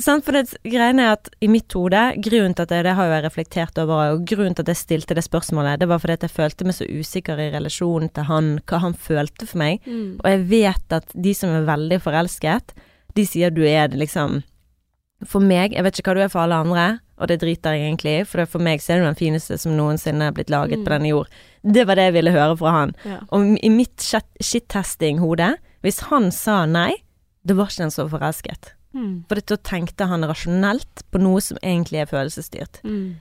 Sant, 0.05 0.25
for 0.27 0.37
det 0.37 0.51
greiene 0.69 1.05
er 1.07 1.13
at 1.15 1.31
i 1.41 1.49
mitt 1.49 1.73
hode, 1.73 2.01
grunnen 2.21 2.53
til 2.57 2.67
at 2.67 2.73
jeg, 2.75 2.85
det 2.85 2.93
har 2.99 3.09
jeg 3.09 3.23
reflektert 3.25 3.79
over, 3.81 4.11
og 4.17 4.27
grunnen 4.29 4.53
til 4.57 4.67
at 4.67 4.73
jeg 4.75 4.81
stilte 4.83 5.17
det 5.17 5.25
spørsmålet, 5.25 5.79
det 5.81 5.89
var 5.89 6.03
fordi 6.03 6.17
at 6.19 6.27
jeg 6.27 6.35
følte 6.35 6.67
meg 6.69 6.77
så 6.77 6.85
usikker 6.91 7.41
i 7.41 7.47
relasjonen 7.55 8.11
til 8.13 8.27
han, 8.29 8.51
hva 8.69 8.83
han 8.85 8.93
følte 9.07 9.49
for 9.49 9.63
meg. 9.63 9.81
Mm. 9.89 10.19
Og 10.21 10.29
jeg 10.35 10.43
vet 10.51 10.97
at 10.99 11.15
de 11.15 11.33
som 11.39 11.55
er 11.57 11.65
veldig 11.71 12.01
forelsket, 12.05 12.75
de 13.17 13.25
sier 13.25 13.55
du 13.57 13.63
er 13.65 13.89
det 13.89 13.97
liksom 14.03 14.43
For 15.25 15.41
meg, 15.41 15.73
jeg 15.73 15.81
vet 15.87 15.97
ikke 15.97 16.11
hva 16.13 16.19
du 16.19 16.25
er 16.27 16.29
for 16.29 16.43
alle 16.45 16.59
andre, 16.67 16.83
og 17.17 17.31
det 17.31 17.39
driter 17.41 17.73
jeg 17.73 17.87
egentlig 17.87 18.11
i, 18.21 18.25
for 18.29 18.45
for 18.45 18.61
meg 18.61 18.83
så 18.85 18.93
er 18.93 18.99
du 19.01 19.07
den 19.07 19.17
fineste 19.17 19.57
som 19.57 19.73
noensinne 19.73 20.27
er 20.29 20.35
blitt 20.37 20.51
laget 20.53 20.83
Mm. 20.83 20.85
på 20.85 20.93
denne 20.93 21.09
jord. 21.09 21.31
Det 21.65 21.87
var 21.89 21.97
det 21.97 22.11
jeg 22.11 22.17
ville 22.19 22.35
høre 22.35 22.57
fra 22.61 22.75
han. 22.75 22.93
Ja. 23.09 23.23
Og 23.33 23.57
i 23.65 23.71
mitt 23.73 23.97
shit- 24.05 24.37
shit-testing-hode, 24.45 25.55
hvis 25.87 26.03
han 26.11 26.33
sa 26.35 26.65
nei, 26.67 26.93
da 27.47 27.55
var 27.55 27.71
ikke 27.71 27.87
han 27.87 27.95
så 27.95 28.09
forelsket. 28.11 28.73
Mm. 28.97 29.25
For 29.29 29.39
da 29.39 29.59
tenkte 29.61 30.09
han 30.09 30.27
rasjonelt 30.27 31.05
på 31.13 31.21
noe 31.23 31.43
som 31.45 31.61
egentlig 31.63 32.03
er 32.03 32.11
følelsesstyrt. 32.11 32.81
Mm. 32.87 33.19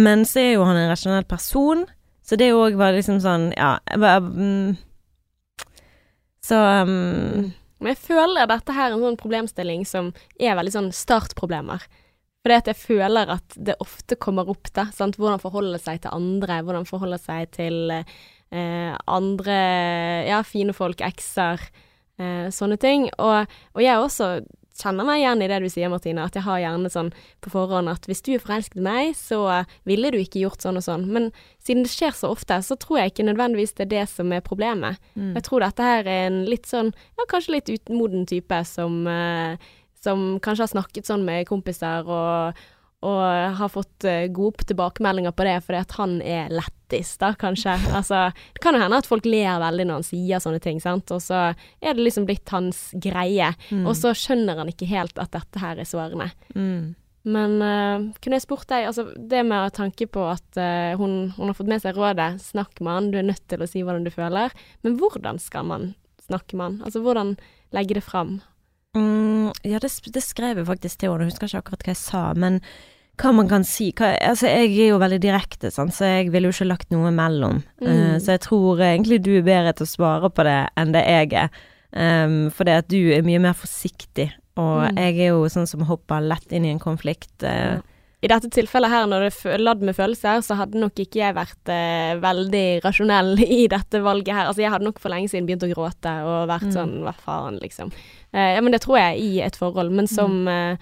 Men 0.00 0.22
så 0.28 0.42
er 0.42 0.52
jo 0.54 0.66
han 0.68 0.78
en 0.78 0.90
rasjonell 0.92 1.26
person, 1.28 1.84
så 2.24 2.38
det 2.38 2.52
òg 2.54 2.78
var 2.78 2.94
liksom 2.94 3.18
sånn, 3.24 3.48
ja 3.56 3.80
mm, 3.90 4.76
Så 6.46 6.54
um, 6.54 7.48
Men 7.80 7.90
jeg 7.90 7.98
føler 8.04 8.46
dette 8.46 8.76
her 8.76 8.92
er 8.92 8.94
en 8.94 9.02
sånn 9.02 9.18
problemstilling 9.18 9.82
som 9.88 10.12
er 10.38 10.54
veldig 10.58 10.76
sånn 10.76 10.92
startproblemer. 10.94 11.82
Fordi 12.40 12.56
at 12.56 12.70
jeg 12.70 12.78
føler 12.80 13.32
at 13.34 13.56
det 13.58 13.76
ofte 13.82 14.16
kommer 14.16 14.48
opp, 14.48 14.70
da. 14.76 14.86
Sant? 14.96 15.18
Hvordan 15.20 15.42
forholde 15.42 15.80
seg 15.82 16.00
til 16.04 16.14
andre, 16.14 16.62
hvordan 16.64 16.86
forholde 16.88 17.18
seg 17.20 17.50
til 17.52 17.92
eh, 17.92 18.94
andre 19.10 19.58
ja, 20.30 20.40
fine 20.46 20.72
folk, 20.76 21.02
ekser, 21.04 21.60
sånne 22.52 22.76
ting. 22.80 23.08
Og, 23.18 23.60
og 23.74 23.84
jeg 23.84 23.98
også 23.98 24.32
kjenner 24.80 25.06
meg 25.06 25.20
igjen 25.20 25.42
i 25.44 25.48
det 25.50 25.58
du 25.62 25.68
sier, 25.72 25.90
Martine, 25.92 26.24
at 26.24 26.36
jeg 26.36 26.44
har 26.46 26.60
gjerne 26.62 26.90
sånn 26.92 27.10
på 27.44 27.52
forhånd 27.52 27.90
at 27.92 28.06
hvis 28.08 28.22
du 28.26 28.32
er 28.34 28.42
forelsket 28.42 28.80
i 28.80 28.84
meg, 28.84 29.12
så 29.18 29.40
ville 29.88 30.12
du 30.12 30.18
ikke 30.20 30.42
gjort 30.42 30.64
sånn 30.64 30.80
og 30.80 30.86
sånn. 30.86 31.06
Men 31.12 31.28
siden 31.62 31.84
det 31.86 31.92
skjer 31.92 32.14
så 32.16 32.32
ofte, 32.34 32.60
så 32.64 32.78
tror 32.80 33.00
jeg 33.00 33.12
ikke 33.12 33.28
nødvendigvis 33.28 33.76
det 33.78 33.88
er 33.88 33.92
det 33.94 34.06
som 34.12 34.32
er 34.32 34.44
problemet. 34.46 35.00
mm. 35.14 35.34
Jeg 35.38 35.46
tror 35.46 35.64
dette 35.64 35.90
her 35.90 36.08
er 36.08 36.26
en 36.30 36.42
litt 36.48 36.68
sånn, 36.70 36.92
ja, 37.18 37.28
kanskje 37.30 37.56
litt 37.58 37.72
utmoden 37.72 38.26
type 38.30 38.62
som, 38.68 39.02
eh, 39.10 39.72
som 40.00 40.38
kanskje 40.40 40.68
har 40.68 40.74
snakket 40.74 41.10
sånn 41.10 41.26
med 41.26 41.48
kompiser 41.50 42.08
og, 42.08 42.60
og 43.06 43.56
har 43.56 43.70
fått 43.72 44.04
eh, 44.04 44.26
gode 44.28 44.66
tilbakemeldinger 44.68 45.32
på 45.32 45.46
det 45.46 45.54
fordi 45.64 45.78
at 45.80 45.94
han 45.96 46.18
er 46.20 46.50
lættis, 46.52 47.14
da, 47.22 47.32
kanskje. 47.40 47.78
Altså, 47.96 48.26
det 48.52 48.60
kan 48.60 48.76
jo 48.76 48.82
hende 48.82 48.98
at 49.00 49.08
folk 49.08 49.24
ler 49.24 49.60
veldig 49.62 49.86
når 49.88 50.00
han 50.02 50.08
sier 50.10 50.42
sånne 50.44 50.60
ting, 50.60 50.80
sant, 50.84 51.08
og 51.16 51.22
så 51.24 51.38
er 51.80 51.94
det 51.96 52.04
liksom 52.04 52.26
blitt 52.28 52.48
hans 52.52 52.90
greie, 53.00 53.54
Mm. 53.70 53.86
og 53.86 53.94
så 53.96 54.12
skjønner 54.16 54.58
han 54.60 54.68
ikke 54.72 54.88
helt 54.90 55.18
at 55.22 55.32
dette 55.32 55.60
her 55.62 55.78
er 55.80 55.88
sårende. 55.88 56.30
mm. 56.54 56.96
Men 57.30 57.58
uh, 57.60 58.06
kunne 58.24 58.38
jeg 58.38 58.46
spurt 58.46 58.64
deg, 58.70 58.86
altså 58.88 59.02
det 59.14 59.42
med 59.44 59.66
å 59.66 59.72
tanke 59.76 60.06
på 60.08 60.22
at 60.24 60.56
uh, 60.56 60.96
hun, 60.96 61.34
hun 61.36 61.50
har 61.50 61.56
fått 61.58 61.68
med 61.68 61.82
seg 61.82 61.98
rådet, 61.98 62.30
snakk 62.40 62.80
med 62.80 62.94
han, 62.94 63.10
du 63.12 63.18
er 63.20 63.26
nødt 63.28 63.42
til 63.46 63.60
å 63.60 63.68
si 63.68 63.82
hvordan 63.84 64.06
du 64.06 64.10
føler, 64.14 64.54
men 64.80 64.96
hvordan 64.96 65.36
skal 65.38 65.66
man 65.68 65.90
snakke 66.24 66.56
med 66.56 66.64
han? 66.64 66.78
Altså 66.88 67.02
hvordan 67.04 67.34
legge 67.76 67.98
det 67.98 68.04
fram? 68.06 68.38
Mm, 68.96 69.52
ja, 69.62 69.78
det, 69.78 69.90
det 70.14 70.22
skrev 70.24 70.58
jeg 70.58 70.66
faktisk 70.66 70.98
til 70.98 71.12
henne, 71.12 71.26
jeg 71.28 71.30
husker 71.34 71.46
ikke 71.50 71.60
akkurat 71.62 71.84
hva 71.86 71.92
jeg 71.92 72.00
sa, 72.00 72.22
men 72.34 72.56
hva 73.20 73.30
man 73.36 73.50
kan 73.50 73.64
si 73.68 73.90
hva, 73.94 74.14
Altså, 74.18 74.48
jeg 74.48 74.72
er 74.80 74.88
jo 74.90 74.98
veldig 75.02 75.20
direkte, 75.22 75.70
sant, 75.70 75.94
så 75.94 76.08
jeg 76.08 76.32
ville 76.32 76.48
jo 76.50 76.56
ikke 76.56 76.70
lagt 76.70 76.90
noe 76.94 77.12
mellom. 77.14 77.60
Mm. 77.82 77.86
Uh, 77.86 78.16
så 78.18 78.34
jeg 78.34 78.42
tror 78.48 78.80
egentlig 78.82 79.20
du 79.22 79.34
er 79.36 79.46
bedre 79.46 79.74
til 79.76 79.86
å 79.86 79.92
svare 79.92 80.30
på 80.32 80.46
det 80.48 80.58
enn 80.80 80.94
det 80.96 81.04
jeg 81.06 81.32
er. 81.44 81.52
Um, 81.90 82.50
det 82.54 82.76
at 82.84 82.90
du 82.90 82.98
er 83.14 83.22
mye 83.26 83.42
mer 83.42 83.54
forsiktig, 83.58 84.30
og 84.56 84.90
Mm. 84.90 84.96
jeg 84.98 85.14
er 85.20 85.30
jo 85.34 85.46
sånn 85.52 85.66
som 85.68 85.86
hopper 85.86 86.20
lett 86.22 86.52
inn 86.52 86.64
i 86.64 86.70
en 86.74 86.82
konflikt. 86.82 87.30
eh, 87.42 87.78
I 88.22 88.28
dette 88.28 88.50
tilfellet 88.52 88.90
her, 88.92 89.06
når 89.08 89.22
det 89.26 89.30
er 89.54 89.62
ladd 89.64 89.80
med 89.80 89.96
følelser, 89.96 90.42
så 90.44 90.54
hadde 90.58 90.76
nok 90.82 90.98
ikke 91.00 91.22
jeg 91.22 91.34
vært 91.38 91.70
eh, 91.72 92.14
veldig 92.20 92.64
rasjonell 92.84 93.34
i 93.60 93.62
dette 93.72 94.02
valget 94.04 94.34
her. 94.36 94.46
Altså 94.50 94.60
jeg 94.66 94.70
hadde 94.74 94.84
nok 94.84 95.00
for 95.00 95.08
lenge 95.14 95.30
siden 95.32 95.46
begynt 95.48 95.64
å 95.64 95.72
gråte 95.72 96.12
og 96.28 96.48
vært 96.52 96.68
Mm. 96.68 96.74
sånn 96.76 96.96
hva 97.06 97.14
faen, 97.16 97.56
liksom. 97.62 97.92
Eh, 98.32 98.54
ja, 98.56 98.60
men 98.60 98.72
det 98.76 98.82
tror 98.84 98.98
jeg 99.00 99.20
i 99.24 99.40
et 99.40 99.56
forhold, 99.56 99.90
men 99.96 100.06
som 100.10 100.42
eh, 100.48 100.76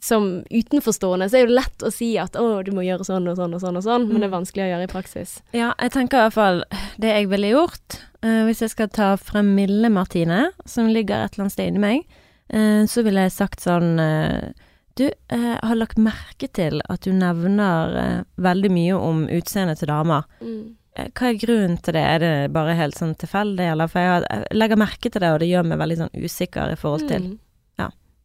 som 0.00 0.30
utenforstående 0.48 1.26
så 1.28 1.36
er 1.42 1.50
det 1.50 1.58
lett 1.58 1.82
å 1.84 1.90
si 1.92 2.14
at 2.16 2.32
å, 2.40 2.62
du 2.64 2.70
må 2.72 2.80
gjøre 2.86 3.04
sånn 3.04 3.26
og 3.28 3.36
sånn 3.36 3.52
og 3.52 3.60
sånn 3.60 3.76
og 3.76 3.84
sånn, 3.84 4.06
men 4.08 4.22
det 4.22 4.30
er 4.30 4.32
vanskelig 4.32 4.62
å 4.64 4.68
gjøre 4.70 4.86
i 4.86 4.92
praksis. 4.94 5.34
Ja, 5.52 5.74
jeg 5.76 5.92
tenker 5.92 6.16
i 6.16 6.22
hvert 6.24 6.36
fall 6.38 6.62
det 6.96 7.10
jeg 7.12 7.28
ville 7.28 7.50
gjort, 7.52 7.98
eh, 8.24 8.38
hvis 8.48 8.62
jeg 8.64 8.72
skal 8.72 8.88
ta 8.88 9.10
frem 9.20 9.50
Mille 9.58 9.90
Martine, 9.92 10.46
som 10.64 10.88
ligger 10.88 11.20
et 11.26 11.34
eller 11.36 11.44
annet 11.44 11.52
sted 11.52 11.68
inni 11.68 11.82
meg, 11.84 12.06
eh, 12.48 12.86
så 12.88 13.04
ville 13.04 13.26
jeg 13.28 13.36
sagt 13.36 13.60
sånn 13.60 14.00
eh, 14.00 14.48
Du, 14.96 15.04
eh, 15.28 15.58
har 15.62 15.74
lagt 15.78 15.98
merke 15.98 16.48
til 16.52 16.80
at 16.90 17.00
du 17.06 17.12
nevner 17.12 17.94
eh, 17.96 18.22
veldig 18.42 18.70
mye 18.74 18.96
om 18.98 19.22
utseendet 19.28 19.78
til 19.78 19.88
damer. 19.88 20.24
Mm. 20.42 20.76
Hva 21.14 21.28
er 21.30 21.38
grunnen 21.40 21.78
til 21.80 21.94
det? 21.94 22.02
Er 22.02 22.18
det 22.18 22.32
bare 22.52 22.74
helt 22.76 22.98
sånn 22.98 23.14
tilfeldig, 23.16 23.70
eller? 23.72 23.88
For 23.88 24.02
jeg, 24.02 24.10
har, 24.10 24.26
jeg 24.28 24.58
legger 24.58 24.76
merke 24.82 25.08
til 25.14 25.22
det, 25.22 25.30
og 25.32 25.38
det 25.40 25.48
gjør 25.48 25.68
meg 25.70 25.78
veldig 25.80 25.96
sånn 26.02 26.18
usikker 26.26 26.72
i 26.74 26.76
forhold 26.76 27.06
til 27.08 27.22
Mm. 27.30 27.38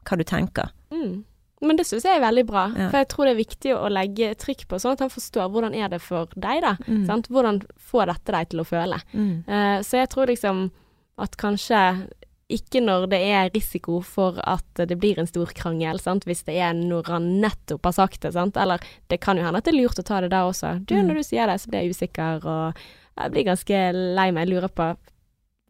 hva 0.05 0.17
du 0.17 0.23
tenker. 0.23 0.67
Mm. 0.93 1.23
Men 1.65 1.77
det 1.79 1.85
syns 1.87 2.03
jeg 2.05 2.17
er 2.17 2.21
veldig 2.21 2.43
bra, 2.45 2.65
Ja. 2.75 2.89
for 2.91 2.97
jeg 2.99 3.07
tror 3.09 3.25
det 3.25 3.31
er 3.33 3.39
viktig 3.43 3.71
å 3.73 3.87
legge 3.89 4.35
trykk 4.37 4.67
på, 4.67 4.77
sånn 4.77 4.91
at 4.93 4.99
han 4.99 5.09
forstår 5.09 5.49
hvordan 5.49 5.73
er 5.73 5.87
det 5.89 6.01
for 6.01 6.27
deg, 6.35 6.61
da. 6.61 6.75
Mm. 6.85 7.05
Sant? 7.07 7.27
Hvordan 7.29 7.61
får 7.79 8.05
dette 8.11 8.31
deg 8.35 8.49
til 8.49 8.59
å 8.59 8.67
føle. 8.69 8.99
Eh, 9.15 9.79
så 9.81 9.97
jeg 10.01 10.09
tror 10.09 10.27
liksom 10.27 10.69
at 11.17 11.37
kanskje 11.37 11.79
ikke 12.51 12.77
når 12.83 13.07
det 13.09 13.19
er 13.25 13.49
risiko 13.55 14.01
for 14.05 14.37
at 14.45 14.63
det 14.87 14.97
blir 15.01 15.17
en 15.17 15.25
stor 15.25 15.49
krangel, 15.57 15.97
sant? 15.99 16.25
hvis 16.29 16.43
det 16.45 16.59
er 16.61 16.73
når 16.77 17.07
han 17.09 17.41
nettopp 17.41 17.83
har 17.89 17.95
sagt 17.97 18.21
det, 18.21 18.33
sant? 18.35 18.57
eller 18.57 18.77
det 19.09 19.17
kan 19.19 19.37
jo 19.37 19.43
hende 19.47 19.57
at 19.57 19.65
det 19.65 19.73
er 19.73 19.79
lurt 19.81 19.97
å 19.97 20.05
ta 20.05 20.19
det 20.21 20.29
der 20.29 20.45
også. 20.45 20.75
Du, 20.85 20.93
Mm. 20.95 21.07
når 21.07 21.13
du 21.15 21.23
sier 21.23 21.47
det, 21.47 21.59
så 21.61 21.69
blir 21.71 21.81
jeg 21.81 21.95
usikker, 21.95 22.45
og 22.45 22.75
jeg 23.17 23.31
blir 23.31 23.45
ganske 23.49 23.79
lei 24.15 24.29
meg, 24.31 24.45
jeg 24.47 24.53
lurer 24.53 24.69
på 24.69 24.91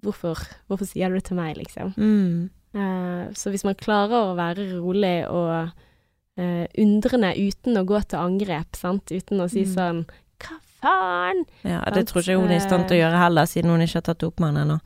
hvorfor, 0.04 0.36
hvorfor 0.68 0.86
sier 0.86 1.10
du 1.10 1.16
det 1.16 1.24
til 1.30 1.38
meg, 1.40 1.56
liksom. 1.58 1.94
Mm. 1.96 2.50
Uh, 2.76 3.32
så 3.34 3.50
hvis 3.54 3.64
man 3.64 3.76
klarer 3.80 4.34
å 4.34 4.36
være 4.36 4.66
rolig 4.76 5.24
og 5.32 5.70
uh, 5.72 6.66
undrende 6.78 7.32
uten 7.40 7.78
å 7.80 7.86
gå 7.88 8.02
til 8.04 8.20
angrep, 8.20 8.76
sant, 8.76 9.08
uten 9.16 9.40
å 9.40 9.48
si 9.50 9.64
Mm. 9.64 9.72
sånn 9.78 10.02
hva 10.44 10.60
faen? 10.82 11.46
Ja, 11.64 11.80
Sant, 11.86 11.96
det 11.96 12.08
tror 12.08 12.22
ikke 12.22 12.36
hun 12.42 12.52
er 12.52 12.58
i 12.60 12.68
stand 12.68 12.88
til 12.90 12.98
å 12.98 13.02
gjøre 13.06 13.22
heller, 13.24 13.46
siden 13.48 13.72
hun 13.72 13.80
ikke 13.88 14.02
har 14.04 14.08
tatt 14.12 14.24
opp 14.28 14.40
med 14.44 14.54
han 14.58 14.68
ennå. 14.68 14.80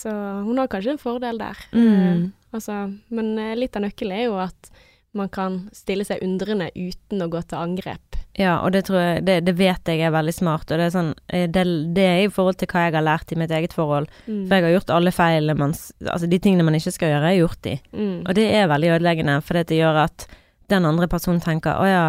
Så 0.00 0.10
hun 0.46 0.58
har 0.58 0.70
kanskje 0.72 0.96
en 0.96 1.02
fordel 1.02 1.38
der. 1.38 1.60
Mm. 1.72 1.92
Eh, 1.94 2.24
altså, 2.56 2.80
men 3.14 3.38
eh, 3.38 3.54
litt 3.58 3.76
av 3.76 3.84
nøkkelen 3.86 4.16
er 4.16 4.26
jo 4.26 4.40
at 4.42 4.72
man 5.14 5.30
kan 5.30 5.68
stille 5.72 6.02
seg 6.06 6.22
undrende 6.26 6.72
uten 6.74 7.22
å 7.22 7.30
gå 7.30 7.42
til 7.46 7.60
angrep. 7.60 8.18
Ja, 8.34 8.56
og 8.66 8.72
det 8.74 8.88
tror 8.88 8.98
jeg 8.98 9.22
det, 9.28 9.36
det 9.46 9.54
vet 9.54 9.86
jeg 9.86 10.02
er 10.02 10.10
veldig 10.10 10.32
smart, 10.34 10.66
og 10.66 10.80
det 10.80 10.88
er 10.88 10.94
sånn 10.96 11.12
eh, 11.28 11.46
det, 11.46 11.62
det 11.94 12.06
er 12.08 12.22
i 12.24 12.32
forhold 12.34 12.58
til 12.58 12.68
hva 12.72 12.88
jeg 12.88 12.96
har 12.96 13.06
lært 13.06 13.30
i 13.30 13.38
mitt 13.38 13.54
eget 13.54 13.76
forhold. 13.76 14.10
Mm. 14.26 14.40
For 14.48 14.56
jeg 14.56 14.66
har 14.66 14.74
gjort 14.74 14.94
alle 14.96 15.14
feilene 15.14 15.58
man 15.58 15.76
Altså, 15.76 16.26
de 16.26 16.40
tingene 16.42 16.66
man 16.66 16.74
ikke 16.78 16.96
skal 16.96 17.14
gjøre, 17.14 17.30
er 17.30 17.38
gjort 17.38 17.62
de. 17.66 17.76
Mm. 17.94 18.16
Og 18.24 18.34
det 18.34 18.48
er 18.50 18.70
veldig 18.72 18.96
ødeleggende, 18.96 19.38
for 19.46 19.60
det 19.60 19.78
gjør 19.78 20.02
at 20.08 20.26
den 20.72 20.88
andre 20.88 21.06
personen 21.12 21.42
tenker 21.44 21.78
å 21.78 21.86
ja, 21.86 22.04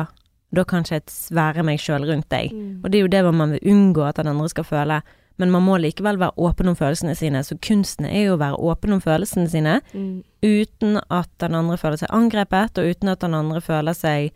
da 0.56 0.64
kan 0.66 0.86
ikke 0.86 0.98
jeg 0.98 1.14
svære 1.14 1.66
meg 1.68 1.82
sjøl 1.84 2.08
rundt 2.10 2.30
deg. 2.34 2.56
Mm. 2.56 2.82
Og 2.82 2.90
det 2.90 2.98
er 2.98 3.06
jo 3.06 3.14
det 3.14 3.24
man 3.30 3.54
vil 3.54 3.72
unngå 3.76 4.06
at 4.08 4.18
den 4.22 4.32
andre 4.32 4.50
skal 4.50 4.66
føle. 4.66 5.02
Men 5.38 5.52
man 5.52 5.64
må 5.64 5.76
likevel 5.82 6.18
være 6.18 6.32
åpen 6.38 6.68
om 6.72 6.76
følelsene 6.76 7.16
sine, 7.16 7.42
så 7.44 7.58
kunsten 7.60 8.06
er 8.06 8.26
jo 8.30 8.38
å 8.38 8.40
være 8.40 8.60
åpen 8.60 8.94
om 8.94 9.02
følelsene 9.02 9.50
sine, 9.50 9.82
Mm. 9.94 10.24
uten 10.44 11.02
at 11.12 11.30
den 11.40 11.56
andre 11.56 11.78
føler 11.78 11.98
seg 11.98 12.10
angrepet, 12.10 12.78
og 12.78 12.86
uten 12.96 13.10
at 13.10 13.20
den 13.20 13.34
andre 13.34 13.60
føler 13.62 13.94
seg 13.94 14.32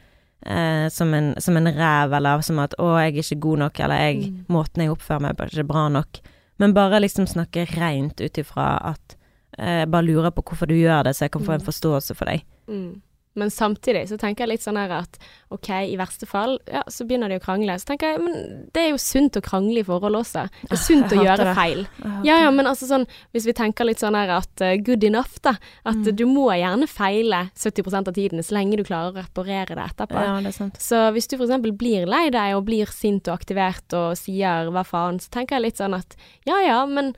eh, 0.45 0.87
som, 0.89 1.13
en, 1.13 1.33
som 1.39 1.57
en 1.57 1.67
ræv, 1.67 2.13
eller 2.15 2.41
som 2.41 2.59
at 2.59 2.73
'å, 2.79 2.97
jeg 2.99 3.15
er 3.15 3.21
ikke 3.23 3.39
god 3.41 3.57
nok', 3.59 3.79
eller 3.79 3.95
jeg, 3.95 4.15
Mm. 4.31 4.45
'måten 4.49 4.77
jeg 4.83 4.89
oppfører 4.91 5.21
meg 5.21 5.37
på, 5.37 5.43
er 5.43 5.47
ikke 5.49 5.67
bra 5.67 5.89
nok'. 5.89 6.19
Men 6.59 6.73
bare 6.73 6.99
liksom 7.01 7.25
snakke 7.27 7.65
rent 7.77 8.21
ut 8.21 8.33
ifra 8.37 8.79
at 8.85 9.15
eh, 9.57 9.85
Bare 9.85 10.03
lurer 10.05 10.31
på 10.31 10.41
hvorfor 10.43 10.67
du 10.67 10.73
gjør 10.75 11.03
det, 11.03 11.15
så 11.15 11.19
jeg 11.25 11.31
kan 11.31 11.41
få 11.41 11.53
en 11.53 11.59
Mm. 11.59 11.65
forståelse 11.65 12.15
for 12.15 12.25
deg. 12.25 12.43
Mm. 12.69 13.01
Men 13.37 13.51
samtidig 13.53 14.07
så 14.09 14.17
tenker 14.19 14.43
jeg 14.43 14.49
litt 14.55 14.63
sånn 14.65 14.75
her 14.75 14.89
at 14.97 15.17
ok, 15.53 15.67
i 15.93 15.95
verste 15.99 16.25
fall, 16.27 16.55
ja, 16.67 16.81
så 16.91 17.05
begynner 17.07 17.29
de 17.29 17.37
å 17.37 17.43
krangle. 17.43 17.75
Så 17.79 17.85
tenker 17.91 18.15
jeg, 18.15 18.21
men 18.25 18.65
det 18.73 18.81
er 18.81 18.89
jo 18.89 18.97
sunt 18.99 19.37
å 19.37 19.41
krangle 19.45 19.79
i 19.79 19.85
forhold 19.85 20.17
også. 20.17 20.47
Det 20.65 20.73
er 20.75 20.81
sunt 20.81 21.13
å 21.15 21.19
gjøre 21.23 21.45
det. 21.45 21.53
feil. 21.55 21.83
Ja, 22.25 22.39
ja, 22.43 22.49
men 22.51 22.67
altså 22.67 22.89
sånn, 22.89 23.05
hvis 23.31 23.45
vi 23.47 23.53
tenker 23.55 23.85
litt 23.87 24.01
sånn 24.01 24.17
her 24.17 24.33
at 24.39 24.65
uh, 24.65 24.73
good 24.81 25.05
enough, 25.07 25.37
da. 25.45 25.55
At 25.85 26.01
Mm. 26.01 26.15
du 26.17 26.25
må 26.25 26.47
gjerne 26.57 26.87
feile 26.89 27.43
70% 27.55 28.09
av 28.09 28.13
tiden, 28.17 28.43
så 28.43 28.55
lenge 28.57 28.77
du 28.81 28.83
klarer 28.87 29.13
å 29.13 29.21
reparere 29.21 29.77
det 29.77 29.85
etterpå. 29.91 30.19
Ja, 30.25 30.35
det 30.41 30.51
er 30.53 30.57
sant. 30.57 30.81
Så 30.81 31.05
hvis 31.15 31.29
du 31.29 31.37
eksempel 31.37 31.71
blir 31.77 32.09
lei 32.09 32.29
deg 32.33 32.57
og 32.57 32.65
blir 32.65 32.89
sint 32.91 33.27
og 33.29 33.37
aktivert 33.39 33.93
og 33.93 34.17
sier 34.19 34.71
hva 34.73 34.83
faen, 34.87 35.19
så 35.21 35.29
tenker 35.37 35.57
jeg 35.59 35.69
litt 35.69 35.77
sånn 35.81 35.95
at 35.97 36.17
ja 36.49 36.59
ja, 36.65 36.81
men 36.89 37.13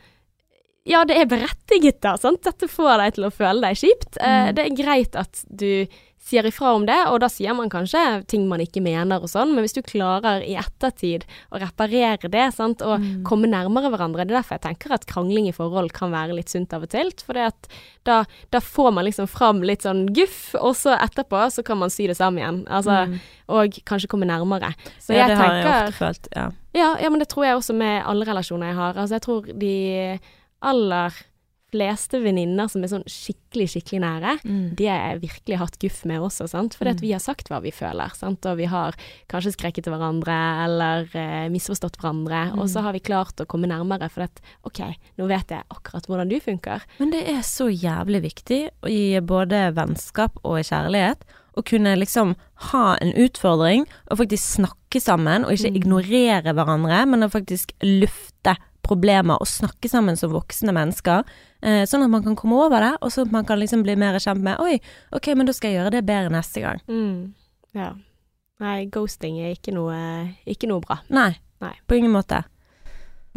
ja, 0.85 1.03
det 1.05 1.17
er 1.21 1.25
berettiget 1.29 2.01
da, 2.01 2.15
sant. 2.17 2.41
Dette 2.43 2.67
får 2.67 2.97
deg 2.97 3.13
til 3.17 3.27
å 3.27 3.33
føle 3.33 3.61
deg 3.61 3.75
kjipt. 3.77 4.17
Eh, 4.21 4.47
Mm. 4.51 4.55
det 4.55 4.65
er 4.65 4.83
greit 4.83 5.15
at 5.15 5.43
du 5.49 5.85
sier 6.21 6.43
ifra 6.45 6.75
om 6.75 6.85
det, 6.85 6.95
og 7.09 7.19
da 7.19 7.27
sier 7.27 7.53
man 7.57 7.67
kanskje 7.67 8.25
ting 8.29 8.47
man 8.47 8.59
ikke 8.61 8.79
mener 8.81 9.17
og 9.23 9.27
sånn, 9.27 9.55
men 9.55 9.63
hvis 9.65 9.73
du 9.73 9.81
klarer 9.81 10.43
i 10.45 10.53
ettertid 10.55 11.23
å 11.51 11.59
reparere 11.59 12.29
det, 12.29 12.53
sant, 12.53 12.79
og 12.81 12.99
Mm. 13.01 13.23
komme 13.25 13.49
nærmere 13.49 13.89
hverandre, 13.89 14.25
det 14.27 14.31
er 14.31 14.41
derfor 14.41 14.59
jeg 14.59 14.61
tenker 14.61 14.93
at 14.93 15.05
krangling 15.07 15.47
i 15.47 15.51
forhold 15.51 15.91
kan 15.93 16.11
være 16.11 16.35
litt 16.35 16.47
sunt 16.47 16.71
av 16.73 16.83
og 16.83 16.89
til, 16.89 17.11
for 17.25 17.33
da, 17.33 18.23
da 18.51 18.59
får 18.59 18.93
man 18.93 19.05
liksom 19.05 19.27
fram 19.27 19.61
litt 19.63 19.81
sånn 19.81 20.13
guff, 20.13 20.53
og 20.61 20.75
så 20.75 20.95
etterpå 20.97 21.51
så 21.51 21.63
kan 21.65 21.79
man 21.79 21.89
sy 21.89 22.05
det 22.07 22.15
sammen 22.17 22.37
igjen, 22.37 22.67
altså, 22.69 23.07
Mm. 23.07 23.19
og 23.49 23.71
kanskje 23.83 24.07
komme 24.07 24.25
nærmere. 24.25 24.75
Så 24.99 25.13
ja, 25.15 25.27
jeg 25.27 25.29
det 25.29 25.37
har 25.37 25.53
jeg 25.53 25.65
ofte 25.65 25.97
følt. 25.97 26.27
Ja. 26.35 26.49
ja, 26.75 26.97
ja, 27.01 27.09
men 27.09 27.19
det 27.19 27.29
tror 27.29 27.45
jeg 27.45 27.55
også 27.57 27.73
med 27.75 28.03
alle 28.05 28.25
relasjoner 28.25 28.67
jeg 28.67 28.75
har. 28.75 28.93
Altså, 28.93 29.09
jeg 29.17 29.21
tror 29.21 29.59
de 29.59 30.19
aller 30.61 31.13
fleste 31.71 32.19
venninner 32.19 32.67
som 32.67 32.83
er 32.83 32.89
sånn 32.91 33.05
skikkelig, 33.07 33.69
skikkelig 33.71 33.99
nære, 34.03 34.31
Mm. 34.43 34.75
de 34.75 34.85
har 34.87 34.97
jeg 35.13 35.21
virkelig 35.21 35.57
hatt 35.57 35.79
guff 35.79 36.03
med 36.05 36.19
også, 36.19 36.49
sant. 36.49 36.73
Fordi 36.75 36.89
Mm. 36.91 36.95
at 36.97 37.01
vi 37.01 37.11
har 37.13 37.19
sagt 37.19 37.47
hva 37.47 37.61
vi 37.61 37.71
føler, 37.71 38.11
sant. 38.13 38.45
Og 38.45 38.57
vi 38.57 38.65
har 38.65 38.93
kanskje 39.29 39.55
skrekket 39.55 39.83
til 39.85 39.93
hverandre, 39.93 40.65
eller 40.65 41.07
eh, 41.15 41.47
misforstått 41.47 41.95
hverandre. 41.95 42.51
Og 42.59 42.67
Mm. 42.67 42.73
så 42.73 42.81
har 42.81 42.91
vi 42.91 42.99
klart 42.99 43.37
å 43.39 43.45
komme 43.47 43.67
nærmere, 43.69 44.11
for 44.11 44.23
at 44.23 44.41
OK, 44.65 44.79
nå 45.17 45.27
vet 45.29 45.47
jeg 45.47 45.63
akkurat 45.71 46.05
hvordan 46.07 46.27
du 46.27 46.39
funker. 46.41 46.81
Men 46.99 47.09
det 47.11 47.25
er 47.29 47.39
så 47.41 47.69
jævlig 47.71 48.21
viktig 48.21 48.69
i 48.87 49.19
både 49.21 49.73
vennskap 49.73 50.31
og 50.43 50.59
i 50.59 50.63
kjærlighet 50.63 51.21
å 51.55 51.63
kunne 51.63 51.95
liksom 51.97 52.35
ha 52.55 52.97
en 53.01 53.13
utfordring 53.13 53.85
og 54.09 54.17
faktisk 54.17 54.59
snakke 54.59 54.99
sammen, 55.01 55.45
og 55.45 55.51
ikke 55.51 55.71
Mm. 55.71 55.81
ignorere 55.81 56.53
hverandre, 56.53 57.07
men 57.07 57.21
å 57.21 57.31
faktisk 57.31 57.71
lufte 57.81 58.57
problemer 58.85 59.41
og 59.41 59.49
snakke 59.49 59.89
sammen 59.91 60.17
som 60.19 60.33
voksne 60.33 60.73
mennesker. 60.75 61.27
Eh, 61.61 61.83
sånn 61.89 62.05
at 62.05 62.13
man 62.13 62.23
kan 62.25 62.37
komme 62.39 62.57
over 62.65 62.83
det, 62.83 62.93
og 63.01 63.13
så 63.13 63.25
at 63.25 63.33
man 63.33 63.45
kan 63.47 63.61
liksom 63.61 63.85
bli 63.85 63.95
mer 63.99 64.17
kjent 64.21 64.41
med 64.43 64.61
Oi, 64.63 64.79
ok, 65.15 65.33
men 65.37 65.49
da 65.49 65.55
skal 65.55 65.71
jeg 65.71 65.81
gjøre 65.81 65.95
det 65.97 66.05
bedre 66.07 66.33
neste 66.33 66.63
gang. 66.63 66.81
Mm. 66.89 67.33
Ja. 67.77 67.93
Nei, 68.61 68.77
ghosting 68.93 69.39
er 69.41 69.55
ikke 69.55 69.73
noe, 69.73 69.97
ikke 70.49 70.69
noe 70.69 70.83
bra. 70.83 70.99
Nei. 71.13 71.31
Nei. 71.61 71.75
På 71.87 71.97
ingen 71.97 72.13
måte. 72.13 72.43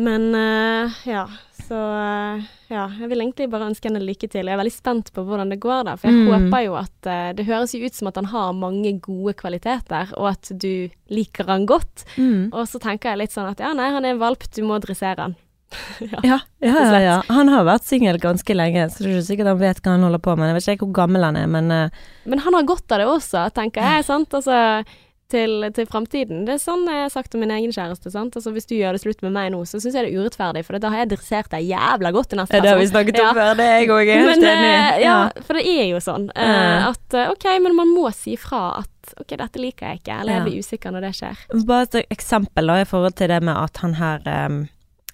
Men 0.01 0.33
uh, 0.35 0.93
ja, 1.07 1.29
så 1.69 1.79
eh, 1.99 2.43
ja. 2.73 2.85
Jeg 3.01 3.09
vil 3.11 3.21
egentlig 3.25 3.47
bare 3.53 3.69
ønske 3.71 3.89
henne 3.91 4.03
lykke 4.05 4.29
til. 4.33 4.47
Jeg 4.49 4.55
er 4.57 4.61
veldig 4.61 4.73
spent 4.75 5.13
på 5.15 5.25
hvordan 5.27 5.51
det 5.53 5.61
går, 5.63 5.85
da. 5.89 5.95
For 6.01 6.09
jeg 6.11 6.25
Mm. 6.25 6.33
håper 6.51 6.65
jo 6.65 6.75
at 6.81 7.07
eh, 7.11 7.33
Det 7.37 7.47
høres 7.47 7.75
jo 7.75 7.85
ut 7.85 7.95
som 7.95 8.09
at 8.11 8.17
han 8.21 8.31
har 8.33 8.53
mange 8.57 8.93
gode 9.01 9.35
kvaliteter, 9.39 10.13
og 10.17 10.29
at 10.33 10.51
du 10.61 10.89
liker 11.11 11.47
han 11.49 11.67
godt. 11.67 12.05
Mm. 12.17 12.51
Og 12.53 12.67
så 12.69 12.81
tenker 12.83 13.11
jeg 13.15 13.19
litt 13.25 13.33
sånn 13.37 13.51
at 13.51 13.61
ja, 13.61 13.73
nei, 13.77 13.91
han 13.91 14.05
er 14.05 14.15
en 14.17 14.23
valp, 14.23 14.45
du 14.55 14.63
må 14.67 14.79
dressere 14.81 15.21
han. 15.29 15.37
ja. 16.01 16.21
Ja, 16.23 16.39
ja, 16.63 16.75
ja, 16.87 16.99
ja. 17.03 17.15
Han 17.35 17.49
har 17.51 17.65
vært 17.67 17.83
singel 17.89 18.21
ganske 18.23 18.55
lenge, 18.55 18.85
så 18.93 19.03
det 19.03 19.09
er 19.11 19.17
ikke 19.19 19.27
sikkert 19.27 19.49
han 19.51 19.59
vet 19.59 19.81
hva 19.83 19.95
han 19.97 20.05
holder 20.07 20.23
på 20.23 20.37
med. 20.39 20.53
Jeg 20.53 20.59
vet 20.61 20.69
ikke 20.77 20.87
hvor 20.87 20.99
gammel 21.03 21.25
han 21.27 21.37
er, 21.41 21.49
men 21.51 21.73
uh... 21.75 22.05
Men 22.31 22.39
han 22.45 22.55
har 22.55 22.63
godt 22.69 22.93
av 22.95 23.03
det 23.03 23.09
også, 23.11 23.49
tenker 23.57 23.83
jeg. 23.83 24.05
sant? 24.07 24.35
Altså 24.39 24.85
til, 25.33 25.65
til 25.75 25.87
framtiden. 25.89 26.45
Det 26.47 26.55
er 26.55 26.61
sånn 26.63 26.85
jeg 26.91 27.05
har 27.07 27.13
sagt 27.13 27.35
om 27.35 27.41
min 27.43 27.53
egen 27.55 27.73
kjæreste. 27.75 28.11
sant? 28.13 28.37
Altså 28.37 28.53
Hvis 28.55 28.69
du 28.69 28.75
gjør 28.77 28.97
det 28.97 29.03
slutt 29.03 29.23
med 29.25 29.33
meg 29.35 29.51
nå, 29.55 29.63
så 29.67 29.81
syns 29.81 29.97
jeg 29.97 30.07
det 30.07 30.13
er 30.13 30.21
urettferdig, 30.21 30.65
for 30.67 30.79
da 30.79 30.91
har 30.93 31.05
jeg 31.05 31.13
dressert 31.15 31.51
deg 31.55 31.65
jævla 31.71 32.13
godt 32.15 32.35
i 32.37 32.41
neste 32.41 32.61
det 32.61 32.71
har 32.71 32.81
vi 32.81 32.91
snakket 32.91 33.21
om 33.21 33.25
Ja. 33.25 33.33
før, 33.39 33.57
det 33.59 33.65
er 33.67 33.79
jeg 33.81 33.89
òg 33.95 34.13
helt 34.13 34.31
Men, 34.31 34.45
enig 34.51 34.69
i. 34.69 34.75
eh, 34.75 35.01
ja, 35.05 35.17
for 35.47 35.59
det 35.59 35.65
er 35.67 35.89
jo 35.89 36.03
sånn 36.05 36.29
uh, 36.37 36.91
at 36.91 37.15
eh, 37.19 37.31
OK, 37.33 37.49
men 37.65 37.77
man 37.81 37.89
må 37.95 38.13
si 38.15 38.37
fra 38.41 38.63
at 38.83 39.15
OK, 39.21 39.35
dette 39.37 39.61
liker 39.61 39.87
jeg 39.89 40.03
ikke, 40.03 40.21
eller 40.21 40.33
jeg 40.39 40.45
blir 40.47 40.63
usikker 40.65 40.95
når 40.95 41.09
det 41.09 41.13
skjer. 41.19 41.43
Bare 41.69 41.89
et 41.89 41.99
eksempel 42.15 42.67
da, 42.73 42.79
i 42.81 42.89
forhold 42.89 43.17
til 43.19 43.29
det 43.33 43.43
med 43.45 43.57
at 43.57 43.83
han 43.85 43.95
her 43.99 44.31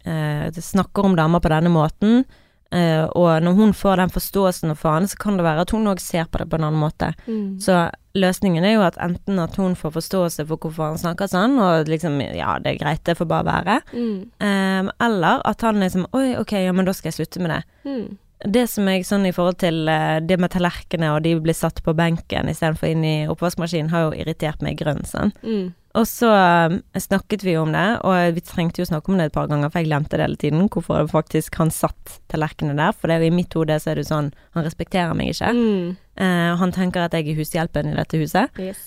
eh, 0.04 0.50
snakker 0.54 1.04
om 1.10 1.16
damer 1.18 1.42
på 1.42 1.50
denne 1.52 1.72
måten. 1.72 2.24
Eh, 2.74 3.04
og 3.04 3.42
når 3.44 3.56
hun 3.58 3.74
får 3.76 4.00
den 4.02 4.12
forståelsen 4.14 4.74
for 4.74 4.88
faen, 4.88 5.08
så 5.10 5.18
kan 5.20 5.38
det 5.38 5.46
være 5.46 5.66
at 5.66 5.74
hun 5.74 5.90
òg 5.90 6.02
ser 6.02 6.28
på 6.30 6.40
det 6.40 6.48
på 6.50 6.58
en 6.60 6.68
annen 6.68 6.82
måte. 6.82 7.12
Mm. 7.26 7.58
Så 7.62 7.82
løsningen 8.18 8.66
er 8.66 8.74
jo 8.76 8.86
at 8.86 8.98
enten 9.02 9.38
at 9.42 9.58
hun 9.60 9.76
får 9.78 9.94
forståelse 9.98 10.46
for 10.48 10.62
hvorfor 10.62 10.90
han 10.90 11.02
snakker 11.02 11.30
sånn, 11.30 11.58
og 11.62 11.90
liksom 11.90 12.18
ja, 12.24 12.56
det 12.62 12.74
er 12.74 12.80
greit, 12.82 13.04
det 13.06 13.18
får 13.18 13.30
bare 13.30 13.48
være. 13.50 13.78
Mm. 13.92 14.18
eh, 14.46 14.90
eller 15.06 15.46
at 15.46 15.66
han 15.66 15.82
liksom 15.82 16.08
oi, 16.16 16.34
ok, 16.40 16.58
ja, 16.64 16.74
men 16.74 16.88
da 16.88 16.96
skal 16.96 17.12
jeg 17.12 17.20
slutte 17.20 17.44
med 17.44 17.54
det. 17.56 17.62
Mm. 17.86 18.18
Det 18.40 18.64
som 18.72 18.86
jeg 18.88 19.04
sånn 19.04 19.26
i 19.28 19.34
forhold 19.36 19.58
til 19.60 19.84
uh, 19.84 20.16
det 20.24 20.38
med 20.40 20.48
tallerkenene 20.54 21.10
og 21.12 21.26
de 21.26 21.34
blir 21.44 21.56
satt 21.56 21.82
på 21.84 21.92
benken 21.92 22.48
istedenfor 22.48 22.88
inn 22.88 23.02
i 23.04 23.16
oppvaskmaskinen, 23.28 23.90
har 23.92 24.06
jo 24.06 24.14
irritert 24.16 24.64
meg 24.64 24.78
grønn, 24.80 25.04
sånn. 25.04 25.34
Og 25.98 26.04
så 26.06 26.28
eh, 26.30 26.74
snakket 27.02 27.42
vi 27.42 27.56
om 27.58 27.72
det, 27.74 27.86
og 28.06 28.34
vi 28.36 28.42
trengte 28.46 28.78
jo 28.78 28.86
snakke 28.86 29.10
om 29.10 29.18
det 29.18 29.24
et 29.30 29.34
par 29.34 29.48
ganger, 29.50 29.72
for 29.72 29.80
jeg 29.82 29.88
glemte 29.88 30.14
det 30.20 30.22
hele 30.28 30.38
tiden, 30.38 30.68
hvorfor 30.70 31.08
faktisk 31.10 31.56
han 31.58 31.72
satt 31.74 32.20
tallerkenene 32.30 32.78
der. 32.78 32.94
For 32.94 33.10
det 33.10 33.16
er 33.16 33.24
jo 33.24 33.32
i 33.32 33.38
mitt 33.40 33.56
hode 33.58 33.74
så 33.82 33.90
er 33.90 33.98
det 33.98 34.04
jo 34.06 34.12
sånn, 34.12 34.28
han 34.54 34.66
respekterer 34.68 35.16
meg 35.18 35.32
ikke. 35.34 35.50
Mm. 35.56 35.96
Eh, 36.20 36.52
han 36.62 36.72
tenker 36.76 37.02
at 37.08 37.16
jeg 37.18 37.26
er 37.32 37.40
hushjelpen 37.40 37.90
i 37.90 37.96
dette 37.98 38.20
huset. 38.22 38.54
Yes. 38.62 38.84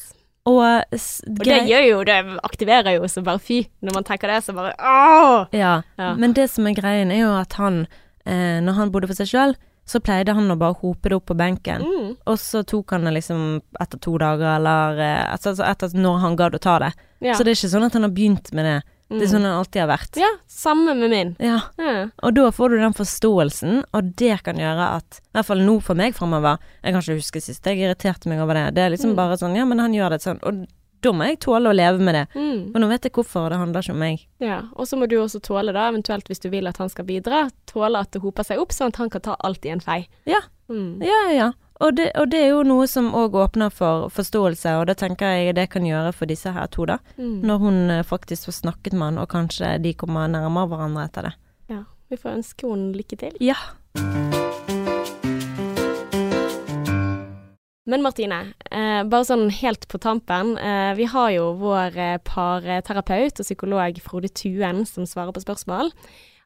Og, 0.48 0.60
Og 0.64 1.44
det 1.48 1.60
gjør 1.70 1.84
jo, 1.88 2.00
det 2.08 2.16
aktiverer 2.44 2.98
jo 2.98 3.08
så 3.08 3.22
bare 3.24 3.40
fy. 3.40 3.62
Når 3.84 3.94
man 4.00 4.08
tenker 4.08 4.28
det, 4.32 4.42
så 4.44 4.56
bare 4.56 4.74
åh! 4.80 5.46
Ja, 5.56 5.82
Ja. 6.00 6.14
men 6.20 6.34
det 6.36 6.50
som 6.52 6.68
er 6.68 6.76
greien 6.76 7.12
er 7.16 7.22
jo 7.22 7.30
at 7.40 7.54
han, 7.60 7.86
eh, 8.26 8.60
når 8.64 8.80
han 8.80 8.92
bodde 8.92 9.08
for 9.12 9.16
seg 9.20 9.28
sjøl, 9.32 9.56
så 9.86 10.00
pleide 10.00 10.34
han 10.34 10.52
å 10.52 10.56
bare 10.58 10.78
hope 10.80 11.10
det 11.10 11.16
opp 11.18 11.26
på 11.26 11.36
benken. 11.36 11.82
Mm. 11.84 12.16
Og 12.26 12.38
så 12.40 12.64
tok 12.66 12.92
han 12.92 13.04
det 13.04 13.14
liksom 13.18 13.62
etter 13.82 14.00
to 14.00 14.18
dager, 14.18 14.56
eller 14.56 14.98
eh, 15.00 15.32
altså, 15.34 15.50
altså 15.50 15.64
etter 15.68 15.98
når 16.00 16.20
han 16.24 16.36
gadd 16.40 16.56
å 16.56 16.60
ta 16.64 16.80
det. 16.80 16.94
Ja. 17.20 17.34
Så 17.36 17.44
det 17.44 17.52
er 17.52 17.60
ikke 17.60 17.74
sånn 17.76 17.86
at 17.88 17.94
han 17.94 18.04
har 18.08 18.12
begynt 18.16 18.52
med 18.54 18.66
det. 18.66 18.82
Det 19.14 19.20
er 19.22 19.28
Mm. 19.28 19.32
sånn 19.34 19.44
han 19.46 19.58
alltid 19.60 19.82
har 19.82 19.90
vært. 19.92 20.16
Ja, 20.18 20.30
samme 20.50 20.96
med 20.98 21.10
min. 21.12 21.36
Ja. 21.40 21.60
Mm. 21.78 22.12
Og 22.24 22.34
da 22.34 22.48
får 22.52 22.70
du 22.70 22.78
den 22.80 22.94
forståelsen, 22.98 23.84
og 23.94 24.16
det 24.16 24.40
kan 24.44 24.56
gjøre 24.58 24.88
at 24.96 25.20
I 25.20 25.38
hvert 25.38 25.46
fall 25.46 25.60
nå 25.62 25.76
for 25.84 25.94
meg 25.96 26.16
framover 26.16 26.58
Jeg 26.84 26.94
kan 26.94 27.02
ikke 27.02 27.20
huske 27.20 27.42
sist 27.44 27.64
jeg 27.66 27.78
irriterte 27.84 28.28
meg 28.32 28.40
over 28.42 28.54
det. 28.58 28.74
Det 28.76 28.82
er 28.84 28.90
liksom 28.96 29.12
Mm. 29.12 29.16
bare 29.16 29.38
sånn 29.38 29.56
Ja, 29.56 29.66
men 29.66 29.80
han 29.80 29.94
gjør 29.94 30.10
det 30.12 30.22
sånn. 30.22 30.40
Og 30.44 30.66
da 31.04 31.14
må 31.16 31.28
jeg 31.30 31.42
tåle 31.44 31.72
å 31.72 31.76
leve 31.76 32.04
med 32.04 32.16
det. 32.18 32.24
Mm. 32.36 32.72
Og 32.74 32.78
nå 32.82 32.90
vet 32.92 33.08
jeg 33.08 33.16
hvorfor, 33.18 33.50
det 33.52 33.60
handler 33.60 33.86
ikke 33.86 33.96
om 33.96 34.04
meg. 34.04 34.28
ja. 34.44 34.62
Og 34.74 34.88
så 34.90 34.98
må 35.00 35.08
du 35.10 35.18
også 35.20 35.42
tåle, 35.44 35.74
da, 35.76 35.90
eventuelt 35.92 36.30
hvis 36.32 36.42
du 36.44 36.50
vil 36.54 36.70
at 36.70 36.80
han 36.82 36.90
skal 36.92 37.08
bidra, 37.08 37.48
tåle 37.70 38.00
at 38.00 38.12
det 38.16 38.24
hoper 38.24 38.48
seg 38.48 38.62
opp, 38.62 38.74
sånn 38.76 38.94
at 38.94 39.02
han 39.02 39.12
kan 39.14 39.26
ta 39.28 39.36
alt 39.40 39.66
i 39.66 39.74
en 39.74 39.84
fei. 39.84 40.04
Ja. 40.30 40.42
Mm. 40.72 41.04
Ja, 41.04 41.22
ja. 41.34 41.52
Og 41.84 41.96
det, 41.98 42.12
og 42.16 42.30
det 42.32 42.40
er 42.40 42.52
jo 42.54 42.62
noe 42.68 42.86
som 42.88 43.10
òg 43.18 43.34
åpner 43.36 43.74
for 43.74 44.08
forståelse, 44.14 44.78
og 44.80 44.88
det 44.88 44.98
tenker 45.02 45.34
jeg 45.36 45.56
det 45.58 45.68
kan 45.74 45.86
gjøre 45.88 46.14
for 46.16 46.30
disse 46.30 46.54
her 46.56 46.70
to, 46.72 46.86
da. 46.88 47.00
Mm. 47.18 47.42
Når 47.44 47.64
hun 47.66 47.82
eh, 47.92 48.06
faktisk 48.08 48.48
får 48.48 48.60
snakket 48.62 48.94
med 48.94 49.12
han, 49.12 49.24
og 49.24 49.32
kanskje 49.34 49.76
de 49.84 49.96
kommer 49.98 50.32
nærmere 50.32 50.72
hverandre 50.72 51.10
etter 51.10 51.30
det. 51.30 51.34
Ja. 51.74 51.82
Vi 52.14 52.22
får 52.22 52.38
ønske 52.38 52.70
henne 52.70 52.94
lykke 52.96 53.20
til. 53.26 53.36
Ja. 53.44 53.60
Men 57.86 58.04
Martine, 58.04 58.54
eh, 58.72 59.02
bare 59.04 59.28
sånn 59.28 59.50
helt 59.52 59.90
på 59.92 60.00
tampen. 60.00 60.58
Eh, 60.58 60.94
vi 60.96 61.08
har 61.12 61.32
jo 61.36 61.50
vår 61.60 61.98
eh, 62.00 62.20
parterapeut 62.24 63.42
og 63.42 63.48
psykolog 63.48 63.98
Frode 64.00 64.32
Tuen 64.32 64.86
som 64.88 65.08
svarer 65.10 65.36
på 65.36 65.44
spørsmål. 65.44 65.92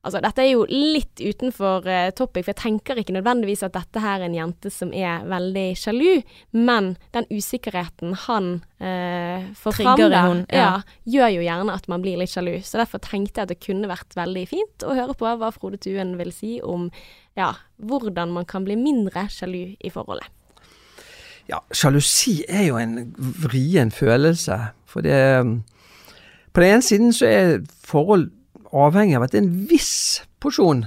Altså, 0.06 0.22
dette 0.24 0.40
er 0.40 0.54
jo 0.54 0.64
litt 0.70 1.20
utenfor 1.20 1.86
eh, 1.90 2.10
topic, 2.16 2.46
for 2.46 2.54
jeg 2.54 2.62
tenker 2.62 3.02
ikke 3.02 3.16
nødvendigvis 3.18 3.66
at 3.68 3.76
dette 3.76 4.02
her 4.02 4.22
er 4.22 4.30
en 4.30 4.38
jente 4.38 4.72
som 4.72 4.94
er 4.96 5.26
veldig 5.28 5.66
sjalu, 5.78 6.22
men 6.56 6.94
den 7.14 7.28
usikkerheten 7.34 8.16
han 8.24 8.48
eh, 8.80 9.50
får 9.58 9.78
fram 9.82 10.00
der, 10.00 10.16
ja. 10.48 10.62
ja. 10.62 10.72
gjør 11.18 11.36
jo 11.36 11.44
gjerne 11.50 11.76
at 11.76 11.90
man 11.92 12.06
blir 12.06 12.22
litt 12.22 12.32
sjalu. 12.32 12.56
Så 12.64 12.80
derfor 12.80 13.04
tenkte 13.04 13.42
jeg 13.42 13.50
at 13.50 13.54
det 13.54 13.60
kunne 13.66 13.92
vært 13.92 14.16
veldig 14.18 14.46
fint 14.54 14.88
å 14.88 14.96
høre 14.98 15.18
på 15.18 15.28
hva 15.42 15.52
Frode 15.54 15.82
Tuen 15.84 16.16
vil 16.22 16.32
si 16.34 16.56
om 16.64 16.88
ja, 17.38 17.52
hvordan 17.78 18.32
man 18.34 18.48
kan 18.50 18.66
bli 18.66 18.80
mindre 18.80 19.28
sjalu 19.34 19.76
i 19.76 19.94
forholdet. 19.94 20.32
Ja, 21.48 21.62
sjalusi 21.72 22.42
er 22.50 22.68
jo 22.68 22.80
en 22.82 23.14
vrien 23.18 23.92
følelse. 23.92 24.58
For 24.88 25.06
det 25.06 25.20
På 26.54 26.62
den 26.64 26.74
ene 26.74 26.82
siden 26.82 27.14
så 27.14 27.28
er 27.30 27.60
forhold 27.86 28.32
avhengig 28.74 29.16
av 29.18 29.28
at 29.28 29.34
det 29.34 29.42
er 29.42 29.46
en 29.46 29.68
viss 29.70 30.24
porsjon 30.44 30.86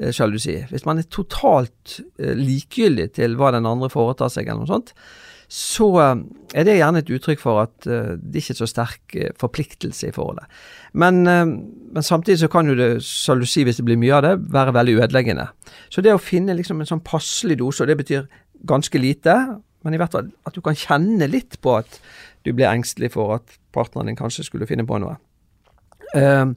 eh, 0.00 0.12
sjalusi. 0.14 0.56
Hvis 0.70 0.86
man 0.88 0.98
er 0.98 1.08
totalt 1.12 2.00
eh, 2.18 2.32
likegyldig 2.38 3.10
til 3.18 3.36
hva 3.38 3.52
den 3.54 3.68
andre 3.68 3.90
foretar 3.92 4.32
seg, 4.32 4.48
eller 4.48 4.64
noe 4.64 4.70
sånt, 4.70 4.94
så 5.52 5.88
eh, 6.00 6.22
er 6.56 6.66
det 6.66 6.78
gjerne 6.78 7.02
et 7.02 7.12
uttrykk 7.12 7.42
for 7.42 7.60
at 7.66 7.86
eh, 7.86 8.14
det 8.16 8.42
ikke 8.42 8.56
er 8.56 8.60
så 8.62 8.70
sterk 8.70 9.16
eh, 9.18 9.34
forpliktelse 9.38 10.08
i 10.08 10.14
forholdet. 10.16 10.48
Men, 10.96 11.20
eh, 11.28 11.44
men 11.92 12.08
samtidig 12.08 12.40
så 12.40 12.50
kan 12.52 12.72
jo 12.72 12.78
det 12.78 12.94
sjalusi, 13.06 13.66
hvis 13.68 13.82
det 13.82 13.86
blir 13.88 14.00
mye 14.00 14.16
av 14.16 14.24
det, 14.26 14.36
være 14.56 14.74
veldig 14.78 14.96
ødeleggende. 15.02 15.50
Så 15.92 16.04
det 16.04 16.16
å 16.16 16.22
finne 16.22 16.56
liksom 16.56 16.80
en 16.80 16.88
sånn 16.88 17.04
passelig 17.04 17.60
dose, 17.60 17.84
og 17.84 17.92
det 17.92 18.00
betyr 18.00 18.24
ganske 18.66 18.98
lite, 19.02 19.36
men 19.82 19.94
i 19.94 20.00
hvert 20.00 20.14
fall 20.14 20.30
at 20.48 20.54
du 20.54 20.62
kan 20.64 20.78
kjenne 20.78 21.28
litt 21.30 21.58
på 21.62 21.76
at 21.80 21.98
du 22.46 22.52
blir 22.52 22.70
engstelig 22.70 23.12
for 23.14 23.36
at 23.36 23.58
partneren 23.74 24.10
din 24.10 24.18
kanskje 24.18 24.46
skulle 24.46 24.68
finne 24.68 24.86
på 24.86 24.98
noe. 25.02 25.16
Uh, 26.12 26.52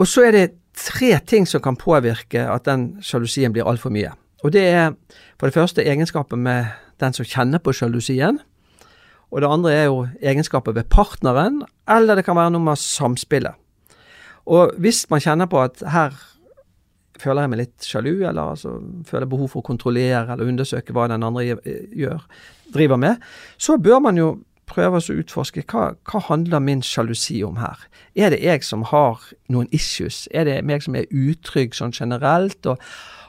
og 0.00 0.08
så 0.10 0.26
er 0.28 0.36
det 0.36 0.46
tre 0.74 1.12
ting 1.26 1.46
som 1.46 1.62
kan 1.62 1.78
påvirke 1.78 2.42
at 2.50 2.66
den 2.66 2.96
sjalusien 3.04 3.54
blir 3.54 3.68
altfor 3.68 3.92
mye. 3.94 4.12
Og 4.44 4.52
det 4.52 4.64
er 4.68 4.90
for 5.38 5.48
det 5.48 5.56
første 5.56 5.84
egenskapen 5.84 6.42
med 6.44 6.72
den 7.00 7.14
som 7.16 7.26
kjenner 7.26 7.62
på 7.62 7.72
sjalusien. 7.72 8.40
Og 9.32 9.40
det 9.42 9.50
andre 9.50 9.72
er 9.72 9.84
jo 9.88 10.04
egenskaper 10.22 10.74
ved 10.76 10.90
partneren, 10.92 11.62
eller 11.90 12.18
det 12.18 12.26
kan 12.26 12.36
være 12.36 12.52
noe 12.54 12.62
med 12.62 12.80
samspillet. 12.80 13.54
Og 14.44 14.74
hvis 14.78 15.06
man 15.10 15.22
kjenner 15.24 15.48
på 15.48 15.62
at 15.64 15.80
her 15.88 16.12
føler 17.20 17.44
jeg 17.44 17.52
meg 17.52 17.60
litt 17.62 17.86
sjalu, 17.86 18.14
eller 18.24 18.54
altså, 18.54 18.78
føler 19.08 19.30
behov 19.30 19.52
for 19.52 19.62
å 19.62 19.68
kontrollere 19.68 20.34
eller 20.34 20.50
undersøke 20.50 20.94
hva 20.96 21.06
den 21.10 21.26
andre 21.26 21.46
gjør, 21.46 22.26
driver 22.74 23.00
med, 23.00 23.22
så 23.60 23.78
bør 23.78 24.02
man 24.04 24.18
jo 24.18 24.34
prøve 24.70 24.98
å 24.98 25.16
utforske 25.20 25.64
hva, 25.68 25.92
hva 26.08 26.22
handler 26.28 26.62
min 26.64 26.82
sjalusi 26.84 27.42
om 27.46 27.58
her. 27.60 27.84
Er 28.16 28.32
det 28.32 28.40
jeg 28.44 28.64
som 28.66 28.86
har 28.88 29.20
noen 29.52 29.68
issues? 29.76 30.24
Er 30.32 30.48
det 30.48 30.62
meg 30.66 30.84
som 30.84 30.96
er 30.96 31.10
utrygg 31.10 31.76
sånn 31.76 31.94
generelt? 31.94 32.64
Og 32.66 32.80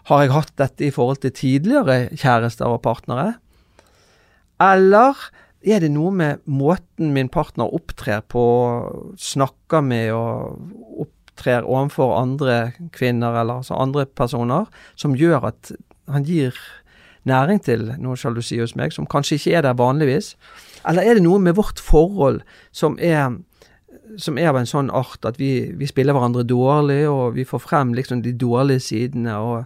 har 0.10 0.24
jeg 0.24 0.36
hatt 0.36 0.54
dette 0.62 0.88
i 0.88 0.94
forhold 0.96 1.24
til 1.24 1.36
tidligere 1.36 2.16
kjærester 2.16 2.72
og 2.72 2.84
partnere? 2.86 3.36
Eller 4.64 5.20
er 5.66 5.82
det 5.82 5.92
noe 5.92 6.14
med 6.14 6.44
måten 6.46 7.12
min 7.16 7.30
partner 7.34 7.74
opptrer 7.74 8.22
på, 8.30 8.46
snakker 9.20 9.84
med 9.84 10.14
og 10.14 11.10
opptrer 11.36 11.68
overfor 11.68 12.16
andre 12.16 12.72
kvinner 12.96 13.36
eller 13.36 13.60
altså 13.60 13.76
andre 13.76 14.06
personer, 14.06 14.66
som 14.96 15.16
gjør 15.16 15.52
at 15.52 15.72
han 16.08 16.24
gir 16.24 16.56
næring 17.26 17.62
til 17.64 17.92
noe 18.00 18.16
sjalusi 18.16 18.60
hos 18.60 18.76
meg, 18.76 18.94
som 18.94 19.06
kanskje 19.06 19.36
ikke 19.36 19.58
er 19.58 19.62
der 19.66 19.76
vanligvis? 19.76 20.36
Eller 20.88 21.02
er 21.04 21.16
det 21.16 21.24
noe 21.24 21.40
med 21.40 21.56
vårt 21.56 21.80
forhold 21.80 22.42
som 22.72 22.98
er, 23.02 23.42
som 24.18 24.38
er 24.38 24.50
av 24.50 24.60
en 24.60 24.70
sånn 24.70 24.92
art 24.94 25.26
at 25.26 25.40
vi, 25.40 25.74
vi, 25.76 25.88
spiller 25.88 26.14
hverandre 26.14 26.46
dårlig, 26.46 27.08
og 27.10 27.36
vi 27.36 27.46
får 27.46 27.60
frem 27.66 27.94
liksom 27.94 28.22
de 28.22 28.34
dårlige 28.34 28.80
sidene, 28.80 29.36
og, 29.36 29.66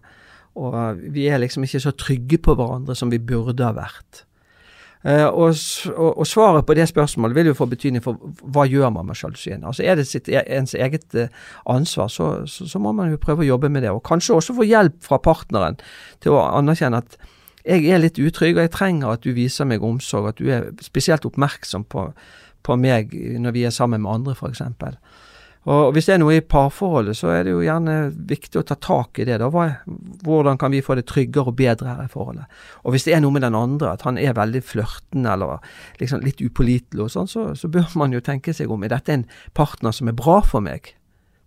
og 0.55 1.03
vi 1.13 1.28
er 1.30 1.39
liksom 1.43 1.67
ikke 1.67 1.84
så 1.84 1.91
trygge 1.91 2.39
på 2.41 2.55
hverandre 2.55 2.95
som 2.95 3.11
vi 3.11 3.20
burde 3.20 3.67
ha 3.67 3.76
vært? 3.76 4.26
Uh, 5.06 5.28
og, 5.32 5.56
og, 5.95 6.28
svaret 6.28 6.66
på 6.68 6.76
det 6.76 6.89
spørsmålet 6.89 7.36
vil 7.36 7.45
jo 7.45 7.54
få 7.56 7.70
betydning 7.72 8.04
for 8.04 8.20
hva 8.52 8.66
gjør 8.68 8.89
man 8.91 9.08
med 9.08 9.16
sjalusien. 9.16 9.64
Altså 9.64 9.84
Er 9.88 9.95
det 9.95 10.08
sitt, 10.10 10.28
e, 10.28 10.41
ens 10.52 10.74
eget 10.76 11.16
uh, 11.16 11.30
ansvar, 11.72 12.08
så, 12.12 12.28
så, 12.45 12.68
så, 12.68 12.80
må 12.84 12.91
man 12.91 13.14
jo 13.14 13.22
prøve 13.22 13.45
å 13.45 13.47
jobbe 13.47 13.70
med 13.72 13.88
det. 13.88 13.93
Og 13.95 14.04
kanskje 14.04 14.36
også 14.36 14.58
få 14.58 14.68
hjelp 14.68 14.97
fra 15.06 15.22
partneren 15.24 15.80
til 16.20 16.36
å 16.36 16.43
anerkjenne 16.43 17.00
at 17.00 17.16
jeg 17.64 17.88
er 17.88 18.04
litt 18.04 18.20
utrygg, 18.20 18.58
og 18.58 18.66
jeg 18.66 18.74
trenger 18.76 19.14
at 19.14 19.24
du 19.24 19.32
viser 19.32 19.68
meg 19.72 19.84
omsorg, 19.84 20.34
at 20.34 20.39
du 20.39 20.52
er 20.52 20.68
spesielt 20.84 21.26
oppmerksom 21.28 21.88
på, 21.88 22.10
på 22.68 22.76
meg 22.76 23.16
når 23.39 23.56
vi 23.56 23.64
er 23.68 23.76
sammen 23.76 24.04
med 24.04 24.20
andre, 24.20 24.36
f.eks. 24.36 24.64
Og 25.70 25.93
Hvis 25.93 26.07
det 26.09 26.15
er 26.15 26.22
noe 26.24 26.39
i 26.39 26.41
parforholdet, 26.41 27.17
så 27.20 27.30
er 27.30 27.43
det 27.45 27.53
jo 27.53 27.61
gjerne 27.61 28.09
viktig 28.09 28.57
å 28.57 28.65
ta 28.65 28.74
tak 28.82 29.20
i 29.22 29.26
det. 29.28 29.38
da. 29.38 29.49
Hvordan 30.26 30.57
kan 30.57 30.72
vi 30.74 30.82
få 30.82 30.95
det 30.97 31.05
tryggere 31.05 31.51
og 31.51 31.59
bedre 31.59 31.93
her 31.93 32.07
i 32.07 32.09
forholdet? 32.09 32.49
Og 32.84 32.95
Hvis 32.95 33.05
det 33.05 33.13
er 33.13 33.22
noe 33.22 33.36
med 33.36 33.45
den 33.45 33.55
andre, 33.55 33.93
at 33.93 34.01
han 34.07 34.17
er 34.17 34.34
veldig 34.34 34.63
flørtende 34.65 35.36
eller 35.36 35.59
liksom 35.99 36.26
litt 36.26 36.41
upålitelig 36.41 37.11
sånn, 37.13 37.30
så, 37.30 37.53
så, 37.53 37.70
bør 37.70 37.86
man 38.01 38.15
jo 38.15 38.20
tenke 38.20 38.53
seg 38.53 38.72
om. 38.72 38.84
Er 38.84 38.95
dette 38.95 39.13
en 39.13 39.28
partner 39.53 39.93
som 39.93 40.09
er 40.09 40.17
bra 40.17 40.39
for 40.41 40.65
meg? 40.65 40.95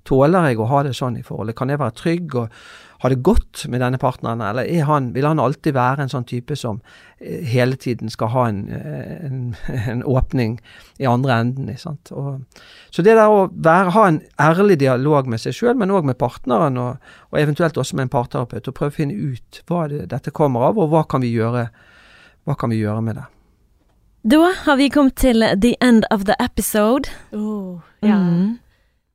Tåler 0.09 0.51
jeg 0.51 0.59
å 0.59 0.71
ha 0.71 0.83
det 0.83 0.97
sånn 0.99 1.19
i 1.21 1.27
forholdet? 1.27 1.57
Kan 1.59 1.71
jeg 1.71 1.79
være 1.79 1.95
trygg 1.99 2.35
og 2.41 2.63
ha 3.03 3.09
det 3.11 3.23
godt 3.27 3.65
med 3.67 3.81
denne 3.83 3.99
partneren, 3.99 4.41
eller 4.47 4.69
han, 4.87 5.09
vil 5.15 5.27
han 5.27 5.41
alltid 5.43 5.75
være 5.75 6.05
en 6.05 6.11
sånn 6.13 6.27
type 6.29 6.55
som 6.59 6.79
eh, 7.19 7.43
hele 7.51 7.75
tiden 7.75 8.13
skal 8.13 8.31
ha 8.31 8.45
en, 8.47 8.61
eh, 8.71 9.25
en, 9.27 9.41
en 9.91 10.05
åpning 10.07 10.61
i 11.03 11.09
andre 11.11 11.41
enden? 11.43 11.73
Og, 12.15 12.63
så 12.95 13.03
det 13.03 13.17
der 13.19 13.27
å 13.27 13.49
være, 13.51 13.95
ha 13.97 14.07
en 14.07 14.21
ærlig 14.39 14.79
dialog 14.85 15.31
med 15.31 15.43
seg 15.43 15.59
sjøl, 15.59 15.75
men 15.79 15.91
òg 15.91 16.07
med 16.13 16.21
partneren, 16.21 16.79
og, 16.79 17.13
og, 17.33 17.41
eventuelt 17.43 17.79
også 17.79 17.99
med 17.99 18.07
en 18.07 18.15
parterapeut, 18.15 18.71
og 18.71 18.79
prøve 18.79 18.95
å 18.95 18.99
finne 19.01 19.19
ut 19.19 19.63
hva 19.67 19.89
det, 19.91 20.05
dette 20.15 20.35
kommer 20.35 20.71
av, 20.71 20.79
og 20.79 20.95
hva 20.95 21.03
kan 21.11 21.27
vi 21.27 21.35
gjøre, 21.35 21.69
hva 22.47 22.59
kan 22.59 22.71
vi 22.71 22.85
gjøre 22.85 23.03
med 23.03 23.19
det. 23.19 23.29
Da 24.31 24.53
har 24.63 24.79
vi 24.79 24.87
kommet 24.95 25.19
til 25.19 25.43
the 25.59 25.75
end 25.83 26.07
of 26.15 26.29
the 26.31 26.39
episode. 26.39 27.11
Oh, 27.35 27.83
ja. 27.99 28.23
Mm. 28.23 28.61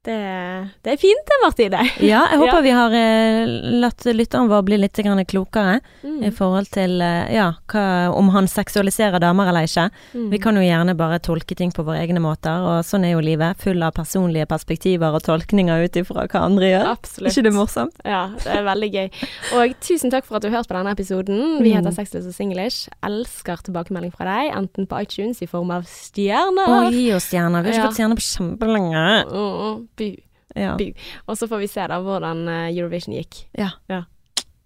Det, 0.08 0.70
det, 0.84 0.94
er 0.94 1.00
fint 1.02 1.26
det, 1.28 1.38
Martine. 1.44 1.82
Ja, 2.00 2.22
jeg 2.32 2.40
håper 2.40 2.54
ja. 2.62 2.64
vi 2.64 2.72
har 2.72 2.94
eh, 2.96 3.50
latt 3.82 4.06
lytteren 4.08 4.48
vår 4.48 4.62
bli 4.64 4.78
litt 4.80 5.00
klokere 5.28 5.82
mm. 6.00 6.22
i 6.24 6.30
forhold 6.32 6.70
til 6.72 7.02
eh, 7.04 7.34
ja, 7.36 7.50
hva, 7.68 7.84
om 8.16 8.30
han 8.32 8.48
seksualiserer 8.48 9.20
damer 9.20 9.52
eller 9.52 9.68
ikke. 9.68 9.90
Mm. 10.14 10.30
Vi 10.32 10.40
kan 10.40 10.56
jo 10.56 10.64
gjerne 10.64 10.96
bare 10.96 11.20
tolke 11.20 11.58
ting 11.60 11.74
på 11.76 11.84
våre 11.84 12.00
egne 12.06 12.22
måter, 12.24 12.64
og 12.64 12.88
sånn 12.88 13.04
er 13.04 13.18
jo 13.18 13.26
livet. 13.26 13.60
Full 13.60 13.84
av 13.84 13.98
personlige 13.98 14.48
perspektiver 14.48 15.18
og 15.18 15.26
tolkninger 15.28 15.84
ut 15.84 16.00
ifra 16.00 16.24
hva 16.32 16.46
andre 16.46 16.72
gjør. 16.72 16.88
Absolutt. 16.94 17.34
ikke 17.34 17.46
det 17.50 17.54
morsomt? 17.58 18.00
Ja, 18.08 18.24
det 18.46 18.56
er 18.56 18.64
veldig 18.70 18.92
gøy. 18.94 19.12
Og 19.60 19.76
tusen 19.84 20.16
takk 20.16 20.30
for 20.30 20.40
at 20.40 20.48
du 20.48 20.54
hørte 20.56 20.72
på 20.72 20.80
denne 20.80 20.96
episoden. 20.96 21.44
Vi 21.60 21.76
heter 21.76 21.92
mm. 21.92 21.98
Sexless 22.00 22.32
og 22.32 22.38
Singlish. 22.38 22.88
Elsker 23.04 23.68
tilbakemelding 23.68 24.16
fra 24.16 24.30
deg, 24.32 24.54
enten 24.56 24.88
på 24.88 25.04
iTunes 25.04 25.44
i 25.44 25.52
form 25.52 25.76
av 25.76 25.84
stjerner 25.92 26.78
Å, 26.78 26.82
gi 26.96 27.10
oss 27.20 27.28
stjerner. 27.28 27.68
Vi 27.68 27.76
har 27.76 27.82
ikke 27.82 27.92
fått 27.92 28.00
stjerner 28.00 28.24
på 28.24 28.28
kjempelenge. 28.30 29.06
Mm. 29.36 29.86
By. 29.98 30.12
Ja. 30.58 30.76
Bu. 30.80 30.92
Og 31.28 31.38
så 31.38 31.48
får 31.50 31.64
vi 31.64 31.72
se 31.72 31.88
da 31.92 31.98
hvordan 32.02 32.46
eh, 32.50 32.70
Eurovision 32.72 33.16
gikk. 33.18 33.44
Ja. 33.58 33.74
ja. 33.92 34.04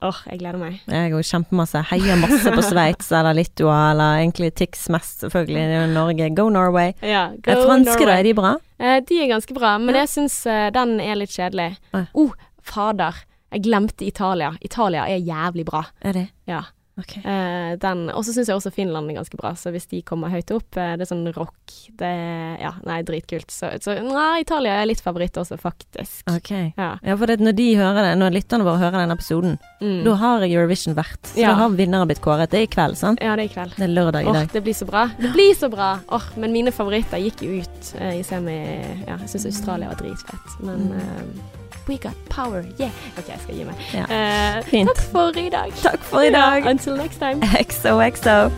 Åh, 0.01 0.09
oh, 0.09 0.21
jeg 0.31 0.39
gleder 0.41 0.57
meg. 0.57 0.79
Jeg 0.89 1.13
òg 1.13 1.25
kjempemasse. 1.27 1.83
Heier 1.91 2.17
masse 2.17 2.49
på 2.49 2.63
Sveits 2.65 3.11
eller 3.13 3.37
Litua, 3.37 3.91
eller 3.91 4.23
egentlig 4.23 4.49
Tix 4.57 4.87
mest, 4.89 5.19
selvfølgelig. 5.21 5.83
Norge. 5.93 6.29
Go 6.37 6.47
Norway. 6.49 6.95
Ja, 7.05 7.27
go 7.37 7.59
Franske, 7.67 7.99
Norway. 7.99 8.07
da, 8.09 8.15
er 8.15 8.25
de 8.25 8.33
bra? 8.39 8.55
Eh, 8.81 8.97
de 9.05 9.19
er 9.21 9.29
ganske 9.29 9.53
bra, 9.53 9.75
men 9.81 9.99
jeg 10.01 10.09
syns 10.09 10.39
uh, 10.49 10.71
den 10.73 10.95
er 11.05 11.21
litt 11.21 11.35
kjedelig. 11.35 11.75
Å, 11.93 12.01
oh, 12.17 12.33
fader. 12.65 13.21
Jeg 13.51 13.67
glemte 13.67 14.07
Italia. 14.07 14.55
Italia 14.63 15.05
er 15.11 15.21
jævlig 15.21 15.67
bra. 15.69 15.83
Er 16.01 16.17
det? 16.17 16.27
Ja. 16.49 16.63
Okay. 17.01 17.21
Eh, 17.25 17.73
den, 17.81 18.05
og 18.13 18.25
så 18.25 18.35
syns 18.35 18.51
jeg 18.51 18.57
også 18.57 18.71
Finland 18.73 19.09
er 19.11 19.19
ganske 19.19 19.37
bra, 19.39 19.53
så 19.57 19.73
hvis 19.73 19.87
de 19.91 20.01
kommer 20.05 20.31
høyt 20.31 20.51
opp 20.53 20.77
uh, 20.77 20.93
Det 20.99 21.05
er 21.05 21.09
sånn 21.09 21.25
rock 21.33 21.75
Det 21.97 22.07
er 22.07 22.59
Ja, 22.61 22.73
nei, 22.85 22.99
dritkult. 23.07 23.49
Så, 23.53 23.71
så 23.81 23.95
nei, 24.05 24.41
Italia 24.43 24.77
er 24.81 24.89
litt 24.89 25.01
favoritt 25.01 25.37
også, 25.39 25.57
faktisk. 25.61 26.23
Ok. 26.29 26.51
Ja, 26.77 26.93
ja 27.01 27.15
for 27.17 27.31
det, 27.31 27.39
når 27.41 27.55
de 27.57 27.67
hører 27.79 28.09
det, 28.09 28.11
når 28.21 28.35
lytterne 28.35 28.67
våre 28.67 28.81
hører 28.81 29.03
den 29.03 29.15
episoden, 29.15 29.57
mm. 29.81 30.01
da 30.05 30.15
har 30.21 30.45
Eurovision 30.45 30.97
vært. 30.97 31.31
Så 31.31 31.41
ja. 31.41 31.53
da 31.53 31.63
har 31.63 31.77
vinneren 31.77 32.11
blitt 32.11 32.21
kåret. 32.23 32.51
Det 32.51 32.61
er 32.61 32.67
i 32.67 32.71
kveld, 32.71 32.99
sant? 32.99 33.23
Ja, 33.23 33.33
det 33.39 33.47
er 33.47 33.51
i 33.51 33.55
kveld. 33.55 33.77
Det 33.77 33.87
er 33.87 33.95
lørdag 33.95 34.27
i 34.27 34.29
dag. 34.29 34.43
Åh, 34.45 34.53
det 34.53 34.63
blir 34.67 34.77
så 34.77 34.89
bra. 34.89 35.07
Det 35.17 35.33
blir 35.33 35.55
så 35.57 35.71
bra! 35.71 35.93
Åh, 36.11 36.29
men 36.43 36.53
mine 36.53 36.75
favoritter 36.75 37.21
gikk 37.23 37.45
jo 37.47 37.61
ut 37.63 37.95
eh, 37.97 38.19
i 38.19 38.23
semi 38.27 38.59
Ja, 39.07 39.17
jeg 39.17 39.33
syns 39.33 39.49
Australia 39.53 39.91
var 39.91 40.01
dritfett, 40.03 40.61
men 40.61 40.91
mm. 40.93 41.60
We 41.87 41.97
got 41.97 42.13
power, 42.29 42.63
yeah. 42.79 42.91
OK, 43.17 43.27
jeg 43.27 43.39
skal 43.41 43.55
gi 43.55 43.63
meg. 43.63 43.75
Ja. 43.93 44.05
Uh, 44.07 44.63
Fint. 44.63 44.89
Takk 44.89 45.01
for 45.11 45.37
i 45.37 45.49
dag. 45.49 45.73
Takk 45.81 45.99
for 45.99 46.21
i 46.21 46.29
dag. 46.29 46.63
Ja, 46.63 46.69
until 46.69 46.95
next 46.95 47.17
time. 47.19 47.41
XOXO. 47.41 48.51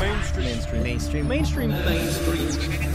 Mainstream. 0.00 0.82
Mainstream. 0.82 1.28
Mainstream. 1.28 1.28
Mainstream. 1.28 1.70
Mainstream. 1.70 2.87